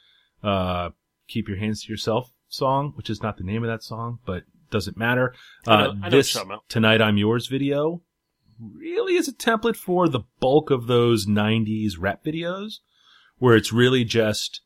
uh, 0.44 0.90
"Keep 1.28 1.50
Your 1.50 1.58
Hands 1.58 1.82
to 1.84 1.92
Yourself" 1.92 2.32
song, 2.48 2.94
which 2.96 3.10
is 3.10 3.22
not 3.22 3.38
the 3.38 3.44
name 3.44 3.64
of 3.64 3.70
that 3.70 3.84
song, 3.84 4.20
but 4.26 4.44
doesn't 4.72 4.98
matter. 4.98 5.34
I 5.66 5.76
know- 5.78 5.90
Uh, 5.90 5.94
I 6.04 6.10
know 6.10 6.10
this. 6.18 6.34
"Tonight 6.70 7.02
I'm 7.02 7.18
Yours" 7.18 7.48
video 7.48 8.02
really 8.60 9.16
is 9.16 9.28
a 9.28 9.34
template 9.34 9.76
for 9.76 10.08
the 10.10 10.22
bulk 10.40 10.70
of 10.72 10.88
those 10.88 11.26
'90s 11.28 11.98
rap 12.00 12.24
videos, 12.24 12.80
where 13.40 13.56
it's 13.56 13.74
really 13.74 14.04
just 14.06 14.62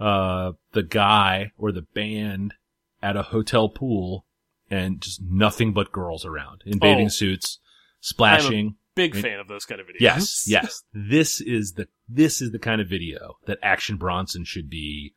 uh, 0.00 0.52
the 0.72 0.82
guy 0.82 1.52
or 1.56 1.70
the 1.72 1.82
band 1.82 2.54
at 3.02 3.16
a 3.16 3.22
hotel 3.22 3.68
pool 3.68 4.24
and 4.70 5.00
just 5.00 5.20
nothing 5.22 5.72
but 5.72 5.92
girls 5.92 6.24
around 6.24 6.62
in 6.64 6.78
bathing 6.78 7.06
Oh. 7.06 7.10
suits, 7.10 7.58
splashing. 8.00 8.76
Big 8.94 9.14
fan 9.16 9.40
of 9.40 9.48
those 9.48 9.64
kind 9.64 9.80
of 9.80 9.86
videos. 9.86 10.00
Yes, 10.00 10.44
yes. 10.48 10.82
This 10.92 11.40
is 11.40 11.72
the 11.72 11.88
this 12.08 12.42
is 12.42 12.50
the 12.52 12.58
kind 12.58 12.80
of 12.80 12.88
video 12.88 13.36
that 13.46 13.58
Action 13.62 13.96
Bronson 13.96 14.44
should 14.44 14.68
be 14.68 15.14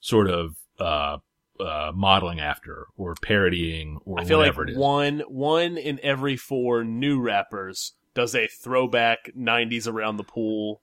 sort 0.00 0.28
of 0.28 0.56
uh 0.80 1.18
uh 1.60 1.92
modeling 1.94 2.40
after 2.40 2.86
or 2.96 3.14
parodying 3.22 3.98
or 4.04 4.18
I 4.18 4.24
feel 4.24 4.38
whatever 4.38 4.62
like 4.62 4.70
it 4.70 4.72
is. 4.72 4.78
one 4.78 5.20
one 5.28 5.78
in 5.78 6.00
every 6.02 6.36
four 6.36 6.82
new 6.82 7.20
rappers 7.20 7.92
does 8.14 8.34
a 8.34 8.48
throwback 8.48 9.30
'90s 9.38 9.86
around 9.86 10.16
the 10.16 10.24
pool 10.24 10.82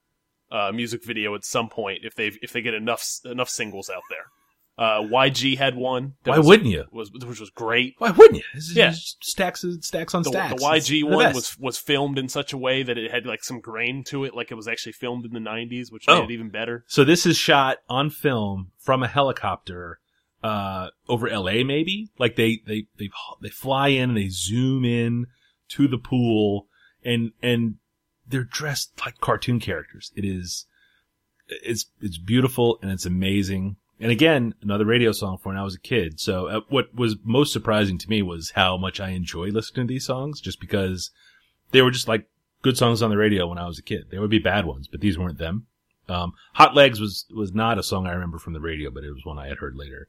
uh, 0.52 0.72
music 0.74 1.04
video 1.06 1.36
at 1.36 1.44
some 1.44 1.68
point 1.70 2.00
if 2.04 2.16
they 2.16 2.32
if 2.42 2.54
they 2.54 2.62
get 2.62 2.74
enough 2.74 3.06
enough 3.26 3.50
singles 3.50 3.90
out 3.90 4.04
there. 4.10 4.28
Uh, 4.80 5.02
YG 5.02 5.58
had 5.58 5.76
one. 5.76 6.13
that 6.24 6.32
Why 6.32 6.38
was, 6.38 6.48
wouldn't 6.48 6.70
you? 6.70 6.86
Was 6.92 7.12
which 7.12 7.39
was 7.42 7.50
great. 7.50 7.96
Why 7.98 8.12
wouldn't 8.12 8.38
you? 8.38 8.44
This 8.54 8.70
is 8.70 8.76
Yeah. 8.78 8.94
stacks 8.96 9.62
and 9.65 9.84
stacks 9.84 10.15
on 10.15 10.24
The, 10.24 10.30
stacks. 10.30 10.56
the 10.56 10.65
YG 10.65 11.02
It's 11.02 11.04
one 11.06 11.26
best. 11.26 11.36
was 11.36 11.60
was 11.60 11.78
filmed 11.78 12.18
in 12.18 12.30
such 12.30 12.54
a 12.54 12.58
way 12.58 12.82
that 12.84 12.98
it 12.98 13.12
had 13.12 13.26
like 13.26 13.44
some 13.44 13.60
grain 13.60 14.06
to 14.06 14.24
it, 14.24 14.34
like 14.34 14.52
it 14.52 14.56
was 14.56 14.70
actually 14.70 14.94
filmed 14.94 15.26
in 15.26 15.34
the 15.34 15.39
'90s, 15.42 15.92
which 15.92 16.06
Oh. 16.08 16.22
made 16.22 16.30
it 16.30 16.34
even 16.34 16.50
better. 16.50 16.86
So 16.88 17.04
this 17.04 17.26
is 17.26 17.36
shot 17.38 17.80
on 17.89 18.10
film 18.10 18.72
from 18.78 19.04
a 19.04 19.08
helicopter 19.10 20.00
uh 20.42 20.92
over 21.10 21.28
LA 21.28 21.65
maybe. 21.65 22.08
Like 22.18 22.38
they 22.38 22.62
they 22.65 22.86
they 22.98 23.10
they 23.42 23.50
fly 23.50 23.89
in 23.89 24.12
and 24.12 24.18
they 24.18 24.30
zoom 24.30 24.86
in 24.86 25.26
to 25.72 25.89
the 25.89 25.98
pool 25.98 26.68
and 27.04 27.32
and 27.44 27.76
they're 28.26 28.46
dressed 28.46 28.94
like 29.06 29.20
cartoon 29.20 29.60
characters. 29.60 30.14
It 30.16 30.24
is 30.24 30.66
it's 31.49 31.88
it's 31.99 32.18
beautiful 32.18 32.80
and 32.82 32.91
it's 32.91 33.06
amazing. 33.06 33.76
And 34.00 34.12
again, 34.12 34.56
another 34.62 34.86
radio 34.86 35.12
song 35.12 35.38
for 35.38 35.50
when 35.50 35.58
I 35.58 35.64
was 35.64 35.76
a 35.76 35.80
kid. 35.80 36.20
So 36.20 36.47
uh, 36.47 36.62
what 36.70 36.95
was 36.95 37.18
most 37.24 37.52
surprising 37.52 37.97
to 37.97 38.10
me 38.10 38.22
was 38.22 38.52
how 38.56 38.78
much 38.78 39.00
I 39.00 39.10
enjoy 39.10 39.47
listening 39.47 39.88
to 39.88 39.93
these 39.93 40.06
songs 40.06 40.39
just 40.39 40.60
because 40.60 41.12
they 41.72 41.82
were 41.82 41.91
just 41.91 42.08
like 42.08 42.28
good 42.62 42.78
songs 42.78 43.02
on 43.02 43.10
the 43.10 43.18
radio 43.18 43.47
when 43.47 43.58
I 43.58 43.68
was 43.68 43.78
a 43.78 43.84
kid. 43.84 44.06
There 44.10 44.22
would 44.22 44.30
be 44.30 44.39
bad 44.39 44.66
ones, 44.66 44.88
but 44.88 45.02
these 45.02 45.18
weren't 45.18 45.38
them. 45.38 45.68
Um, 46.08 46.34
Hot 46.54 46.76
Legs 46.76 47.00
was, 47.00 47.26
was 47.36 47.54
not 47.54 47.78
a 47.78 47.84
song 47.84 48.08
I 48.08 48.14
remember 48.14 48.39
from 48.39 48.54
the 48.54 48.62
radio, 48.62 48.89
but 48.89 49.04
it 49.04 49.14
was 49.14 49.26
one 49.26 49.38
I 49.38 49.47
had 49.47 49.58
heard 49.58 49.76
later. 49.76 50.08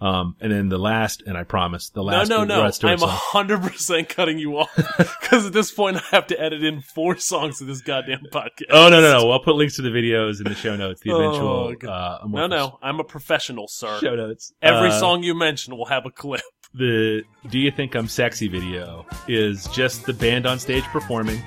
Um, 0.00 0.36
and 0.40 0.52
then 0.52 0.68
the 0.68 0.78
last, 0.78 1.22
and 1.24 1.38
I 1.38 1.44
promise, 1.44 1.88
the 1.90 2.02
last 2.02 2.28
no, 2.28 2.44
no, 2.44 2.56
no! 2.58 2.62
I'm 2.64 2.72
song. 2.98 3.08
hundred 3.08 3.62
percent 3.62 4.08
cutting 4.08 4.38
you 4.38 4.58
off 4.58 4.68
because 5.20 5.46
at 5.46 5.52
this 5.52 5.70
point 5.72 5.96
I 5.96 6.02
have 6.10 6.26
to 6.26 6.38
edit 6.38 6.62
in 6.64 6.82
four 6.82 7.16
songs 7.16 7.58
to 7.58 7.64
this 7.64 7.80
goddamn 7.80 8.22
podcast. 8.32 8.66
Oh 8.70 8.88
no, 8.90 9.00
no, 9.00 9.12
no! 9.18 9.30
I'll 9.30 9.40
put 9.40 9.54
links 9.54 9.76
to 9.76 9.82
the 9.82 9.88
videos 9.90 10.38
in 10.38 10.44
the 10.44 10.54
show 10.56 10.74
notes. 10.76 11.00
The 11.00 11.12
Oh, 11.12 11.20
eventual, 11.20 11.74
God. 11.76 12.20
uh, 12.24 12.26
No, 12.26 12.46
no, 12.48 12.78
I'm 12.82 12.98
a 13.00 13.04
professional, 13.04 13.66
sir. 13.68 13.98
show 14.00 14.14
notes. 14.16 14.52
Every 14.60 14.88
Uh, 14.90 14.98
song 14.98 15.22
you 15.22 15.34
mention 15.34 15.76
will 15.76 15.86
have 15.86 16.04
a 16.06 16.10
clip. 16.10 16.42
the 16.74 17.22
"Do 17.48 17.58
You 17.58 17.70
Think 17.70 17.94
I'm 17.94 18.08
Sexy" 18.08 18.48
video 18.48 19.06
is 19.28 19.68
just 19.68 20.04
the 20.06 20.12
band 20.12 20.44
on 20.44 20.58
stage 20.58 20.84
performing. 20.84 21.40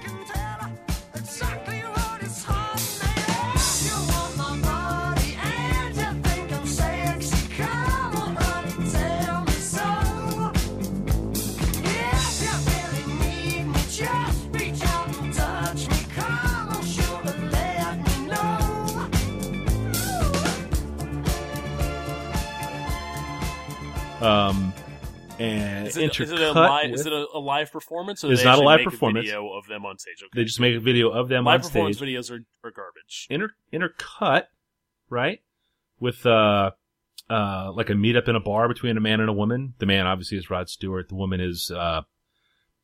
Um, 24.22 24.74
and 25.40 25.88
Is 25.88 25.98
it, 25.98 26.20
is 26.20 26.32
it 26.32 26.40
a 26.42 26.52
live? 26.52 26.90
with- 26.92 27.00
Is 27.02 27.06
it 27.06 27.14
a, 27.14 27.28
a 27.34 27.40
live 27.40 27.72
performance? 27.72 28.24
Or 28.24 28.32
It's 28.32 28.44
not 28.44 28.58
a 28.58 28.62
live 28.64 28.84
performance. 28.84 29.26
video 29.28 29.52
of 29.54 29.68
them 29.68 29.86
on 29.86 29.98
stage. 30.00 30.16
Okay. 30.24 30.30
they 30.34 30.44
just 30.44 30.60
make 30.60 30.76
a 30.76 30.80
video 30.80 31.10
of 31.10 31.28
them 31.30 31.44
live 31.46 31.62
on 31.62 31.68
performance 31.68 31.98
stage. 31.98 32.10
videos 32.10 32.32
are, 32.32 32.44
are 32.68 32.72
garbage. 32.72 33.28
inter 33.30 33.52
intercut, 33.72 34.46
right? 35.10 35.42
With 36.00 36.26
uh 36.26 36.72
uh 37.30 37.72
like 37.74 37.90
a 37.90 37.94
meetup 37.94 38.28
in 38.28 38.36
a 38.36 38.40
bar 38.40 38.68
between 38.68 38.98
a 38.98 39.02
man 39.02 39.20
and 39.20 39.30
a 39.30 39.34
woman. 39.34 39.74
The 39.78 39.86
man 39.86 40.08
obviously 40.08 40.38
is 40.40 40.50
Rod 40.50 40.70
Stewart. 40.70 41.10
The 41.10 41.16
woman 41.16 41.40
is 41.40 41.70
uh 41.70 42.02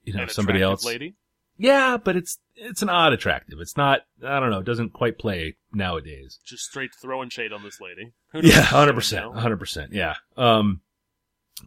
you 0.04 0.14
know 0.14 0.24
An 0.24 0.30
somebody 0.30 0.62
else. 0.62 0.86
lady. 0.86 1.16
Yeah, 1.58 1.98
but 1.98 2.16
it's 2.16 2.38
it's 2.56 2.82
an 2.84 2.90
odd 2.90 3.14
attractive. 3.14 3.60
It's 3.60 3.78
not 3.78 4.02
I 4.24 4.40
don't 4.40 4.52
know, 4.52 4.60
it 4.60 4.66
doesn't 4.66 4.94
quite 4.94 5.18
play 5.18 5.56
nowadays. 5.72 6.40
Just 6.46 6.66
straight 6.66 6.92
throwing 7.02 7.30
shade 7.30 7.52
on 7.54 7.64
this 7.64 7.80
lady. 7.82 8.14
Yeah, 8.48 8.62
hundred 8.62 8.94
percent, 8.94 9.34
hundred 9.36 9.58
percent. 9.58 9.94
Yeah. 9.94 10.16
Um, 10.38 10.82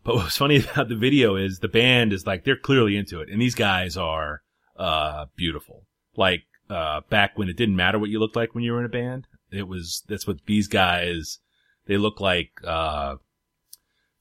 but 0.05 0.17
what's 0.17 0.37
funny 0.37 0.57
about 0.73 0.89
the 0.89 0.97
video 0.97 1.37
is 1.37 1.59
the 1.59 1.69
band 1.69 2.13
is 2.13 2.27
like 2.27 2.45
they're 2.45 2.57
clearly 2.57 2.97
into 2.97 3.21
it, 3.21 3.29
and 3.29 3.41
these 3.41 3.55
guys 3.55 3.97
are 3.97 4.43
uh 4.77 5.27
beautiful. 5.37 5.87
Like 6.17 6.45
uh 6.71 7.01
back 7.09 7.39
when 7.39 7.49
it 7.49 7.57
didn't 7.57 7.77
matter 7.77 7.99
what 7.99 8.11
you 8.11 8.19
looked 8.19 8.37
like 8.37 8.55
when 8.55 8.65
you 8.65 8.73
were 8.73 8.81
in 8.81 8.87
a 8.87 8.91
band, 8.91 9.27
it 9.51 9.69
was 9.69 10.03
that's 10.09 10.27
what 10.27 10.45
these 10.47 10.69
guys. 10.69 11.39
They 11.87 11.97
look 11.97 12.21
like 12.21 12.51
uh 12.65 13.17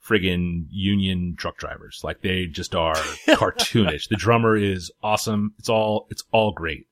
friggin' 0.06 0.68
union 0.70 1.36
truck 1.38 1.58
drivers. 1.58 2.02
Like 2.04 2.22
they 2.22 2.46
just 2.46 2.76
are 2.76 2.96
cartoonish. 3.28 4.10
the 4.10 4.16
drummer 4.16 4.56
is 4.56 4.92
awesome. 5.02 5.54
It's 5.60 5.70
all 5.70 6.08
it's 6.10 6.24
all 6.32 6.52
great. 6.52 6.88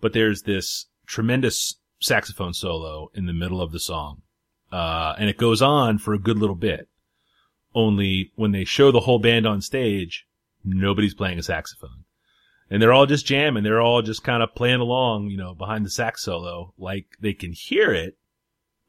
But 0.00 0.12
there's 0.12 0.42
this 0.42 0.86
tremendous 1.06 1.76
saxophone 2.00 2.54
solo 2.54 3.10
in 3.14 3.26
the 3.26 3.32
middle 3.32 3.60
of 3.60 3.72
the 3.72 3.80
song. 3.80 4.22
Uh, 4.70 5.14
and 5.18 5.28
it 5.28 5.36
goes 5.36 5.60
on 5.60 5.98
for 5.98 6.14
a 6.14 6.18
good 6.18 6.38
little 6.38 6.56
bit. 6.56 6.88
Only 7.74 8.32
when 8.36 8.52
they 8.52 8.64
show 8.64 8.90
the 8.90 9.00
whole 9.00 9.18
band 9.18 9.46
on 9.46 9.62
stage, 9.62 10.26
nobody's 10.64 11.14
playing 11.14 11.38
a 11.38 11.42
saxophone. 11.42 12.04
And 12.70 12.80
they're 12.80 12.92
all 12.92 13.06
just 13.06 13.26
jamming. 13.26 13.64
They're 13.64 13.80
all 13.80 14.02
just 14.02 14.24
kind 14.24 14.42
of 14.42 14.54
playing 14.54 14.80
along, 14.80 15.28
you 15.28 15.36
know, 15.36 15.54
behind 15.54 15.84
the 15.84 15.90
sax 15.90 16.22
solo. 16.22 16.72
Like 16.78 17.06
they 17.20 17.34
can 17.34 17.52
hear 17.52 17.92
it, 17.92 18.16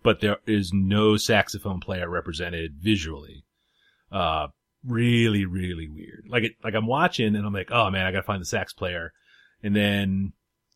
but 0.03 0.21
there 0.21 0.37
is 0.45 0.71
no 0.73 1.17
saxophone 1.17 1.79
player 1.79 2.09
represented 2.09 2.75
visually. 2.79 3.43
Uh, 4.11 4.47
really, 4.85 5.45
really 5.45 5.87
weird. 5.87 6.25
Like 6.29 6.43
it, 6.43 6.53
like 6.63 6.75
I'm 6.75 6.87
watching 6.87 7.35
and 7.35 7.45
I'm 7.45 7.53
like, 7.53 7.71
oh 7.71 7.89
man, 7.89 8.05
I 8.05 8.11
gotta 8.11 8.23
find 8.23 8.41
the 8.41 8.45
sax 8.45 8.73
player. 8.73 9.11
And 9.61 9.75
then 9.75 10.33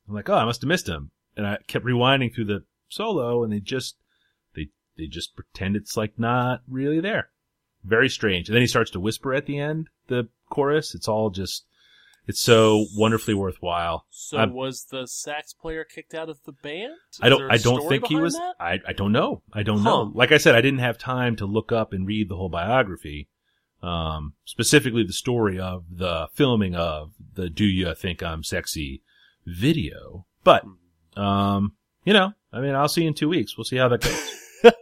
I'm 0.07 0.15
like, 0.15 0.29
oh, 0.29 0.35
I 0.35 0.45
must 0.45 0.61
have 0.61 0.67
missed 0.67 0.87
him. 0.87 1.11
And 1.35 1.45
I 1.45 1.57
kept 1.67 1.85
rewinding 1.85 2.33
through 2.33 2.45
the 2.45 2.63
solo 2.89 3.43
and 3.43 3.51
they 3.51 3.59
just, 3.59 3.97
they, 4.55 4.69
they 4.97 5.07
just 5.07 5.35
pretend 5.35 5.75
it's 5.75 5.95
like 5.97 6.17
not 6.17 6.61
really 6.67 6.99
there. 6.99 7.29
Very 7.83 8.09
strange. 8.09 8.49
And 8.49 8.55
then 8.55 8.61
he 8.61 8.67
starts 8.67 8.91
to 8.91 8.99
whisper 8.99 9.33
at 9.33 9.45
the 9.45 9.57
end, 9.59 9.87
the 10.07 10.27
chorus. 10.49 10.93
It's 10.95 11.07
all 11.07 11.29
just, 11.29 11.65
it's 12.27 12.41
so 12.41 12.85
wonderfully 12.95 13.33
worthwhile. 13.33 14.05
So 14.09 14.37
I'm- 14.37 14.53
was 14.53 14.85
the 14.91 15.05
sax 15.07 15.53
player 15.53 15.83
kicked 15.85 16.13
out 16.13 16.27
of 16.29 16.37
the 16.45 16.51
band? 16.51 16.93
I 17.21 17.29
don't. 17.29 17.49
I 17.49 17.57
don't 17.57 17.87
think 17.87 18.07
he 18.07 18.15
was. 18.17 18.33
that? 18.33 18.55
I. 18.59 18.79
I 18.87 18.93
don't 18.93 19.11
know. 19.13 19.41
I 19.53 19.63
don't 19.63 19.79
Huh. 19.79 19.83
know. 19.89 20.11
Like 20.13 20.31
I 20.33 20.37
said, 20.37 20.53
I 20.55 20.61
didn't 20.61 20.79
have 20.79 20.97
time 20.97 21.35
to 21.37 21.45
look 21.45 21.71
up 21.71 21.93
and 21.93 22.05
read 22.05 22.27
the 22.29 22.35
whole 22.35 22.49
biography. 22.49 23.29
Um, 23.81 24.33
specifically 24.43 25.03
the 25.03 25.13
story 25.13 25.59
of 25.59 25.85
the 25.89 26.27
filming 26.33 26.75
of 26.75 27.13
the 27.35 27.49
"Do 27.49 27.63
You 27.65 27.93
Think 27.95 28.21
I'm 28.23 28.43
Sexy" 28.43 29.03
video. 29.45 30.25
But, 30.43 30.65
um, 31.15 31.73
you 32.03 32.11
know, 32.11 32.33
I 32.51 32.59
mean, 32.59 32.73
I'll 32.75 32.89
see 32.89 33.03
you 33.03 33.07
in 33.09 33.13
two 33.13 33.29
weeks. 33.29 33.55
We'll 33.57 33.65
see 33.65 33.77
how 33.77 33.87
that 33.89 34.01
goes. 34.01 34.73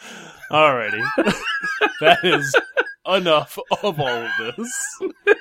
Alrighty. 0.50 1.02
that 2.00 2.18
is 2.24 2.54
enough 3.06 3.58
of 3.82 4.00
all 4.00 4.08
of 4.08 4.30
this. 4.56 5.00